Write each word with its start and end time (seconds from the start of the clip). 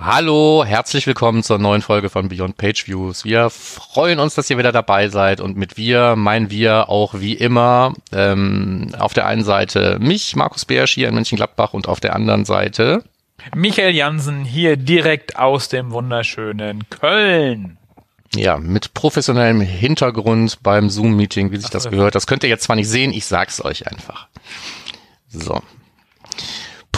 Hallo, 0.00 0.64
herzlich 0.64 1.08
willkommen 1.08 1.42
zur 1.42 1.58
neuen 1.58 1.82
Folge 1.82 2.08
von 2.08 2.28
Beyond 2.28 2.56
Page 2.56 2.86
Views. 2.86 3.24
Wir 3.24 3.50
freuen 3.50 4.20
uns, 4.20 4.36
dass 4.36 4.48
ihr 4.48 4.56
wieder 4.56 4.70
dabei 4.70 5.08
seid 5.08 5.40
und 5.40 5.56
mit 5.56 5.76
wir 5.76 6.14
meinen 6.14 6.50
wir 6.50 6.88
auch 6.88 7.14
wie 7.14 7.32
immer 7.32 7.94
ähm, 8.12 8.94
auf 8.96 9.12
der 9.12 9.26
einen 9.26 9.42
Seite 9.42 9.98
mich, 10.00 10.36
Markus 10.36 10.64
Beersch 10.64 10.92
hier 10.92 11.08
in 11.08 11.14
Mönchengladbach 11.14 11.74
und 11.74 11.88
auf 11.88 11.98
der 11.98 12.14
anderen 12.14 12.44
Seite 12.44 13.02
Michael 13.56 13.92
Jansen 13.92 14.44
hier 14.44 14.76
direkt 14.76 15.36
aus 15.36 15.68
dem 15.68 15.90
wunderschönen 15.90 16.88
Köln. 16.90 17.76
Ja, 18.36 18.58
mit 18.58 18.94
professionellem 18.94 19.60
Hintergrund 19.62 20.62
beim 20.62 20.90
Zoom-Meeting, 20.90 21.50
wie 21.50 21.56
sich 21.56 21.70
das 21.70 21.90
gehört. 21.90 22.14
Das 22.14 22.28
könnt 22.28 22.44
ihr 22.44 22.48
jetzt 22.48 22.62
zwar 22.62 22.76
nicht 22.76 22.88
sehen, 22.88 23.12
ich 23.12 23.26
sag's 23.26 23.64
euch 23.64 23.88
einfach. 23.88 24.28
So, 25.28 25.60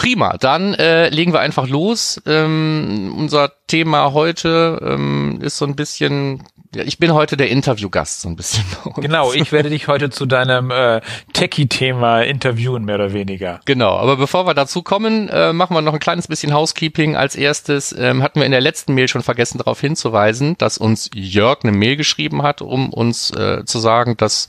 Prima, 0.01 0.35
dann 0.39 0.73
äh, 0.73 1.09
legen 1.09 1.31
wir 1.31 1.41
einfach 1.41 1.67
los. 1.67 2.19
Ähm, 2.25 3.13
unser 3.15 3.51
Thema 3.67 4.13
heute 4.13 4.81
ähm, 4.83 5.37
ist 5.43 5.57
so 5.57 5.65
ein 5.65 5.75
bisschen, 5.75 6.41
ja, 6.73 6.81
ich 6.81 6.97
bin 6.97 7.13
heute 7.13 7.37
der 7.37 7.51
Interviewgast 7.51 8.21
so 8.21 8.27
ein 8.27 8.35
bisschen. 8.35 8.65
Genau, 8.95 9.31
ich 9.31 9.51
werde 9.51 9.69
dich 9.69 9.87
heute 9.87 10.09
zu 10.09 10.25
deinem 10.25 10.71
äh, 10.71 11.01
Techie-Thema 11.33 12.23
interviewen, 12.23 12.83
mehr 12.83 12.95
oder 12.95 13.13
weniger. 13.13 13.59
Genau, 13.65 13.95
aber 13.95 14.17
bevor 14.17 14.47
wir 14.47 14.55
dazu 14.55 14.81
kommen, 14.81 15.29
äh, 15.29 15.53
machen 15.53 15.75
wir 15.75 15.83
noch 15.83 15.93
ein 15.93 15.99
kleines 15.99 16.27
bisschen 16.27 16.51
Housekeeping. 16.51 17.15
Als 17.15 17.35
erstes 17.35 17.95
ähm, 17.95 18.23
hatten 18.23 18.39
wir 18.39 18.47
in 18.47 18.51
der 18.51 18.59
letzten 18.59 18.95
Mail 18.95 19.07
schon 19.07 19.21
vergessen 19.21 19.59
darauf 19.59 19.79
hinzuweisen, 19.79 20.57
dass 20.57 20.79
uns 20.79 21.11
Jörg 21.13 21.59
eine 21.61 21.73
Mail 21.73 21.95
geschrieben 21.95 22.41
hat, 22.41 22.63
um 22.63 22.91
uns 22.91 23.29
äh, 23.29 23.65
zu 23.65 23.77
sagen, 23.77 24.17
dass 24.17 24.47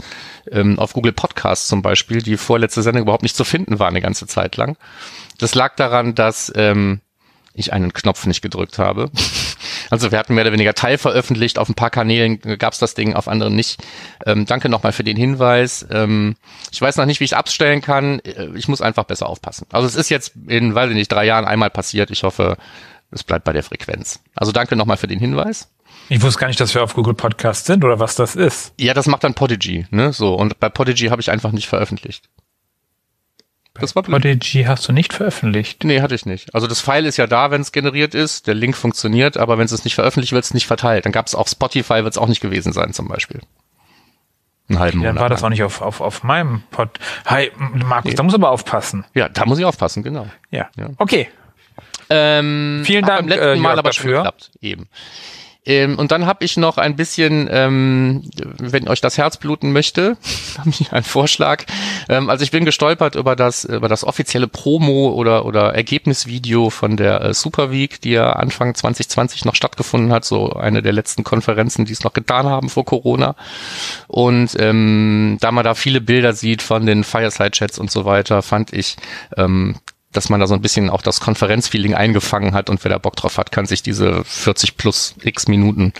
ähm, 0.50 0.78
auf 0.78 0.94
Google 0.94 1.12
Podcasts 1.12 1.68
zum 1.68 1.82
Beispiel 1.82 2.22
die 2.22 2.38
vorletzte 2.38 2.80
Sendung 2.80 3.02
überhaupt 3.02 3.22
nicht 3.22 3.36
zu 3.36 3.44
finden 3.44 3.78
war 3.78 3.88
eine 3.88 4.00
ganze 4.00 4.26
Zeit 4.26 4.56
lang. 4.56 4.78
Das 5.42 5.56
lag 5.56 5.74
daran, 5.74 6.14
dass 6.14 6.52
ähm, 6.54 7.00
ich 7.52 7.72
einen 7.72 7.92
Knopf 7.92 8.26
nicht 8.26 8.42
gedrückt 8.42 8.78
habe. 8.78 9.10
Also 9.90 10.10
wir 10.10 10.18
hatten 10.18 10.34
mehr 10.34 10.44
oder 10.44 10.52
weniger 10.52 10.72
Teil 10.72 10.96
veröffentlicht. 10.96 11.58
Auf 11.58 11.68
ein 11.68 11.74
paar 11.74 11.90
Kanälen 11.90 12.40
gab 12.58 12.72
es 12.72 12.78
das 12.78 12.94
Ding, 12.94 13.12
auf 13.12 13.28
anderen 13.28 13.54
nicht. 13.54 13.82
Ähm, 14.24 14.46
danke 14.46 14.70
nochmal 14.70 14.92
für 14.92 15.04
den 15.04 15.18
Hinweis. 15.18 15.86
Ähm, 15.90 16.36
ich 16.70 16.80
weiß 16.80 16.96
noch 16.96 17.04
nicht, 17.04 17.20
wie 17.20 17.24
ich 17.24 17.36
abstellen 17.36 17.82
kann. 17.82 18.20
Äh, 18.20 18.48
ich 18.54 18.68
muss 18.68 18.80
einfach 18.80 19.04
besser 19.04 19.28
aufpassen. 19.28 19.66
Also 19.70 19.86
es 19.86 19.94
ist 19.94 20.08
jetzt 20.08 20.32
in, 20.46 20.74
weiß 20.74 20.88
ich 20.88 20.96
nicht, 20.96 21.12
drei 21.12 21.26
Jahren 21.26 21.44
einmal 21.44 21.68
passiert. 21.68 22.10
Ich 22.10 22.22
hoffe, 22.22 22.56
es 23.10 23.22
bleibt 23.22 23.44
bei 23.44 23.52
der 23.52 23.64
Frequenz. 23.64 24.20
Also 24.34 24.50
danke 24.50 24.74
nochmal 24.74 24.96
für 24.96 25.08
den 25.08 25.18
Hinweis. 25.18 25.68
Ich 26.08 26.22
wusste 26.22 26.40
gar 26.40 26.46
nicht, 26.46 26.60
dass 26.60 26.74
wir 26.74 26.82
auf 26.82 26.94
Google 26.94 27.14
Podcast 27.14 27.66
sind 27.66 27.84
oder 27.84 27.98
was 27.98 28.14
das 28.14 28.34
ist. 28.34 28.72
Ja, 28.78 28.94
das 28.94 29.08
macht 29.08 29.24
dann 29.24 29.34
Podigy, 29.34 29.86
ne? 29.90 30.14
So. 30.14 30.34
Und 30.34 30.58
bei 30.58 30.70
Podigy 30.70 31.08
habe 31.08 31.20
ich 31.20 31.30
einfach 31.30 31.52
nicht 31.52 31.68
veröffentlicht. 31.68 32.30
Das 33.74 33.96
war 33.96 34.02
Prodigy 34.02 34.64
hast 34.64 34.86
du 34.86 34.92
nicht 34.92 35.14
veröffentlicht? 35.14 35.82
Nee, 35.84 36.02
hatte 36.02 36.14
ich 36.14 36.26
nicht. 36.26 36.54
Also 36.54 36.66
das 36.66 36.80
File 36.80 37.06
ist 37.06 37.16
ja 37.16 37.26
da, 37.26 37.50
wenn 37.50 37.62
es 37.62 37.72
generiert 37.72 38.14
ist, 38.14 38.46
der 38.46 38.54
Link 38.54 38.76
funktioniert, 38.76 39.38
aber 39.38 39.56
wenn 39.56 39.64
es 39.64 39.84
nicht 39.84 39.94
veröffentlicht 39.94 40.32
wird, 40.32 40.44
es 40.44 40.52
nicht 40.52 40.66
verteilt. 40.66 41.06
Dann 41.06 41.12
gab 41.12 41.26
es 41.26 41.34
auch 41.34 41.48
Spotify, 41.48 42.04
wird 42.04 42.12
es 42.12 42.18
auch 42.18 42.28
nicht 42.28 42.40
gewesen 42.42 42.72
sein 42.72 42.92
zum 42.92 43.08
Beispiel. 43.08 43.40
Einen 44.68 44.78
halben 44.78 44.98
okay, 44.98 45.06
Monat. 45.08 45.16
Dann 45.16 45.22
war 45.22 45.28
das 45.30 45.42
auch 45.42 45.48
nicht 45.48 45.62
auf, 45.62 45.80
auf, 45.80 46.00
auf 46.00 46.22
meinem 46.22 46.62
Pod. 46.70 46.90
Hi, 47.26 47.50
Markus, 47.56 48.10
nee. 48.10 48.16
da 48.16 48.22
muss 48.22 48.34
aber 48.34 48.50
aufpassen. 48.50 49.04
Ja, 49.14 49.28
da 49.28 49.46
muss 49.46 49.58
ich 49.58 49.64
aufpassen, 49.64 50.02
genau. 50.02 50.28
Ja. 50.50 50.68
ja. 50.76 50.90
Okay. 50.98 51.28
Ähm, 52.10 52.82
Vielen 52.84 53.06
Dank. 53.06 53.20
Beim 53.20 53.28
letzten 53.28 53.44
äh, 53.44 53.56
Mal 53.56 53.78
aber 53.78 53.90
dafür. 53.90 54.02
schon 54.02 54.24
geklappt, 54.24 54.50
eben. 54.60 54.88
Ähm, 55.64 55.96
und 55.98 56.10
dann 56.10 56.26
habe 56.26 56.44
ich 56.44 56.56
noch 56.56 56.76
ein 56.76 56.96
bisschen, 56.96 57.48
ähm, 57.50 58.28
wenn 58.58 58.88
euch 58.88 59.00
das 59.00 59.16
Herz 59.16 59.36
bluten 59.36 59.72
möchte, 59.72 60.16
habe 60.58 60.70
ich 60.70 60.92
einen 60.92 61.04
Vorschlag. 61.04 61.64
Ähm, 62.08 62.30
also 62.30 62.42
ich 62.42 62.50
bin 62.50 62.64
gestolpert 62.64 63.14
über 63.14 63.36
das 63.36 63.64
über 63.64 63.88
das 63.88 64.04
offizielle 64.04 64.48
Promo 64.48 65.10
oder 65.10 65.44
oder 65.44 65.74
Ergebnisvideo 65.74 66.70
von 66.70 66.96
der 66.96 67.20
äh, 67.20 67.34
Super 67.34 67.70
Week, 67.70 68.00
die 68.00 68.10
ja 68.10 68.32
Anfang 68.32 68.74
2020 68.74 69.44
noch 69.44 69.54
stattgefunden 69.54 70.12
hat, 70.12 70.24
so 70.24 70.52
eine 70.52 70.82
der 70.82 70.92
letzten 70.92 71.22
Konferenzen, 71.22 71.84
die 71.84 71.92
es 71.92 72.02
noch 72.02 72.12
getan 72.12 72.46
haben 72.46 72.68
vor 72.68 72.84
Corona. 72.84 73.36
Und 74.08 74.56
ähm, 74.58 75.38
da 75.40 75.52
man 75.52 75.64
da 75.64 75.74
viele 75.74 76.00
Bilder 76.00 76.32
sieht 76.32 76.62
von 76.62 76.86
den 76.86 77.04
Fireside-Chats 77.04 77.78
und 77.78 77.90
so 77.90 78.04
weiter, 78.04 78.42
fand 78.42 78.72
ich 78.72 78.96
ähm, 79.36 79.76
dass 80.12 80.28
man 80.28 80.40
da 80.40 80.46
so 80.46 80.54
ein 80.54 80.60
bisschen 80.60 80.90
auch 80.90 81.02
das 81.02 81.20
Konferenzfeeling 81.20 81.94
eingefangen 81.94 82.54
hat 82.54 82.70
und 82.70 82.82
wer 82.84 82.90
da 82.90 82.98
Bock 82.98 83.16
drauf 83.16 83.38
hat, 83.38 83.50
kann 83.50 83.66
sich 83.66 83.82
diese 83.82 84.24
40 84.24 84.76
plus 84.76 85.14
x 85.22 85.48
Minuten 85.48 85.92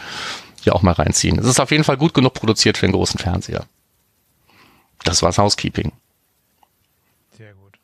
hier 0.62 0.74
auch 0.74 0.82
mal 0.82 0.92
reinziehen. 0.92 1.38
Es 1.38 1.46
ist 1.46 1.60
auf 1.60 1.70
jeden 1.70 1.84
Fall 1.84 1.96
gut 1.96 2.14
genug 2.14 2.34
produziert 2.34 2.78
für 2.78 2.86
den 2.86 2.92
großen 2.92 3.18
Fernseher. 3.18 3.64
Das 5.04 5.22
war's 5.22 5.38
Housekeeping. 5.38 5.92
Sehr 7.36 7.54
gut. 7.54 7.74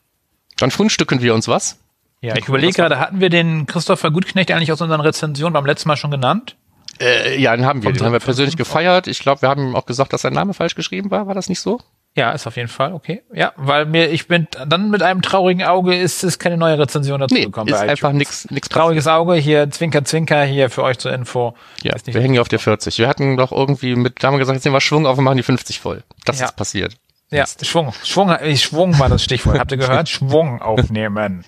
Dann 0.56 0.70
frühstücken 0.70 1.20
wir 1.20 1.34
uns 1.34 1.48
was? 1.48 1.78
Ja, 2.20 2.36
ich 2.36 2.48
überlege 2.48 2.72
gerade, 2.72 2.98
hatten 2.98 3.20
wir 3.20 3.30
den 3.30 3.66
Christopher 3.66 4.10
Gutknecht 4.10 4.50
eigentlich 4.50 4.72
aus 4.72 4.80
unseren 4.80 5.00
Rezensionen 5.00 5.52
beim 5.52 5.66
letzten 5.66 5.88
Mal 5.88 5.96
schon 5.96 6.10
genannt? 6.10 6.56
Äh, 7.00 7.40
ja, 7.40 7.54
den 7.54 7.64
haben 7.64 7.82
wir. 7.82 7.92
Den 7.92 8.04
haben 8.04 8.12
wir 8.12 8.18
persönlich 8.18 8.56
gefeiert. 8.56 9.06
Ich 9.06 9.20
glaube, 9.20 9.42
wir 9.42 9.48
haben 9.48 9.68
ihm 9.68 9.76
auch 9.76 9.86
gesagt, 9.86 10.12
dass 10.12 10.22
sein 10.22 10.32
Name 10.32 10.52
falsch 10.52 10.74
geschrieben 10.74 11.10
war. 11.10 11.28
War 11.28 11.34
das 11.34 11.48
nicht 11.48 11.60
so? 11.60 11.80
Ja, 12.18 12.32
ist 12.32 12.48
auf 12.48 12.56
jeden 12.56 12.68
Fall 12.68 12.94
okay. 12.94 13.22
Ja, 13.32 13.52
weil 13.54 13.86
mir 13.86 14.10
ich 14.10 14.26
bin 14.26 14.48
dann 14.66 14.90
mit 14.90 15.04
einem 15.04 15.22
traurigen 15.22 15.62
Auge 15.62 15.96
ist 15.96 16.24
es 16.24 16.40
keine 16.40 16.56
neue 16.56 16.76
Rezension 16.76 17.20
dazu 17.20 17.32
nee, 17.32 17.44
gekommen. 17.44 17.68
Ist 17.68 17.76
einfach 17.76 18.10
nichts 18.10 18.50
nichts 18.50 18.68
trauriges 18.68 19.06
Auge 19.06 19.36
hier 19.36 19.70
Zwinker 19.70 20.04
Zwinker 20.04 20.42
hier 20.42 20.68
für 20.68 20.82
euch 20.82 20.98
zur 20.98 21.12
Info. 21.12 21.54
Ja, 21.84 21.94
wir 22.04 22.20
hängen 22.20 22.32
hier 22.32 22.40
auf 22.40 22.48
der 22.48 22.58
40. 22.58 22.98
Wir 22.98 23.06
hatten 23.06 23.36
doch 23.36 23.52
irgendwie 23.52 23.94
mit 23.94 24.20
da 24.20 24.26
haben 24.26 24.34
wir 24.34 24.40
gesagt, 24.40 24.56
jetzt 24.56 24.64
nehmen 24.64 24.74
wir 24.74 24.80
Schwung 24.80 25.06
auf 25.06 25.16
und 25.16 25.22
machen 25.22 25.36
die 25.36 25.44
50 25.44 25.78
voll. 25.78 26.02
Das 26.24 26.40
ja. 26.40 26.46
ist 26.46 26.56
passiert. 26.56 26.96
Ja, 27.30 27.42
Mist. 27.42 27.64
Schwung, 27.64 27.92
Schwung, 28.02 28.34
Schwung 28.56 28.98
war 28.98 29.08
das 29.08 29.22
Stichwort. 29.22 29.60
Habt 29.60 29.70
ihr 29.70 29.78
gehört? 29.78 30.08
Schwung 30.08 30.60
aufnehmen. 30.60 31.44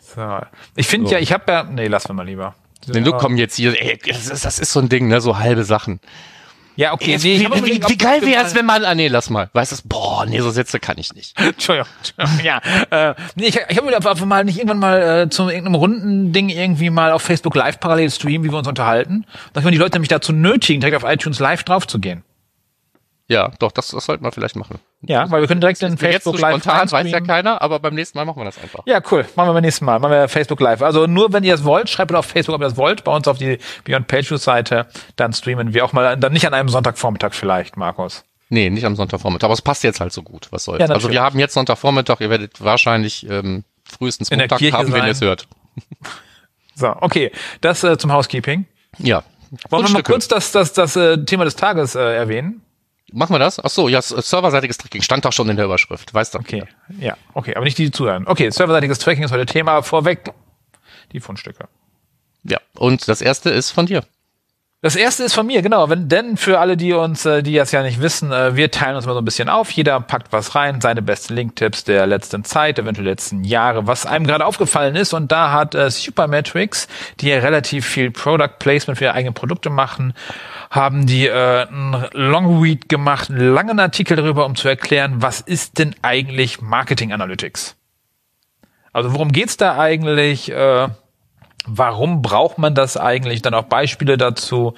So. 0.00 0.38
Ich 0.74 0.86
finde 0.86 1.08
so. 1.08 1.16
ja, 1.16 1.20
ich 1.20 1.34
habe 1.34 1.52
ja, 1.52 1.64
nee, 1.64 1.86
lassen 1.86 2.08
wir 2.08 2.14
mal 2.14 2.26
lieber. 2.26 2.54
Den 2.86 3.04
Look 3.04 3.18
kommen 3.18 3.36
jetzt 3.36 3.56
hier, 3.56 3.78
ey, 3.78 3.98
das 4.06 4.28
ist, 4.28 4.46
das 4.46 4.58
ist 4.58 4.72
so 4.72 4.80
ein 4.80 4.88
Ding, 4.88 5.08
ne, 5.08 5.20
so 5.20 5.38
halbe 5.38 5.64
Sachen. 5.64 6.00
Ja, 6.78 6.92
okay. 6.92 7.10
Jetzt, 7.10 7.24
nee, 7.24 7.40
wie, 7.40 7.64
wie, 7.64 7.88
wie 7.88 7.96
geil 7.96 8.22
wäre 8.22 8.44
es, 8.44 8.54
wenn 8.54 8.64
man, 8.64 8.84
ah 8.84 8.94
nee, 8.94 9.08
lass 9.08 9.30
mal. 9.30 9.50
Weißt 9.52 9.72
du, 9.72 9.88
boah, 9.88 10.24
nee, 10.26 10.38
so 10.38 10.48
Sätze 10.50 10.78
kann 10.78 10.96
ich 10.96 11.12
nicht. 11.12 11.36
Entschuldigung, 11.40 11.88
Entschuldigung 11.98 12.44
ja. 12.44 12.60
Äh, 12.90 13.14
nee, 13.34 13.46
ich, 13.46 13.58
ich 13.68 13.76
habe 13.76 13.90
mir 13.90 13.96
einfach 13.96 14.24
mal 14.24 14.44
nicht 14.44 14.58
irgendwann 14.58 14.78
mal 14.78 15.22
äh, 15.24 15.28
zu 15.28 15.48
irgendeinem 15.48 15.74
runden 15.74 16.32
Ding 16.32 16.50
irgendwie 16.50 16.90
mal 16.90 17.10
auf 17.10 17.22
Facebook 17.22 17.56
Live 17.56 17.80
parallel 17.80 18.12
streamen, 18.12 18.44
wie 18.44 18.52
wir 18.52 18.58
uns 18.58 18.68
unterhalten. 18.68 19.26
Dass 19.54 19.64
wir 19.64 19.72
die 19.72 19.76
Leute 19.76 19.96
nämlich 19.96 20.08
dazu 20.08 20.32
nötigen, 20.32 20.80
direkt 20.80 21.02
auf 21.02 21.10
iTunes 21.10 21.40
Live 21.40 21.64
drauf 21.64 21.84
zu 21.84 21.98
gehen. 21.98 22.22
Ja, 23.30 23.50
doch, 23.58 23.72
das, 23.72 23.88
das 23.88 24.06
sollten 24.06 24.24
wir 24.24 24.32
vielleicht 24.32 24.56
machen. 24.56 24.78
Ja, 25.02 25.30
weil 25.30 25.42
wir 25.42 25.48
können 25.48 25.60
direkt 25.60 25.82
in 25.82 25.98
Facebook 25.98 26.12
jetzt 26.12 26.24
so 26.24 26.32
Live 26.32 26.62
spontan, 26.62 26.90
weiß 26.90 27.10
ja 27.10 27.20
keiner, 27.20 27.60
aber 27.60 27.78
beim 27.78 27.94
nächsten 27.94 28.16
Mal 28.16 28.24
machen 28.24 28.40
wir 28.40 28.46
das 28.46 28.58
einfach. 28.58 28.80
Ja, 28.86 29.02
cool. 29.10 29.26
Machen 29.36 29.50
wir 29.50 29.52
beim 29.52 29.62
nächsten 29.62 29.84
Mal. 29.84 29.98
Machen 29.98 30.12
wir 30.12 30.28
Facebook 30.28 30.60
Live. 30.60 30.80
Also 30.80 31.06
nur, 31.06 31.30
wenn 31.34 31.44
ihr 31.44 31.52
es 31.52 31.62
wollt, 31.62 31.90
schreibt 31.90 32.14
auf 32.14 32.24
Facebook, 32.24 32.54
ob 32.54 32.62
ihr 32.62 32.68
das 32.68 32.78
wollt, 32.78 33.04
bei 33.04 33.14
uns 33.14 33.28
auf 33.28 33.36
die 33.36 33.58
Beyond 33.84 34.06
Pages 34.06 34.42
Seite, 34.42 34.86
dann 35.16 35.34
streamen 35.34 35.74
wir 35.74 35.84
auch 35.84 35.92
mal, 35.92 36.16
dann 36.16 36.32
nicht 36.32 36.46
an 36.46 36.54
einem 36.54 36.70
Sonntagvormittag 36.70 37.34
vielleicht, 37.34 37.76
Markus. 37.76 38.24
Nee, 38.48 38.70
nicht 38.70 38.86
am 38.86 38.96
Sonntagvormittag, 38.96 39.44
aber 39.44 39.54
es 39.54 39.60
passt 39.62 39.84
jetzt 39.84 40.00
halt 40.00 40.14
so 40.14 40.22
gut. 40.22 40.48
Was 40.50 40.64
soll's? 40.64 40.80
Ja, 40.80 40.86
also 40.86 41.10
wir 41.10 41.20
haben 41.20 41.38
jetzt 41.38 41.52
Sonntagvormittag, 41.52 42.20
ihr 42.20 42.30
werdet 42.30 42.64
wahrscheinlich 42.64 43.28
ähm, 43.28 43.64
frühestens 43.84 44.30
in 44.30 44.38
Montag 44.38 44.60
haben, 44.72 44.90
wenn 44.90 45.04
ihr 45.04 45.12
es 45.12 45.20
hört. 45.20 45.46
So, 46.78 46.94
okay. 47.00 47.32
Das 47.60 47.82
äh, 47.82 47.98
zum 47.98 48.12
Housekeeping. 48.12 48.64
Ja. 48.98 49.24
Wollen 49.68 49.84
wir 49.84 49.92
mal 49.94 50.02
kurz 50.04 50.28
das, 50.28 50.52
das, 50.52 50.72
das, 50.72 50.94
das 50.94 51.18
äh, 51.18 51.24
Thema 51.24 51.44
des 51.44 51.56
Tages 51.56 51.96
äh, 51.96 51.98
erwähnen? 51.98 52.62
Machen 53.12 53.34
wir 53.34 53.38
das? 53.38 53.62
Ach 53.62 53.70
so, 53.70 53.88
ja, 53.88 54.02
serverseitiges 54.02 54.76
Tracking 54.78 55.02
stand 55.02 55.24
doch 55.24 55.32
schon 55.32 55.48
in 55.48 55.56
der 55.56 55.64
Überschrift, 55.64 56.12
weißt 56.12 56.34
du? 56.34 56.38
Okay, 56.38 56.64
ja, 56.98 57.16
okay, 57.34 57.54
aber 57.54 57.64
nicht 57.64 57.78
die, 57.78 57.86
die 57.86 57.90
zuhören. 57.90 58.26
Okay, 58.26 58.50
serverseitiges 58.50 58.98
Tracking 58.98 59.24
ist 59.24 59.32
heute 59.32 59.46
Thema. 59.46 59.82
Vorweg 59.82 60.32
die 61.12 61.20
Fundstücke. 61.20 61.68
Ja, 62.44 62.58
und 62.74 63.08
das 63.08 63.22
erste 63.22 63.50
ist 63.50 63.70
von 63.70 63.86
dir. 63.86 64.04
Das 64.80 64.94
erste 64.94 65.24
ist 65.24 65.34
von 65.34 65.44
mir, 65.44 65.60
genau. 65.60 65.90
Wenn, 65.90 66.08
denn 66.08 66.36
für 66.36 66.60
alle, 66.60 66.76
die 66.76 66.92
uns, 66.92 67.26
äh, 67.26 67.42
die 67.42 67.54
das 67.54 67.72
ja 67.72 67.82
nicht 67.82 68.00
wissen, 68.00 68.30
äh, 68.30 68.54
wir 68.54 68.70
teilen 68.70 68.94
uns 68.94 69.06
mal 69.06 69.12
so 69.12 69.18
ein 69.18 69.24
bisschen 69.24 69.48
auf. 69.48 69.72
Jeder 69.72 69.98
packt 70.00 70.32
was 70.32 70.54
rein, 70.54 70.80
seine 70.80 71.02
besten 71.02 71.34
Linktipps 71.34 71.82
der 71.82 72.06
letzten 72.06 72.44
Zeit, 72.44 72.78
eventuell 72.78 73.08
letzten 73.08 73.42
Jahre, 73.42 73.88
was 73.88 74.06
einem 74.06 74.24
gerade 74.24 74.46
aufgefallen 74.46 74.94
ist. 74.94 75.14
Und 75.14 75.32
da 75.32 75.50
hat 75.50 75.74
äh, 75.74 75.90
Supermetrics, 75.90 76.86
die 77.18 77.28
ja 77.28 77.40
relativ 77.40 77.86
viel 77.86 78.12
Product 78.12 78.60
Placement 78.60 78.98
für 78.98 79.06
ihre 79.06 79.14
eigenen 79.14 79.34
Produkte 79.34 79.68
machen, 79.68 80.14
haben 80.70 81.06
die 81.06 81.26
äh, 81.26 81.66
einen 81.66 82.06
Long 82.12 82.62
Read 82.62 82.88
gemacht, 82.88 83.30
einen 83.30 83.52
langen 83.52 83.80
Artikel 83.80 84.16
darüber, 84.16 84.46
um 84.46 84.54
zu 84.54 84.68
erklären, 84.68 85.20
was 85.20 85.40
ist 85.40 85.80
denn 85.80 85.96
eigentlich 86.02 86.60
Marketing 86.60 87.12
Analytics? 87.12 87.74
Also 88.92 89.12
worum 89.12 89.32
geht's 89.32 89.56
da 89.56 89.76
eigentlich? 89.76 90.52
Äh, 90.52 90.88
warum 91.68 92.22
braucht 92.22 92.58
man 92.58 92.74
das 92.74 92.96
eigentlich, 92.96 93.42
dann 93.42 93.54
auch 93.54 93.64
Beispiele 93.64 94.16
dazu 94.16 94.74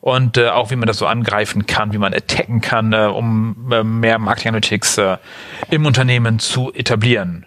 und 0.00 0.36
äh, 0.36 0.48
auch 0.48 0.70
wie 0.70 0.76
man 0.76 0.86
das 0.86 0.98
so 0.98 1.06
angreifen 1.06 1.66
kann, 1.66 1.92
wie 1.92 1.98
man 1.98 2.12
attacken 2.12 2.60
kann, 2.60 2.92
äh, 2.92 3.06
um 3.06 3.70
äh, 3.72 3.84
mehr 3.84 4.18
Marketing 4.18 4.50
Analytics 4.50 4.98
äh, 4.98 5.16
im 5.70 5.86
Unternehmen 5.86 6.38
zu 6.38 6.72
etablieren. 6.72 7.46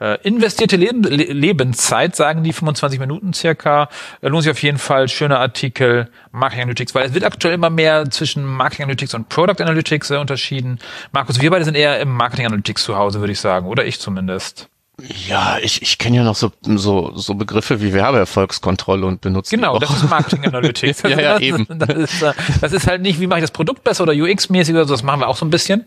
Äh, 0.00 0.18
investierte 0.22 0.76
Leben, 0.76 1.02
Le 1.02 1.32
Lebenszeit, 1.32 2.14
sagen 2.14 2.42
die 2.42 2.52
25 2.52 3.00
Minuten 3.00 3.32
circa. 3.32 3.88
Äh, 4.20 4.28
lohnt 4.28 4.42
sich 4.42 4.50
auf 4.50 4.62
jeden 4.62 4.76
Fall. 4.76 5.08
Schöner 5.08 5.38
Artikel, 5.38 6.10
Marketing 6.30 6.64
Analytics, 6.64 6.94
weil 6.94 7.06
es 7.06 7.14
wird 7.14 7.24
aktuell 7.24 7.54
immer 7.54 7.70
mehr 7.70 8.10
zwischen 8.10 8.44
Marketing 8.44 8.84
Analytics 8.84 9.14
und 9.14 9.30
Product 9.30 9.62
Analytics 9.62 10.10
äh, 10.10 10.16
unterschieden. 10.16 10.80
Markus, 11.12 11.40
wir 11.40 11.50
beide 11.50 11.64
sind 11.64 11.76
eher 11.76 12.00
im 12.00 12.10
Marketing 12.10 12.44
Analytics 12.46 12.84
zu 12.84 12.96
Hause, 12.96 13.20
würde 13.20 13.32
ich 13.32 13.40
sagen. 13.40 13.66
Oder 13.66 13.86
ich 13.86 13.98
zumindest. 13.98 14.68
Ja, 15.28 15.58
ich, 15.60 15.82
ich 15.82 15.98
kenne 15.98 16.18
ja 16.18 16.22
noch 16.22 16.36
so, 16.36 16.52
so, 16.62 17.12
so 17.16 17.34
Begriffe 17.34 17.80
wie 17.80 17.92
Werbeerfolgskontrolle 17.92 19.06
und 19.06 19.20
benutze 19.20 19.56
Genau, 19.56 19.78
das 19.78 19.90
ist 19.90 20.08
Marketing 20.08 20.44
Analytics. 20.46 21.02
ja, 21.04 21.20
ja, 21.20 21.38
eben. 21.38 21.66
Das 21.68 21.96
ist, 21.96 22.22
äh, 22.22 22.32
das 22.60 22.72
ist 22.72 22.86
halt 22.86 23.02
nicht, 23.02 23.20
wie 23.20 23.26
mache 23.26 23.40
ich 23.40 23.44
das 23.44 23.50
Produkt 23.50 23.82
besser 23.82 24.04
oder 24.04 24.12
UX-mäßig 24.12 24.74
oder 24.74 24.86
so, 24.86 24.94
das 24.94 25.02
machen 25.02 25.20
wir 25.20 25.28
auch 25.28 25.36
so 25.36 25.44
ein 25.44 25.50
bisschen, 25.50 25.84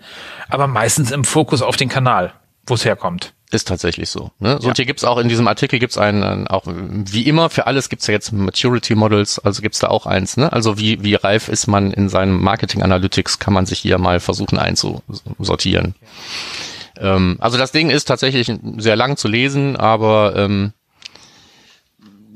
aber 0.50 0.68
meistens 0.68 1.12
im 1.12 1.24
Fokus 1.24 1.62
auf 1.62 1.78
den 1.78 1.88
Kanal, 1.88 2.34
wo 2.66 2.74
es 2.74 2.84
herkommt. 2.84 3.34
Ist 3.50 3.70
tatsächlich 3.70 4.10
so. 4.10 4.32
Ne? 4.40 4.58
So, 4.60 4.68
Und 4.68 4.76
hier 4.76 4.86
gibt's 4.86 5.06
auch 5.06 5.18
in 5.20 5.30
diesem 5.30 5.48
Artikel 5.48 5.80
gibt's 5.80 5.98
einen, 5.98 6.48
auch 6.48 6.64
wie 6.66 7.22
immer, 7.22 7.50
für 7.50 7.66
alles 7.66 7.88
gibt's 7.88 8.08
ja 8.08 8.14
jetzt 8.14 8.34
Maturity 8.34 8.94
Models, 8.94 9.40
also 9.40 9.62
gibt's 9.62 9.80
da 9.80 9.88
auch 9.88 10.06
eins. 10.06 10.36
Ne? 10.36 10.52
Also 10.52 10.78
wie, 10.78 11.02
wie 11.02 11.16
reif 11.16 11.48
ist 11.48 11.68
man 11.68 11.94
in 11.94 12.10
seinem 12.10 12.42
Marketing 12.44 12.84
Analytics, 12.84 13.40
kann 13.40 13.54
man 13.54 13.66
sich 13.66 13.80
hier 13.80 13.98
mal 14.00 14.20
versuchen 14.20 14.60
einzusortieren. 14.60 15.96
Okay. 15.96 16.77
Ähm, 17.00 17.38
also 17.40 17.58
das 17.58 17.72
Ding 17.72 17.90
ist 17.90 18.06
tatsächlich 18.06 18.52
sehr 18.78 18.96
lang 18.96 19.18
zu 19.18 19.28
lesen, 19.28 19.76
aber 19.76 20.36
ähm, 20.36 20.74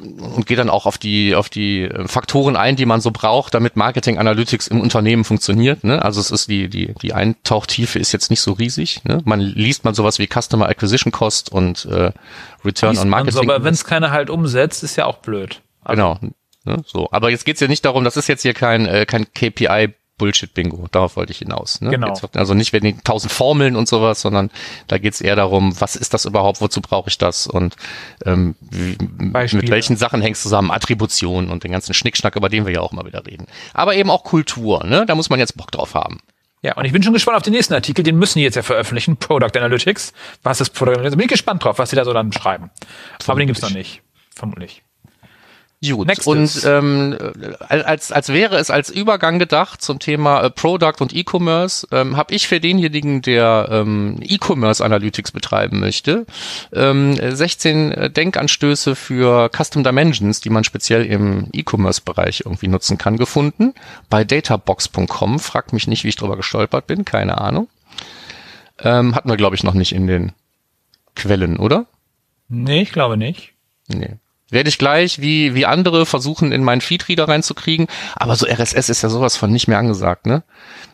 und 0.01 0.45
geht 0.45 0.57
dann 0.57 0.69
auch 0.69 0.85
auf 0.85 0.97
die 0.97 1.35
auf 1.35 1.49
die 1.49 1.89
Faktoren 2.05 2.55
ein, 2.55 2.75
die 2.75 2.85
man 2.85 3.01
so 3.01 3.11
braucht, 3.11 3.53
damit 3.53 3.75
Marketing 3.75 4.17
Analytics 4.17 4.67
im 4.67 4.81
Unternehmen 4.81 5.23
funktioniert. 5.23 5.83
Ne? 5.83 6.03
Also 6.03 6.19
es 6.19 6.31
ist 6.31 6.49
die 6.49 6.69
die 6.69 6.93
die 7.01 7.13
Eintauchtiefe 7.13 7.99
ist 7.99 8.11
jetzt 8.11 8.29
nicht 8.29 8.41
so 8.41 8.53
riesig. 8.53 9.03
Ne? 9.03 9.21
Man 9.25 9.39
liest 9.39 9.85
mal 9.85 9.93
sowas 9.93 10.19
wie 10.19 10.27
Customer 10.27 10.67
Acquisition 10.67 11.11
Cost 11.11 11.51
und 11.51 11.85
äh, 11.85 12.11
Return 12.65 12.91
liest 12.91 13.03
on 13.03 13.09
Marketing. 13.09 13.33
So, 13.33 13.41
aber 13.41 13.63
wenn 13.63 13.73
es 13.73 13.85
keiner 13.85 14.11
halt 14.11 14.29
umsetzt, 14.29 14.83
ist 14.83 14.95
ja 14.95 15.05
auch 15.05 15.17
blöd. 15.17 15.61
Also. 15.83 15.95
Genau. 15.95 16.33
Ne? 16.63 16.83
So, 16.85 17.09
aber 17.11 17.29
jetzt 17.29 17.45
geht's 17.45 17.59
ja 17.59 17.67
nicht 17.67 17.85
darum, 17.85 18.03
das 18.03 18.17
ist 18.17 18.27
jetzt 18.27 18.43
hier 18.43 18.53
kein 18.53 18.85
äh, 18.85 19.05
kein 19.05 19.25
KPI 19.33 19.93
Bullshit-Bingo. 20.21 20.87
Darauf 20.91 21.15
wollte 21.15 21.31
ich 21.31 21.39
hinaus. 21.39 21.81
Ne? 21.81 21.89
Genau. 21.89 22.13
also 22.35 22.53
nicht 22.53 22.71
die 22.71 22.95
tausend 22.97 23.31
Formeln 23.31 23.75
und 23.75 23.87
sowas, 23.87 24.21
sondern 24.21 24.51
da 24.85 24.99
geht 24.99 25.15
es 25.15 25.21
eher 25.21 25.35
darum, 25.35 25.73
was 25.81 25.95
ist 25.95 26.13
das 26.13 26.25
überhaupt, 26.25 26.61
wozu 26.61 26.79
brauche 26.79 27.09
ich 27.09 27.17
das 27.17 27.47
und 27.47 27.75
ähm, 28.23 28.53
wie, 28.59 28.97
mit 29.17 29.69
welchen 29.71 29.97
Sachen 29.97 30.21
hängst 30.21 30.43
du 30.43 30.49
zusammen, 30.49 30.69
Attribution 30.69 31.49
und 31.49 31.63
den 31.63 31.71
ganzen 31.71 31.95
Schnickschnack, 31.95 32.35
über 32.35 32.49
den 32.49 32.67
wir 32.67 32.73
ja 32.73 32.81
auch 32.81 32.91
mal 32.91 33.03
wieder 33.03 33.25
reden. 33.25 33.47
Aber 33.73 33.95
eben 33.95 34.11
auch 34.11 34.23
Kultur, 34.23 34.85
ne? 34.85 35.07
Da 35.07 35.15
muss 35.15 35.31
man 35.31 35.39
jetzt 35.39 35.57
Bock 35.57 35.71
drauf 35.71 35.95
haben. 35.95 36.19
Ja, 36.61 36.75
und 36.75 36.85
ich 36.85 36.91
bin 36.91 37.01
schon 37.01 37.13
gespannt 37.13 37.37
auf 37.37 37.43
den 37.43 37.53
nächsten 37.53 37.73
Artikel, 37.73 38.03
den 38.03 38.19
müssen 38.19 38.37
die 38.37 38.43
jetzt 38.43 38.55
ja 38.55 38.61
veröffentlichen, 38.61 39.17
Product 39.17 39.57
Analytics. 39.57 40.13
Was 40.43 40.61
ist 40.61 40.69
Product 40.69 40.97
Analytics? 40.99 41.17
Bin 41.17 41.25
ich 41.25 41.31
gespannt 41.31 41.63
drauf, 41.63 41.79
was 41.79 41.89
sie 41.89 41.95
da 41.95 42.05
so 42.05 42.13
dann 42.13 42.31
schreiben. 42.31 42.69
Vermutlich. 42.69 43.29
Aber 43.29 43.39
den 43.39 43.47
gibt's 43.47 43.61
noch 43.63 43.71
nicht. 43.71 44.03
Vermutlich. 44.35 44.83
Gut, 45.83 46.07
Next 46.07 46.27
und 46.27 46.61
ähm, 46.63 47.17
als, 47.67 48.11
als 48.11 48.29
wäre 48.29 48.57
es 48.57 48.69
als 48.69 48.91
Übergang 48.91 49.39
gedacht 49.39 49.81
zum 49.81 49.97
Thema 49.97 50.43
äh, 50.43 50.51
Product 50.51 50.93
und 50.99 51.11
E-Commerce, 51.15 51.87
ähm, 51.91 52.17
habe 52.17 52.35
ich 52.35 52.47
für 52.47 52.59
denjenigen, 52.59 53.23
der 53.23 53.67
ähm, 53.71 54.19
E-Commerce 54.21 54.85
Analytics 54.85 55.31
betreiben 55.31 55.79
möchte, 55.79 56.27
ähm, 56.71 57.15
16 57.15 57.91
äh, 57.93 58.09
Denkanstöße 58.11 58.95
für 58.95 59.49
Custom 59.49 59.83
Dimensions, 59.83 60.39
die 60.39 60.51
man 60.51 60.63
speziell 60.63 61.03
im 61.03 61.47
E-Commerce-Bereich 61.51 62.43
irgendwie 62.45 62.67
nutzen 62.67 62.99
kann, 62.99 63.17
gefunden. 63.17 63.73
Bei 64.07 64.23
databox.com, 64.23 65.39
fragt 65.39 65.73
mich 65.73 65.87
nicht, 65.87 66.03
wie 66.03 66.09
ich 66.09 66.15
drüber 66.15 66.37
gestolpert 66.37 66.85
bin, 66.85 67.05
keine 67.05 67.41
Ahnung. 67.41 67.69
Ähm, 68.77 69.15
hatten 69.15 69.29
wir, 69.29 69.37
glaube 69.37 69.55
ich, 69.55 69.63
noch 69.63 69.73
nicht 69.73 69.93
in 69.93 70.05
den 70.05 70.33
Quellen, 71.15 71.57
oder? 71.57 71.87
Nee, 72.49 72.83
ich 72.83 72.91
glaube 72.91 73.17
nicht. 73.17 73.53
Nee. 73.87 74.17
Werde 74.51 74.69
ich 74.69 74.77
gleich 74.77 75.21
wie, 75.21 75.55
wie 75.55 75.65
andere 75.65 76.05
versuchen, 76.05 76.51
in 76.51 76.63
meinen 76.63 76.81
Feedreader 76.81 77.27
reinzukriegen. 77.27 77.87
Aber 78.15 78.35
so 78.35 78.45
RSS 78.45 78.89
ist 78.89 79.01
ja 79.01 79.09
sowas 79.09 79.37
von 79.37 79.51
nicht 79.51 79.67
mehr 79.67 79.79
angesagt, 79.79 80.25
ne? 80.27 80.43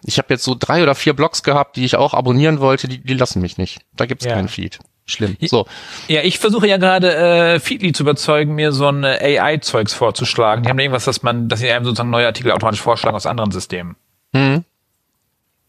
Ich 0.06 0.20
habe 0.20 0.28
jetzt 0.30 0.44
so 0.44 0.56
drei 0.58 0.84
oder 0.84 0.96
vier 0.96 1.14
Blogs 1.14 1.44
gehabt, 1.44 1.76
die 1.76 1.84
ich 1.84 1.96
auch 1.96 2.14
abonnieren 2.14 2.60
wollte, 2.60 2.88
die, 2.88 3.00
die 3.00 3.16
lassen 3.16 3.42
mich 3.42 3.58
nicht. 3.58 3.82
Da 3.96 4.06
gibt's 4.06 4.26
ja. 4.26 4.34
keinen 4.34 4.48
Feed. 4.48 4.80
Schlimm. 5.06 5.38
So. 5.42 5.66
Ja, 6.10 6.22
ich 6.22 6.38
versuche 6.38 6.68
ja 6.68 6.78
gerade 6.78 7.16
äh, 7.16 7.60
Feedly 7.60 7.94
zu 7.94 8.04
überzeugen, 8.04 8.56
mir 8.56 8.74
so 8.74 8.90
ein 8.90 9.04
äh, 9.06 9.40
AI-Zeugs 9.40 9.94
vorzuschlagen. 9.94 10.64
Die 10.64 10.70
haben 10.70 10.80
irgendwas, 10.80 11.06
dass 11.06 11.24
man, 11.24 11.48
dass 11.48 11.62
sie 11.62 11.72
einem 11.72 11.86
sozusagen 11.86 12.10
neue 12.10 12.26
Artikel 12.28 12.52
automatisch 12.52 12.82
vorschlagen 12.82 13.16
aus 13.16 13.26
anderen 13.26 13.52
Systemen. 13.52 13.96
Hm. 14.34 14.66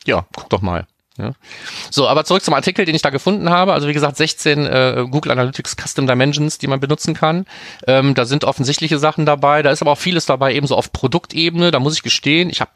Ja, 0.04 0.26
guck 0.34 0.50
doch 0.50 0.60
mal. 0.60 0.86
Ja. 1.18 1.32
So, 1.90 2.08
aber 2.08 2.24
zurück 2.24 2.44
zum 2.44 2.54
Artikel, 2.54 2.84
den 2.84 2.94
ich 2.94 3.02
da 3.02 3.10
gefunden 3.10 3.50
habe. 3.50 3.72
Also 3.72 3.88
wie 3.88 3.92
gesagt, 3.92 4.16
16 4.16 4.66
äh, 4.66 5.06
Google 5.10 5.32
Analytics 5.32 5.76
Custom 5.76 6.06
Dimensions, 6.06 6.58
die 6.58 6.68
man 6.68 6.78
benutzen 6.78 7.14
kann. 7.14 7.44
Ähm, 7.86 8.14
da 8.14 8.24
sind 8.24 8.44
offensichtliche 8.44 8.98
Sachen 8.98 9.26
dabei. 9.26 9.62
Da 9.62 9.70
ist 9.70 9.82
aber 9.82 9.92
auch 9.92 9.98
vieles 9.98 10.26
dabei, 10.26 10.54
ebenso 10.54 10.76
auf 10.76 10.92
Produktebene. 10.92 11.72
Da 11.72 11.80
muss 11.80 11.94
ich 11.94 12.02
gestehen, 12.02 12.50
ich 12.50 12.60
habe 12.60 12.70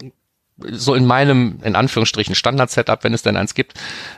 so 0.58 0.94
in 0.94 1.06
meinem, 1.06 1.58
in 1.62 1.74
Anführungsstrichen, 1.74 2.34
Standard-Setup, 2.34 3.02
wenn 3.04 3.14
es 3.14 3.22
denn 3.22 3.36
eins 3.36 3.54
gibt, 3.54 3.74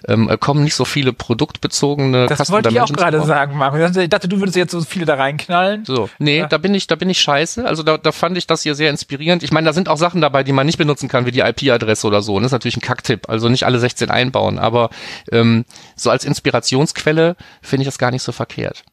ähm, 0.09 0.31
kommen 0.41 0.65
nicht 0.65 0.75
so 0.75 0.85
viele 0.85 1.13
produktbezogene 1.13 2.27
Das 2.27 2.39
Custom 2.39 2.55
wollte 2.55 2.71
ich 2.71 2.81
auch 2.81 2.93
gerade 2.93 3.23
sagen, 3.23 3.57
Marco. 3.57 3.77
Ich 3.79 4.09
dachte, 4.09 4.29
du 4.29 4.41
würdest 4.41 4.57
jetzt 4.57 4.73
so 4.73 4.81
viele 4.83 5.07
da 5.07 5.15
reinknallen. 5.15 5.85
So, 5.85 6.11
nee, 6.19 6.39
ja. 6.39 6.47
da 6.47 6.59
bin 6.59 6.75
ich, 6.75 6.87
da 6.87 6.97
bin 6.97 7.09
ich 7.09 7.21
scheiße. 7.21 7.65
Also 7.65 7.83
da, 7.83 7.99
da 7.99 8.13
fand 8.13 8.37
ich 8.37 8.47
das 8.47 8.63
hier 8.63 8.75
sehr 8.75 8.91
inspirierend. 8.91 9.43
Ich 9.43 9.53
meine, 9.53 9.67
da 9.67 9.73
sind 9.73 9.89
auch 9.89 9.97
Sachen 9.97 10.21
dabei, 10.21 10.43
die 10.43 10.53
man 10.53 10.67
nicht 10.67 10.79
benutzen 10.79 11.09
kann, 11.09 11.27
wie 11.27 11.31
die 11.31 11.41
IP-Adresse 11.41 12.07
oder 12.07 12.21
so. 12.21 12.35
Und 12.35 12.43
das 12.43 12.49
ist 12.49 12.55
natürlich 12.55 12.77
ein 12.77 12.83
Kacktipp. 12.83 13.29
Also 13.29 13.49
nicht 13.49 13.65
alle 13.65 13.79
16 13.79 14.11
einbauen, 14.11 14.59
aber 14.59 14.91
ähm, 15.31 15.65
so 15.97 16.11
als 16.11 16.25
Inspirationsquelle 16.25 17.37
finde 17.63 17.83
ich 17.83 17.89
das 17.89 17.99
gar 17.99 18.11
nicht 18.11 18.23
so 18.23 18.33
verkehrt. 18.33 18.85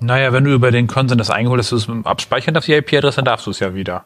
Naja, 0.00 0.32
wenn 0.32 0.44
du 0.44 0.52
über 0.52 0.70
den 0.70 0.88
Consent 0.88 1.20
das 1.20 1.30
eingeholt 1.30 1.60
hast, 1.60 1.72
du 1.72 1.76
es 1.76 1.88
abspeichern 2.04 2.52
darfst, 2.52 2.68
die 2.68 2.74
IP-Adresse, 2.74 3.16
dann 3.16 3.24
darfst 3.26 3.46
du 3.46 3.50
es 3.50 3.60
ja 3.60 3.74
wieder. 3.74 4.04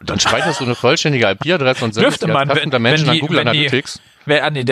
Dann 0.00 0.20
speicherst 0.20 0.60
du 0.60 0.64
eine 0.64 0.74
vollständige 0.74 1.30
IP-Adresse 1.30 1.84
und 1.84 1.94
sendest 1.94 2.22
dürfte 2.22 2.32
man, 2.32 2.48
wenn, 2.48 2.82
Menschen 2.82 3.06
wenn 3.06 3.14
die, 3.14 3.20
an 3.20 3.26
Google 3.26 3.38
Analytics. 3.40 4.00
Wer, 4.26 4.44
ah, 4.44 4.50
nee, 4.50 4.64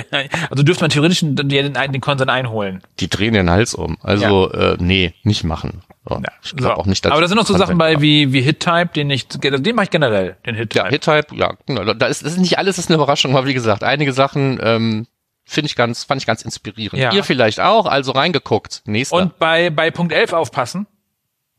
also 0.51 0.63
dürfte 0.63 0.83
man 0.83 0.91
theoretisch 0.91 1.21
den, 1.21 1.37
den, 1.37 1.73
den 1.73 2.01
Consent 2.01 2.31
einholen. 2.31 2.83
Die 3.01 3.09
drehen 3.09 3.35
den 3.35 3.49
Hals 3.49 3.75
um. 3.75 3.97
Also 4.03 4.53
ja. 4.53 4.73
äh, 4.73 4.77
nee, 4.81 5.15
nicht 5.23 5.45
machen. 5.45 5.83
So, 6.07 6.17
ja. 6.17 6.23
Ich 6.43 6.57
glaube 6.57 6.75
so. 6.75 6.81
auch 6.81 6.87
nicht, 6.87 7.05
dass 7.05 7.13
Aber 7.13 7.21
da 7.23 7.29
sind 7.29 7.37
noch 7.37 7.47
so 7.47 7.57
Sachen 7.57 7.79
bei 7.79 8.01
wie, 8.01 8.33
wie 8.33 8.43
Hit-Type, 8.43 8.91
den 8.95 9.11
ich, 9.11 9.29
den 9.29 9.75
mache 9.75 9.85
ich 9.85 9.91
generell, 9.91 10.37
den 10.45 10.57
Hit-Type. 10.57 10.85
Ja, 10.85 10.91
Hit-Type, 10.91 11.35
ja. 11.35 11.55
Genau. 11.67 11.95
Da 11.95 12.07
ist, 12.07 12.23
ist 12.23 12.37
nicht 12.37 12.59
alles, 12.59 12.79
ist 12.79 12.91
eine 12.91 12.97
Überraschung, 12.97 13.37
aber 13.37 13.47
wie 13.47 13.55
gesagt, 13.55 13.85
einige 13.85 14.13
Sachen 14.13 14.59
ähm, 14.63 15.07
finde 15.47 15.67
ich 15.67 15.77
ganz, 15.77 16.05
fand 16.05 16.21
ich 16.21 16.27
ganz 16.27 16.43
inspirierend. 16.43 17.01
Ja. 17.01 17.13
Ihr 17.13 17.25
vielleicht 17.25 17.61
auch, 17.61 17.87
also 17.87 18.13
reingeguckt. 18.13 18.83
Nächster. 18.85 19.17
Und 19.17 19.39
bei, 19.39 19.71
bei 19.71 19.91
Punkt 19.91 20.13
11 20.13 20.33
aufpassen. 20.33 20.87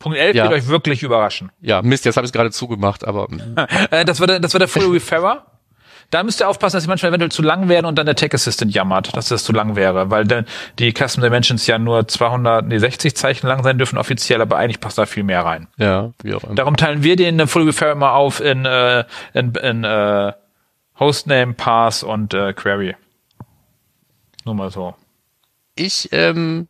Punkt 0.05 0.19
11 0.19 0.35
ja. 0.35 0.43
wird 0.43 0.53
euch 0.53 0.67
wirklich 0.67 1.01
überraschen. 1.01 1.51
Ja, 1.62 1.81
Mist, 1.81 2.05
jetzt 2.05 2.15
habe 2.15 2.25
ich 2.25 2.29
es 2.29 2.31
gerade 2.31 2.51
zugemacht, 2.51 3.07
aber. 3.07 3.27
Äh, 3.89 4.05
das 4.05 4.19
war 4.19 4.27
der, 4.27 4.39
das 4.39 4.53
war 4.53 4.59
der 4.59 4.67
Full 4.67 4.91
Referrer. 4.91 5.47
Da 6.12 6.21
müsst 6.21 6.39
ihr 6.39 6.47
aufpassen, 6.47 6.77
dass 6.77 6.83
sie 6.83 6.88
manchmal 6.88 7.09
eventuell 7.09 7.31
zu 7.31 7.41
lang 7.41 7.69
werden 7.69 7.88
und 7.88 7.95
dann 7.97 8.05
der 8.05 8.15
Tech 8.15 8.31
Assistant 8.33 8.71
jammert, 8.71 9.17
dass 9.17 9.29
das 9.29 9.43
zu 9.43 9.51
lang 9.51 9.75
wäre, 9.75 10.12
weil 10.12 10.25
de, 10.25 10.43
die 10.77 10.93
Custom 10.93 11.24
Dimensions 11.24 11.65
ja 11.65 11.79
nur 11.79 12.07
200, 12.07 12.67
nee, 12.67 12.77
60 12.77 13.15
Zeichen 13.15 13.47
lang 13.47 13.63
sein 13.63 13.79
dürfen 13.79 13.97
offiziell, 13.97 14.41
aber 14.41 14.57
eigentlich 14.57 14.79
passt 14.79 15.00
da 15.00 15.07
viel 15.07 15.24
mehr 15.24 15.43
rein. 15.43 15.67
Ja, 15.77 16.12
wie 16.21 16.35
auch 16.35 16.43
immer. 16.43 16.53
Darum 16.53 16.77
teilen 16.77 17.01
wir 17.01 17.15
den 17.15 17.47
Full 17.47 17.63
Referrer 17.63 17.93
immer 17.93 18.13
auf 18.13 18.41
in, 18.41 18.65
äh, 18.65 19.05
in, 19.33 19.55
in 19.55 19.83
äh, 19.83 20.33
Hostname, 21.00 21.53
Pass 21.53 22.03
und 22.03 22.35
äh, 22.35 22.53
Query. 22.53 22.95
Nur 24.45 24.53
mal 24.53 24.69
so. 24.69 24.93
Ich 25.75 26.09
ähm, 26.12 26.67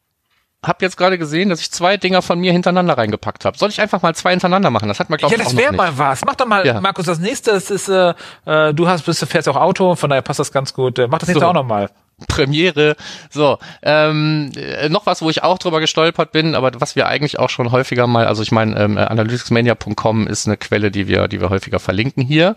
habe 0.68 0.78
jetzt 0.82 0.98
gerade 0.98 1.18
gesehen, 1.18 1.50
dass 1.50 1.60
ich 1.60 1.72
zwei 1.72 1.98
Dinger 1.98 2.22
von 2.22 2.40
mir 2.40 2.52
hintereinander 2.52 2.98
reingepackt 2.98 3.46
habe. 3.46 3.58
Soll 3.58 3.70
ich 3.70 3.82
einfach 3.82 4.02
mal 4.02 4.16
zwei 4.16 4.32
hintereinander 4.32 4.70
machen? 4.70 4.88
Das 4.88 5.00
hat 5.00 5.10
man 5.10 5.18
glaube 5.18 5.34
ich 5.34 5.40
Ja, 5.40 5.44
das 5.44 5.56
wäre 5.56 5.74
mal 5.74 5.98
was. 5.98 6.24
Mach 6.26 6.36
doch 6.36 6.48
mal, 6.48 6.66
ja. 6.66 6.80
Markus, 6.82 7.06
das 7.06 7.20
nächste 7.20 7.52
das 7.52 7.72
ist, 7.72 7.90
äh, 7.90 8.14
äh, 8.46 8.74
du 8.74 8.88
hast, 8.88 9.06
bist, 9.06 9.22
du 9.22 9.26
fährst 9.26 9.48
auch 9.48 9.56
Auto, 9.56 9.96
von 9.96 10.10
daher 10.10 10.22
passt 10.22 10.40
das 10.40 10.52
ganz 10.52 10.74
gut. 10.74 10.98
Mach 11.10 11.20
das 11.20 11.28
nächste 11.28 11.42
so. 11.42 11.50
auch 11.50 11.54
noch 11.54 11.66
mal. 11.66 11.90
Premiere. 12.28 12.96
So, 13.30 13.58
ähm, 13.82 14.52
äh, 14.56 14.88
noch 14.90 15.06
was, 15.06 15.22
wo 15.22 15.30
ich 15.30 15.44
auch 15.44 15.58
drüber 15.58 15.80
gestolpert 15.80 16.32
bin, 16.32 16.56
aber 16.56 16.72
was 16.80 16.96
wir 16.96 17.08
eigentlich 17.08 17.40
auch 17.40 17.50
schon 17.50 17.72
häufiger 17.72 18.08
mal, 18.08 18.26
also 18.26 18.42
ich 18.42 18.52
meine, 18.52 18.78
ähm, 18.80 18.98
analyticsmania.com 18.98 20.28
ist 20.28 20.48
eine 20.48 20.58
Quelle, 20.58 20.92
die 20.92 21.08
wir, 21.08 21.28
die 21.28 21.42
wir 21.42 21.50
häufiger 21.50 21.80
verlinken 21.80 22.24
hier. 22.24 22.56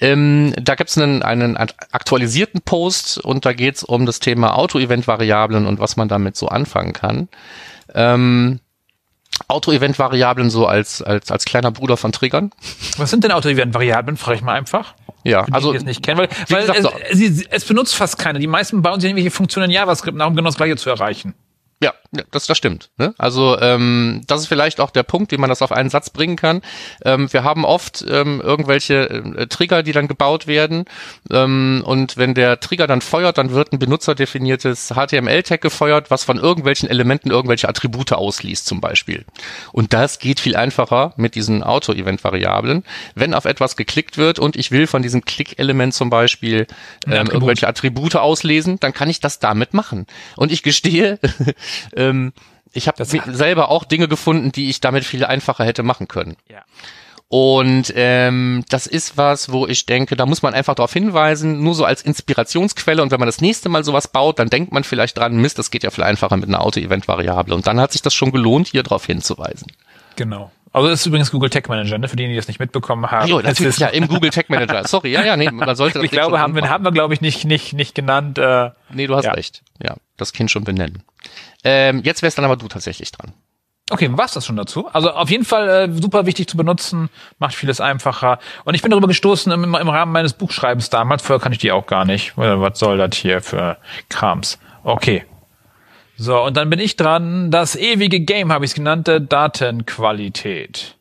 Ähm, 0.00 0.52
da 0.60 0.74
gibt's 0.74 0.98
einen, 0.98 1.22
einen 1.22 1.56
aktualisierten 1.56 2.62
Post 2.62 3.18
und 3.18 3.46
da 3.46 3.52
geht's 3.52 3.84
um 3.84 4.06
das 4.06 4.18
Thema 4.18 4.56
Auto-Event-Variablen 4.56 5.66
und 5.66 5.78
was 5.78 5.96
man 5.96 6.08
damit 6.08 6.36
so 6.36 6.48
anfangen 6.48 6.92
kann. 6.92 7.28
Ähm, 7.94 8.60
Auto-Event-Variablen 9.48 10.50
so 10.50 10.66
als, 10.66 11.02
als, 11.02 11.30
als 11.30 11.44
kleiner 11.44 11.70
Bruder 11.70 11.96
von 11.96 12.10
Triggern. 12.10 12.50
Was 12.96 13.10
sind 13.10 13.22
denn 13.22 13.32
Auto-Event-Variablen? 13.32 14.16
Frage 14.16 14.38
ich 14.38 14.42
mal 14.42 14.54
einfach. 14.54 14.94
Ja, 15.26 15.44
also 15.50 15.72
die 15.72 15.78
es 15.78 15.84
nicht 15.84 16.02
kennen, 16.02 16.18
weil, 16.18 16.28
weil 16.48 16.60
gesagt, 16.60 16.78
es, 16.78 16.84
so. 16.84 16.90
es, 17.24 17.46
es, 17.50 17.64
benutzt 17.64 17.94
fast 17.94 18.18
keiner. 18.18 18.38
Die 18.38 18.46
meisten 18.46 18.82
bauen 18.82 19.00
sich 19.00 19.08
irgendwelche 19.08 19.30
Funktionen 19.30 19.70
in 19.70 19.72
JavaScript 19.72 20.16
nach, 20.16 20.26
um 20.26 20.36
genau 20.36 20.48
das 20.48 20.56
gleiche 20.56 20.76
zu 20.76 20.88
erreichen. 20.88 21.34
Ja, 21.82 21.92
das, 22.30 22.46
das 22.46 22.56
stimmt. 22.56 22.88
Ne? 22.96 23.14
Also 23.18 23.60
ähm, 23.60 24.22
das 24.26 24.40
ist 24.40 24.46
vielleicht 24.46 24.80
auch 24.80 24.90
der 24.90 25.02
Punkt, 25.02 25.30
wie 25.30 25.36
man 25.36 25.50
das 25.50 25.60
auf 25.60 25.72
einen 25.72 25.90
Satz 25.90 26.08
bringen 26.08 26.36
kann. 26.36 26.62
Ähm, 27.04 27.30
wir 27.30 27.44
haben 27.44 27.66
oft 27.66 28.02
ähm, 28.08 28.40
irgendwelche 28.40 29.10
äh, 29.10 29.46
Trigger, 29.46 29.82
die 29.82 29.92
dann 29.92 30.08
gebaut 30.08 30.46
werden 30.46 30.86
ähm, 31.30 31.82
und 31.84 32.16
wenn 32.16 32.32
der 32.32 32.60
Trigger 32.60 32.86
dann 32.86 33.02
feuert, 33.02 33.36
dann 33.36 33.50
wird 33.50 33.74
ein 33.74 33.78
benutzerdefiniertes 33.78 34.94
HTML-Tag 34.94 35.60
gefeuert, 35.60 36.10
was 36.10 36.24
von 36.24 36.38
irgendwelchen 36.38 36.88
Elementen 36.88 37.30
irgendwelche 37.30 37.68
Attribute 37.68 38.14
ausliest 38.14 38.64
zum 38.64 38.80
Beispiel. 38.80 39.26
Und 39.72 39.92
das 39.92 40.18
geht 40.18 40.40
viel 40.40 40.56
einfacher 40.56 41.12
mit 41.18 41.34
diesen 41.34 41.62
Auto-Event-Variablen. 41.62 42.84
Wenn 43.14 43.34
auf 43.34 43.44
etwas 43.44 43.76
geklickt 43.76 44.16
wird 44.16 44.38
und 44.38 44.56
ich 44.56 44.70
will 44.70 44.86
von 44.86 45.02
diesem 45.02 45.26
Klick-Element 45.26 45.92
zum 45.92 46.08
Beispiel 46.08 46.66
ähm, 47.06 47.12
Attribut. 47.12 47.32
irgendwelche 47.34 47.68
Attribute 47.68 48.16
auslesen, 48.16 48.80
dann 48.80 48.94
kann 48.94 49.10
ich 49.10 49.20
das 49.20 49.40
damit 49.40 49.74
machen. 49.74 50.06
Und 50.36 50.50
ich 50.52 50.62
gestehe, 50.62 51.18
ähm, 51.94 52.32
ich 52.72 52.88
habe 52.88 53.04
selber 53.04 53.70
auch 53.70 53.84
Dinge 53.84 54.06
gefunden, 54.06 54.52
die 54.52 54.68
ich 54.68 54.80
damit 54.80 55.04
viel 55.04 55.24
einfacher 55.24 55.64
hätte 55.64 55.82
machen 55.82 56.08
können. 56.08 56.36
Ja. 56.50 56.62
Und 57.28 57.92
ähm, 57.96 58.64
das 58.68 58.86
ist 58.86 59.16
was, 59.16 59.50
wo 59.50 59.66
ich 59.66 59.84
denke, 59.86 60.14
da 60.14 60.26
muss 60.26 60.42
man 60.42 60.54
einfach 60.54 60.76
darauf 60.76 60.92
hinweisen, 60.92 61.62
nur 61.62 61.74
so 61.74 61.84
als 61.84 62.02
Inspirationsquelle. 62.02 63.02
Und 63.02 63.10
wenn 63.10 63.18
man 63.18 63.26
das 63.26 63.40
nächste 63.40 63.68
Mal 63.68 63.82
sowas 63.82 64.08
baut, 64.08 64.38
dann 64.38 64.48
denkt 64.48 64.72
man 64.72 64.84
vielleicht 64.84 65.18
dran, 65.18 65.36
Mist, 65.36 65.58
das 65.58 65.72
geht 65.72 65.82
ja 65.82 65.90
viel 65.90 66.04
einfacher 66.04 66.36
mit 66.36 66.48
einer 66.48 66.60
Auto-Event-Variable. 66.60 67.54
Und 67.54 67.66
dann 67.66 67.80
hat 67.80 67.92
sich 67.92 68.02
das 68.02 68.14
schon 68.14 68.30
gelohnt, 68.30 68.68
hier 68.68 68.84
darauf 68.84 69.06
hinzuweisen. 69.06 69.72
Genau. 70.14 70.52
Also 70.72 70.88
das 70.88 71.00
ist 71.00 71.06
übrigens 71.06 71.30
Google 71.30 71.50
Tech 71.50 71.64
Manager, 71.68 71.98
ne? 71.98 72.06
für 72.06 72.16
diejenigen, 72.16 72.36
die 72.36 72.40
das 72.40 72.48
nicht 72.48 72.60
mitbekommen 72.60 73.10
haben. 73.10 73.28
Jo, 73.28 73.40
natürlich, 73.40 73.78
ja, 73.78 73.88
im 73.88 74.08
Google 74.08 74.30
Tech 74.30 74.48
Manager. 74.48 74.84
Sorry, 74.86 75.10
ja, 75.10 75.24
ja, 75.24 75.36
nee, 75.36 75.50
man 75.50 75.74
sollte 75.74 75.98
das 75.98 76.04
Ich 76.04 76.10
glaube, 76.10 76.38
haben 76.38 76.54
wir, 76.54 76.68
haben 76.68 76.84
wir, 76.84 76.92
glaube 76.92 77.14
ich, 77.14 77.22
nicht, 77.22 77.44
nicht, 77.44 77.72
nicht 77.72 77.94
genannt. 77.94 78.38
Äh, 78.38 78.70
nee, 78.92 79.06
du 79.06 79.16
hast 79.16 79.24
ja. 79.24 79.32
recht. 79.32 79.62
Ja, 79.82 79.96
das 80.16 80.32
Kind 80.32 80.50
schon 80.50 80.64
benennen. 80.64 81.02
Ähm, 81.64 82.02
jetzt 82.04 82.22
wärst 82.22 82.38
dann 82.38 82.44
aber 82.44 82.56
du 82.56 82.68
tatsächlich 82.68 83.12
dran. 83.12 83.32
Okay, 83.88 84.08
war's 84.10 84.34
das 84.34 84.44
schon 84.44 84.56
dazu? 84.56 84.88
Also 84.88 85.12
auf 85.12 85.30
jeden 85.30 85.44
Fall 85.44 85.68
äh, 85.68 85.92
super 85.92 86.26
wichtig 86.26 86.48
zu 86.48 86.56
benutzen, 86.56 87.08
macht 87.38 87.54
vieles 87.54 87.80
einfacher. 87.80 88.40
Und 88.64 88.74
ich 88.74 88.82
bin 88.82 88.90
darüber 88.90 89.06
gestoßen 89.06 89.52
im, 89.52 89.62
im 89.62 89.88
Rahmen 89.88 90.10
meines 90.10 90.32
Buchschreibens 90.32 90.90
damals. 90.90 91.22
Vorher 91.22 91.40
kann 91.40 91.52
ich 91.52 91.58
die 91.58 91.70
auch 91.70 91.86
gar 91.86 92.04
nicht. 92.04 92.32
Was 92.36 92.80
soll 92.80 92.98
das 92.98 93.16
hier 93.16 93.40
für 93.40 93.76
Krams? 94.08 94.58
Okay. 94.82 95.24
So, 96.16 96.42
und 96.42 96.56
dann 96.56 96.68
bin 96.68 96.80
ich 96.80 96.96
dran. 96.96 97.52
Das 97.52 97.76
ewige 97.76 98.20
Game 98.20 98.52
habe 98.52 98.64
ich 98.64 98.72
es 98.72 98.74
genannt, 98.74 99.08
Datenqualität. 99.08 100.96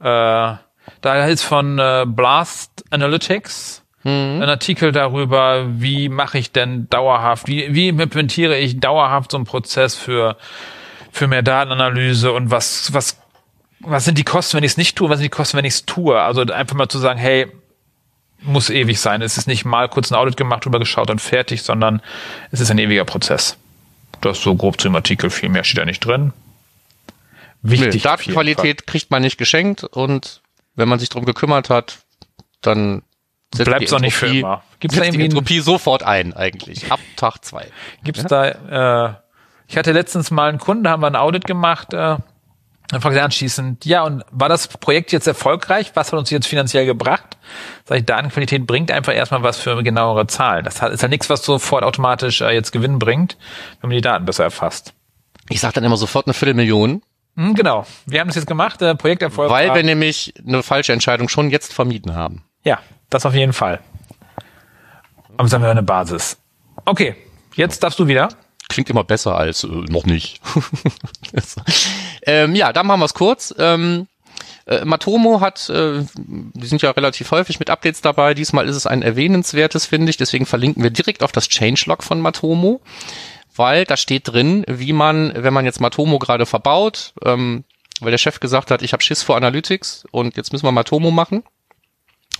Äh, 0.00 0.54
da 1.00 1.26
ist 1.26 1.42
von 1.42 1.78
äh, 1.78 2.04
Blast 2.06 2.84
Analytics 2.90 3.82
mhm. 4.02 4.40
ein 4.42 4.48
Artikel 4.48 4.92
darüber, 4.92 5.66
wie 5.80 6.08
mache 6.08 6.38
ich 6.38 6.52
denn 6.52 6.88
dauerhaft, 6.88 7.46
wie, 7.46 7.74
wie 7.74 7.88
implementiere 7.88 8.58
ich 8.58 8.80
dauerhaft 8.80 9.32
so 9.32 9.36
einen 9.36 9.46
Prozess 9.46 9.94
für, 9.94 10.36
für 11.12 11.26
mehr 11.26 11.42
Datenanalyse 11.42 12.32
und 12.32 12.50
was, 12.50 12.92
was, 12.92 13.18
was 13.80 14.04
sind 14.04 14.18
die 14.18 14.24
Kosten, 14.24 14.56
wenn 14.56 14.64
ich 14.64 14.72
es 14.72 14.76
nicht 14.76 14.96
tue, 14.96 15.08
was 15.08 15.18
sind 15.18 15.24
die 15.24 15.30
Kosten, 15.30 15.56
wenn 15.56 15.64
ich 15.64 15.74
es 15.74 15.86
tue? 15.86 16.20
Also 16.20 16.42
einfach 16.42 16.76
mal 16.76 16.88
zu 16.88 16.98
sagen, 16.98 17.18
hey, 17.18 17.46
muss 18.42 18.70
ewig 18.70 18.98
sein. 19.00 19.22
Es 19.22 19.36
ist 19.36 19.46
nicht 19.46 19.64
mal 19.64 19.88
kurz 19.88 20.10
ein 20.10 20.14
Audit 20.14 20.36
gemacht, 20.36 20.64
drüber 20.64 20.78
geschaut 20.78 21.10
und 21.10 21.20
fertig, 21.20 21.62
sondern 21.62 22.00
es 22.50 22.60
ist 22.60 22.70
ein 22.70 22.78
ewiger 22.78 23.04
Prozess. 23.04 23.56
Das 24.20 24.40
so 24.40 24.54
grob 24.54 24.80
zum 24.80 24.94
Artikel, 24.96 25.30
viel 25.30 25.48
mehr 25.48 25.64
steht 25.64 25.78
da 25.78 25.84
nicht 25.84 26.00
drin. 26.00 26.32
Wichtig. 27.62 27.94
Nee, 27.94 28.00
Datenqualität 28.00 28.86
kriegt 28.86 29.10
man 29.10 29.22
nicht 29.22 29.36
geschenkt 29.36 29.84
und 29.84 30.40
wenn 30.74 30.88
man 30.88 30.98
sich 30.98 31.10
darum 31.10 31.26
gekümmert 31.26 31.68
hat, 31.68 31.98
dann 32.62 33.02
bleibt 33.50 33.84
es 33.84 33.92
auch 33.92 34.00
nicht 34.00 34.14
für 34.14 34.26
immer. 34.26 34.62
Gibt 34.78 34.94
es 34.94 35.10
die 35.10 35.24
Entropie 35.24 35.60
sofort 35.60 36.02
ein 36.02 36.34
eigentlich 36.34 36.90
ab 36.90 37.00
Tag 37.16 37.44
zwei. 37.44 37.66
Gibt 38.04 38.18
es 38.18 38.24
ja? 38.24 38.52
da? 38.52 39.08
Äh, 39.08 39.14
ich 39.68 39.76
hatte 39.76 39.92
letztens 39.92 40.30
mal 40.30 40.48
einen 40.48 40.58
Kunden, 40.58 40.84
da 40.84 40.90
haben 40.90 41.02
wir 41.02 41.06
ein 41.06 41.16
Audit 41.16 41.46
gemacht. 41.46 41.92
Äh, 41.94 42.16
dann 42.90 43.00
fragte 43.00 43.20
er 43.20 43.24
anschließend, 43.24 43.84
ja, 43.84 44.02
und 44.02 44.24
war 44.32 44.48
das 44.48 44.66
Projekt 44.66 45.12
jetzt 45.12 45.28
erfolgreich? 45.28 45.92
Was 45.94 46.12
hat 46.12 46.18
uns 46.18 46.28
jetzt 46.30 46.48
finanziell 46.48 46.86
gebracht? 46.86 47.38
Sag 47.84 47.98
ich, 47.98 48.04
Datenqualität 48.04 48.66
bringt 48.66 48.90
einfach 48.90 49.14
erstmal 49.14 49.44
was 49.44 49.58
für 49.58 49.80
genauere 49.84 50.26
Zahlen. 50.26 50.64
Das 50.64 50.76
ist 50.76 50.82
halt 50.82 51.10
nichts, 51.10 51.30
was 51.30 51.44
sofort 51.44 51.84
automatisch 51.84 52.40
äh, 52.40 52.50
jetzt 52.50 52.72
Gewinn 52.72 52.98
bringt, 52.98 53.36
wenn 53.80 53.90
man 53.90 53.96
die 53.96 54.02
Daten 54.02 54.24
besser 54.24 54.42
erfasst. 54.42 54.94
Ich 55.48 55.60
sage 55.60 55.74
dann 55.74 55.84
immer 55.84 55.96
sofort 55.96 56.26
eine 56.26 56.34
Viertelmillion. 56.34 57.02
Hm, 57.36 57.54
genau. 57.54 57.86
Wir 58.06 58.20
haben 58.20 58.28
das 58.28 58.36
jetzt 58.36 58.48
gemacht, 58.48 58.82
äh, 58.82 58.96
Projekterfolg. 58.96 59.50
Weil 59.50 59.72
wir 59.72 59.84
nämlich 59.84 60.34
eine 60.44 60.64
falsche 60.64 60.92
Entscheidung 60.92 61.28
schon 61.28 61.50
jetzt 61.50 61.72
vermieden 61.72 62.16
haben. 62.16 62.44
Ja, 62.64 62.80
das 63.10 63.26
auf 63.26 63.34
jeden 63.34 63.52
Fall. 63.52 63.80
Aber 65.36 65.48
sagen 65.48 65.62
wir 65.62 65.70
eine 65.70 65.82
Basis. 65.82 66.38
Okay, 66.84 67.16
jetzt 67.54 67.82
darfst 67.82 67.98
du 67.98 68.06
wieder 68.06 68.28
klingt 68.70 68.88
immer 68.88 69.04
besser 69.04 69.36
als 69.36 69.64
äh, 69.64 69.66
noch 69.66 70.06
nicht. 70.06 70.40
ähm, 72.22 72.54
ja, 72.54 72.72
dann 72.72 72.86
machen 72.86 73.00
wir 73.00 73.04
es 73.04 73.14
kurz. 73.14 73.54
Ähm, 73.58 74.06
äh, 74.66 74.84
Matomo 74.86 75.42
hat, 75.42 75.68
äh, 75.68 76.04
die 76.16 76.66
sind 76.66 76.80
ja 76.80 76.92
relativ 76.92 77.30
häufig 77.32 77.58
mit 77.58 77.68
Updates 77.68 78.00
dabei. 78.00 78.32
Diesmal 78.32 78.68
ist 78.68 78.76
es 78.76 78.86
ein 78.86 79.02
erwähnenswertes, 79.02 79.84
finde 79.84 80.08
ich. 80.08 80.16
Deswegen 80.16 80.46
verlinken 80.46 80.82
wir 80.82 80.90
direkt 80.90 81.22
auf 81.22 81.32
das 81.32 81.48
Changelog 81.48 82.02
von 82.02 82.20
Matomo, 82.20 82.80
weil 83.54 83.84
da 83.84 83.98
steht 83.98 84.28
drin, 84.28 84.64
wie 84.68 84.94
man, 84.94 85.32
wenn 85.36 85.52
man 85.52 85.66
jetzt 85.66 85.80
Matomo 85.80 86.18
gerade 86.18 86.46
verbaut, 86.46 87.12
ähm, 87.24 87.64
weil 88.00 88.12
der 88.12 88.18
Chef 88.18 88.40
gesagt 88.40 88.70
hat, 88.70 88.80
ich 88.80 88.94
habe 88.94 89.02
Schiss 89.02 89.22
vor 89.22 89.36
Analytics 89.36 90.06
und 90.10 90.36
jetzt 90.36 90.52
müssen 90.52 90.64
wir 90.64 90.72
Matomo 90.72 91.10
machen. 91.10 91.42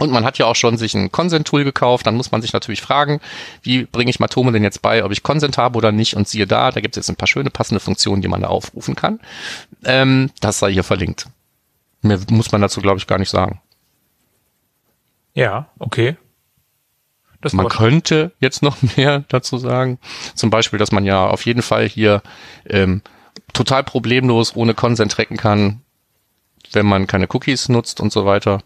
Und 0.01 0.11
man 0.11 0.25
hat 0.25 0.39
ja 0.39 0.47
auch 0.47 0.57
schon 0.57 0.79
sich 0.79 0.95
ein 0.95 1.13
Consent-Tool 1.13 1.63
gekauft. 1.63 2.07
Dann 2.07 2.17
muss 2.17 2.33
man 2.33 2.41
sich 2.41 2.55
natürlich 2.55 2.81
fragen, 2.81 3.21
wie 3.63 3.85
bringe 3.85 4.09
ich 4.09 4.19
Matome 4.19 4.51
denn 4.51 4.65
jetzt 4.65 4.81
bei, 4.81 5.05
ob 5.05 5.13
ich 5.13 5.23
Consent 5.23 5.59
habe 5.59 5.77
oder 5.77 5.93
nicht. 5.93 6.17
Und 6.17 6.27
siehe 6.27 6.47
da, 6.47 6.71
da 6.71 6.81
gibt 6.81 6.97
es 6.97 7.03
jetzt 7.03 7.11
ein 7.11 7.17
paar 7.17 7.29
schöne 7.29 7.51
passende 7.51 7.81
Funktionen, 7.81 8.23
die 8.23 8.29
man 8.29 8.41
da 8.41 8.49
aufrufen 8.49 8.97
kann. 8.97 9.21
Ähm, 9.85 10.31
das 10.41 10.59
sei 10.59 10.73
hier 10.73 10.85
verlinkt. 10.85 11.27
Mehr 12.01 12.19
muss 12.31 12.51
man 12.51 12.63
dazu, 12.63 12.81
glaube 12.81 12.99
ich, 12.99 13.07
gar 13.07 13.19
nicht 13.19 13.29
sagen. 13.29 13.61
Ja, 15.35 15.69
okay. 15.79 16.17
Das 17.43 17.53
man 17.53 17.69
könnte 17.69 18.33
jetzt 18.41 18.63
noch 18.63 18.79
mehr 18.97 19.25
dazu 19.29 19.59
sagen. 19.59 19.99
Zum 20.35 20.49
Beispiel, 20.49 20.79
dass 20.79 20.93
man 20.93 21.05
ja 21.05 21.27
auf 21.27 21.45
jeden 21.45 21.63
Fall 21.63 21.87
hier 21.87 22.23
ähm, 22.67 23.03
total 23.53 23.85
problemlos 23.85 24.57
ohne 24.57 24.73
Consent 24.73 25.13
tracken 25.13 25.37
kann, 25.37 25.83
wenn 26.73 26.87
man 26.87 27.07
keine 27.07 27.29
Cookies 27.31 27.69
nutzt 27.69 28.01
und 28.01 28.13
so 28.15 28.25
weiter. 28.25 28.63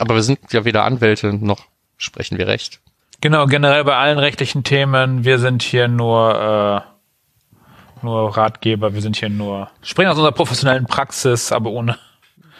Aber 0.00 0.14
wir 0.14 0.22
sind 0.22 0.38
ja 0.52 0.64
weder 0.64 0.84
Anwälte 0.84 1.32
noch 1.32 1.66
sprechen 1.96 2.38
wir 2.38 2.46
Recht. 2.46 2.80
Genau, 3.20 3.46
generell 3.46 3.84
bei 3.84 3.96
allen 3.96 4.18
rechtlichen 4.18 4.64
Themen, 4.64 5.24
wir 5.24 5.38
sind 5.38 5.62
hier 5.62 5.88
nur, 5.88 6.84
äh, 8.02 8.04
nur 8.04 8.36
Ratgeber, 8.36 8.92
wir 8.92 9.00
sind 9.00 9.16
hier 9.16 9.30
nur, 9.30 9.70
springen 9.82 10.10
aus 10.10 10.16
unserer 10.16 10.32
professionellen 10.32 10.86
Praxis, 10.86 11.52
aber 11.52 11.70
ohne. 11.70 11.98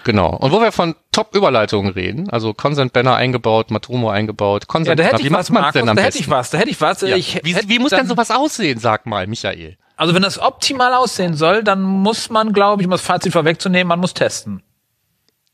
Genau. 0.05 0.31
Und 0.37 0.53
wo 0.53 0.61
wir 0.61 0.71
von 0.71 0.95
Top-Überleitungen 1.12 1.93
reden, 1.93 2.31
also 2.31 2.55
Consent-Banner 2.55 3.14
eingebaut, 3.14 3.71
Matomo 3.71 4.11
eingebaut, 4.11 4.69
consent 4.69 4.99
ja, 4.99 5.05
da 5.05 5.11
hätte 5.11 5.23
ich 5.23 5.33
was, 5.33 5.50
Markus, 5.50 5.83
da 5.83 6.03
hätte 6.03 6.19
ich 6.19 6.31
was, 6.31 6.50
da 6.50 6.59
hätte 6.59 6.71
ich 6.71 6.81
was. 6.81 7.00
Ja. 7.00 7.17
Ich 7.17 7.41
wie, 7.43 7.57
wie 7.67 7.79
muss 7.79 7.91
denn 7.91 8.07
sowas 8.07 8.31
aussehen, 8.31 8.79
sag 8.79 9.07
mal, 9.07 9.26
Michael? 9.26 9.76
Also 9.97 10.14
wenn 10.14 10.23
das 10.23 10.38
optimal 10.38 10.93
aussehen 10.93 11.35
soll, 11.35 11.62
dann 11.62 11.83
muss 11.83 12.29
man, 12.29 12.53
glaube 12.53 12.83
ich, 12.83 12.87
um 12.87 12.91
das 12.91 13.00
Fazit 13.00 13.33
vorwegzunehmen, 13.33 13.88
man 13.88 14.00
muss 14.00 14.12
testen. 14.12 14.62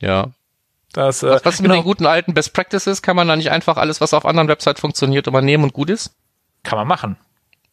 Ja. 0.01 0.29
Das, 0.93 1.23
äh, 1.23 1.31
was, 1.31 1.45
was 1.45 1.57
genau. 1.59 1.71
mit 1.71 1.79
den 1.79 1.85
guten 1.85 2.07
alten 2.07 2.35
Best 2.35 2.53
Practices? 2.53 3.03
Kann 3.03 3.17
man 3.17 3.29
da 3.29 3.37
nicht 3.37 3.51
einfach 3.51 3.77
alles, 3.77 4.01
was 4.01 4.15
auf 4.15 4.27
anderen 4.27 4.49
Websites 4.49 4.81
funktioniert, 4.81 5.27
übernehmen 5.27 5.65
und 5.65 5.73
gut 5.73 5.91
ist? 5.91 6.15
Kann 6.63 6.79
man 6.79 6.89
machen. 6.89 7.17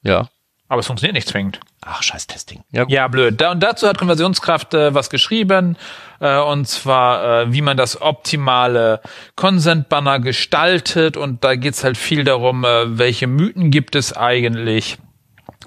Ja. 0.04 0.30
Aber 0.70 0.82
es 0.82 0.88
funktioniert 0.88 1.16
nicht 1.16 1.30
zwingend. 1.30 1.62
Ach, 1.82 2.04
scheiß 2.04 2.28
Testing. 2.28 2.62
Ja, 2.72 2.86
ja 2.90 3.08
blöd. 3.08 3.40
Da, 3.40 3.52
und 3.52 3.62
dazu 3.62 3.88
hat 3.88 3.98
Konversionskraft 3.98 4.74
äh, 4.74 4.94
was 4.94 5.10
geschrieben, 5.10 5.78
äh, 6.20 6.38
und 6.40 6.68
zwar, 6.68 7.44
äh, 7.44 7.54
wie 7.54 7.62
man 7.62 7.78
das 7.78 8.02
optimale 8.02 9.02
Consent-Banner 9.38 10.20
gestaltet. 10.20 11.16
Und 11.16 11.44
da 11.46 11.56
geht's 11.56 11.86
halt 11.86 11.98
viel 11.98 12.26
darum, 12.26 12.66
äh, 12.66 12.98
welche 12.98 13.28
Mythen 13.28 13.72
gibt 13.72 13.96
es 13.96 14.16
eigentlich. 14.16 14.98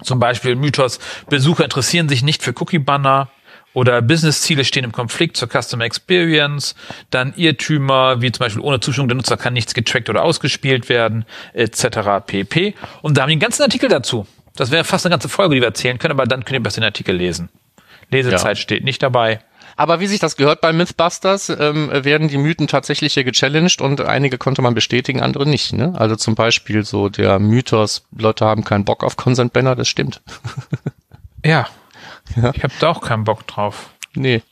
Zum 0.02 0.18
Beispiel 0.18 0.54
Mythos, 0.54 0.98
Besucher 1.28 1.64
interessieren 1.64 2.08
sich 2.08 2.22
nicht 2.22 2.42
für 2.42 2.52
Cookie-Banner 2.52 3.28
oder 3.72 4.02
Business-Ziele 4.02 4.64
stehen 4.64 4.84
im 4.84 4.92
Konflikt 4.92 5.36
zur 5.36 5.48
Customer 5.48 5.84
Experience, 5.84 6.74
dann 7.10 7.32
Irrtümer, 7.36 8.20
wie 8.20 8.32
zum 8.32 8.44
Beispiel 8.44 8.62
ohne 8.62 8.80
Zustimmung 8.80 9.08
der 9.08 9.16
Nutzer 9.16 9.36
kann 9.36 9.52
nichts 9.52 9.74
getrackt 9.74 10.10
oder 10.10 10.22
ausgespielt 10.22 10.88
werden, 10.88 11.24
etc. 11.52 12.24
pp. 12.26 12.74
Und 13.02 13.16
da 13.16 13.22
haben 13.22 13.28
wir 13.28 13.32
einen 13.32 13.40
ganzen 13.40 13.62
Artikel 13.62 13.88
dazu. 13.88 14.26
Das 14.56 14.70
wäre 14.70 14.84
fast 14.84 15.06
eine 15.06 15.12
ganze 15.12 15.28
Folge, 15.28 15.54
die 15.54 15.60
wir 15.60 15.68
erzählen 15.68 15.98
können, 15.98 16.12
aber 16.12 16.26
dann 16.26 16.44
könnt 16.44 16.54
ihr 16.54 16.62
besser 16.62 16.80
den 16.80 16.86
Artikel 16.86 17.16
lesen. 17.16 17.48
Lesezeit 18.10 18.56
ja. 18.56 18.62
steht 18.62 18.84
nicht 18.84 19.02
dabei. 19.02 19.40
Aber 19.76 20.00
wie 20.00 20.06
sich 20.08 20.18
das 20.18 20.36
gehört 20.36 20.60
bei 20.60 20.74
Mythbusters, 20.74 21.48
ähm, 21.48 21.90
werden 21.92 22.28
die 22.28 22.36
Mythen 22.36 22.66
tatsächlich 22.66 23.14
hier 23.14 23.24
gechallenged 23.24 23.80
und 23.80 24.00
einige 24.02 24.36
konnte 24.36 24.60
man 24.60 24.74
bestätigen, 24.74 25.22
andere 25.22 25.48
nicht. 25.48 25.72
Ne? 25.72 25.94
Also 25.96 26.16
zum 26.16 26.34
Beispiel 26.34 26.84
so 26.84 27.08
der 27.08 27.38
Mythos, 27.38 28.04
Leute 28.14 28.44
haben 28.44 28.64
keinen 28.64 28.84
Bock 28.84 29.02
auf 29.04 29.16
Consent 29.16 29.54
Banner, 29.54 29.76
das 29.76 29.88
stimmt. 29.88 30.20
ja, 31.44 31.66
ja. 32.36 32.52
Ich 32.54 32.62
habe 32.62 32.72
da 32.80 32.90
auch 32.90 33.00
keinen 33.00 33.24
Bock 33.24 33.46
drauf. 33.46 33.90
Nee. 34.14 34.42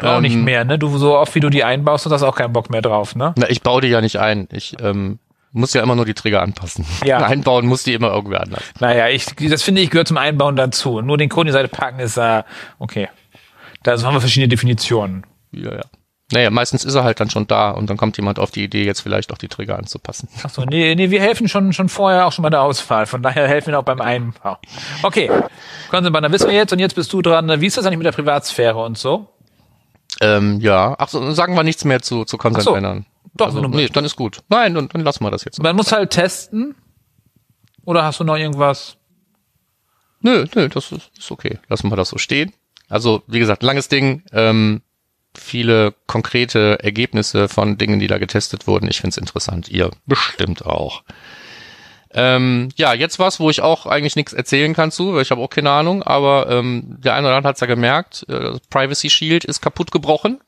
Auch 0.00 0.16
ähm, 0.16 0.22
nicht 0.22 0.36
mehr, 0.36 0.64
ne? 0.64 0.78
Du 0.78 0.96
so 0.98 1.16
oft 1.16 1.34
wie 1.34 1.40
du 1.40 1.50
die 1.50 1.64
einbaust, 1.64 2.06
hast 2.06 2.22
auch 2.22 2.36
keinen 2.36 2.52
Bock 2.52 2.70
mehr 2.70 2.82
drauf, 2.82 3.14
ne? 3.16 3.34
Na, 3.36 3.48
ich 3.48 3.62
baue 3.62 3.80
die 3.80 3.88
ja 3.88 4.00
nicht 4.00 4.18
ein. 4.18 4.48
Ich 4.50 4.76
ähm, 4.80 5.18
muss 5.52 5.72
ja 5.72 5.82
immer 5.82 5.94
nur 5.94 6.04
die 6.04 6.14
Trigger 6.14 6.42
anpassen. 6.42 6.84
Ja. 7.04 7.18
Einbauen 7.26 7.66
muss 7.66 7.84
die 7.84 7.94
immer 7.94 8.12
irgendwer 8.12 8.42
anders. 8.42 8.62
Naja, 8.80 9.08
ich, 9.08 9.26
das 9.26 9.62
finde 9.62 9.82
ich 9.82 9.90
gehört 9.90 10.08
zum 10.08 10.16
Einbauen 10.16 10.56
dazu. 10.56 11.00
Nur 11.00 11.16
den 11.16 11.28
Code 11.28 11.42
in 11.42 11.46
die 11.48 11.52
Seite 11.52 11.68
packen 11.68 12.00
ist, 12.00 12.16
äh, 12.16 12.42
okay. 12.78 13.08
Da 13.82 14.00
haben 14.02 14.14
wir 14.14 14.20
verschiedene 14.20 14.48
Definitionen. 14.48 15.24
Ja, 15.52 15.74
ja. 15.74 15.84
Naja, 16.34 16.50
meistens 16.50 16.84
ist 16.84 16.94
er 16.94 17.04
halt 17.04 17.20
dann 17.20 17.30
schon 17.30 17.46
da 17.46 17.70
und 17.70 17.88
dann 17.88 17.96
kommt 17.96 18.16
jemand 18.16 18.40
auf 18.40 18.50
die 18.50 18.64
Idee, 18.64 18.84
jetzt 18.84 19.00
vielleicht 19.00 19.32
auch 19.32 19.38
die 19.38 19.46
Trigger 19.48 19.78
anzupassen. 19.78 20.28
Achso, 20.42 20.64
nee, 20.64 20.94
nee, 20.96 21.10
wir 21.10 21.20
helfen 21.20 21.48
schon, 21.48 21.72
schon 21.72 21.88
vorher 21.88 22.26
auch 22.26 22.32
schon 22.32 22.42
bei 22.42 22.50
der 22.50 22.60
Auswahl. 22.60 23.06
Von 23.06 23.22
daher 23.22 23.46
helfen 23.46 23.70
wir 23.70 23.78
auch 23.78 23.84
beim 23.84 24.00
Einbau. 24.00 24.58
Okay, 25.04 25.30
Konzentrieren, 25.90 26.22
dann 26.24 26.32
wissen 26.32 26.48
wir 26.48 26.56
jetzt 26.56 26.72
und 26.72 26.80
jetzt 26.80 26.94
bist 26.94 27.12
du 27.12 27.22
dran. 27.22 27.60
Wie 27.60 27.66
ist 27.66 27.76
das 27.76 27.86
eigentlich 27.86 27.98
mit 27.98 28.06
der 28.06 28.12
Privatsphäre 28.12 28.82
und 28.82 28.98
so? 28.98 29.28
Ähm, 30.20 30.60
ja, 30.60 30.96
ach 30.98 31.08
so, 31.08 31.30
sagen 31.30 31.54
wir 31.54 31.62
nichts 31.62 31.84
mehr 31.84 32.02
zu, 32.02 32.24
zu 32.24 32.36
Consent 32.36 32.62
Ach 32.62 32.64
so. 32.64 32.72
Bannern. 32.72 33.06
Doch, 33.34 33.46
also, 33.46 33.60
nee, 33.60 33.88
dann 33.88 34.04
ist 34.04 34.16
gut. 34.16 34.40
Nein, 34.48 34.74
dann, 34.74 34.88
dann 34.88 35.02
lassen 35.02 35.24
wir 35.24 35.30
das 35.30 35.44
jetzt. 35.44 35.62
Man 35.62 35.76
muss 35.76 35.92
halt 35.92 36.10
testen. 36.10 36.74
Oder 37.84 38.04
hast 38.04 38.18
du 38.18 38.24
noch 38.24 38.36
irgendwas? 38.36 38.96
Nö, 40.20 40.46
nö, 40.54 40.68
das 40.68 40.90
ist, 40.90 41.10
ist 41.16 41.30
okay. 41.30 41.58
Lassen 41.68 41.90
wir 41.90 41.96
das 41.96 42.08
so 42.08 42.18
stehen. 42.18 42.52
Also, 42.88 43.22
wie 43.26 43.38
gesagt, 43.38 43.62
langes 43.62 43.88
Ding, 43.88 44.22
ähm, 44.32 44.82
viele 45.36 45.94
konkrete 46.06 46.78
Ergebnisse 46.82 47.48
von 47.48 47.78
Dingen, 47.78 48.00
die 48.00 48.06
da 48.06 48.18
getestet 48.18 48.66
wurden. 48.66 48.88
Ich 48.88 49.00
find's 49.00 49.16
interessant. 49.16 49.68
Ihr 49.68 49.90
bestimmt 50.06 50.64
auch. 50.64 51.02
Ähm, 52.12 52.68
ja, 52.76 52.94
jetzt 52.94 53.18
was, 53.18 53.40
wo 53.40 53.50
ich 53.50 53.60
auch 53.60 53.86
eigentlich 53.86 54.14
nichts 54.14 54.32
erzählen 54.32 54.72
kann 54.72 54.92
zu, 54.92 55.14
weil 55.14 55.22
ich 55.22 55.32
habe 55.32 55.40
auch 55.40 55.50
keine 55.50 55.70
Ahnung, 55.70 56.04
aber 56.04 56.48
ähm, 56.48 56.96
der 57.02 57.14
eine 57.14 57.26
oder 57.26 57.36
andere 57.36 57.50
hat's 57.50 57.60
ja 57.60 57.66
gemerkt, 57.66 58.24
äh, 58.28 58.52
Privacy 58.70 59.10
Shield 59.10 59.44
ist 59.44 59.60
kaputt 59.60 59.90
gebrochen 59.90 60.40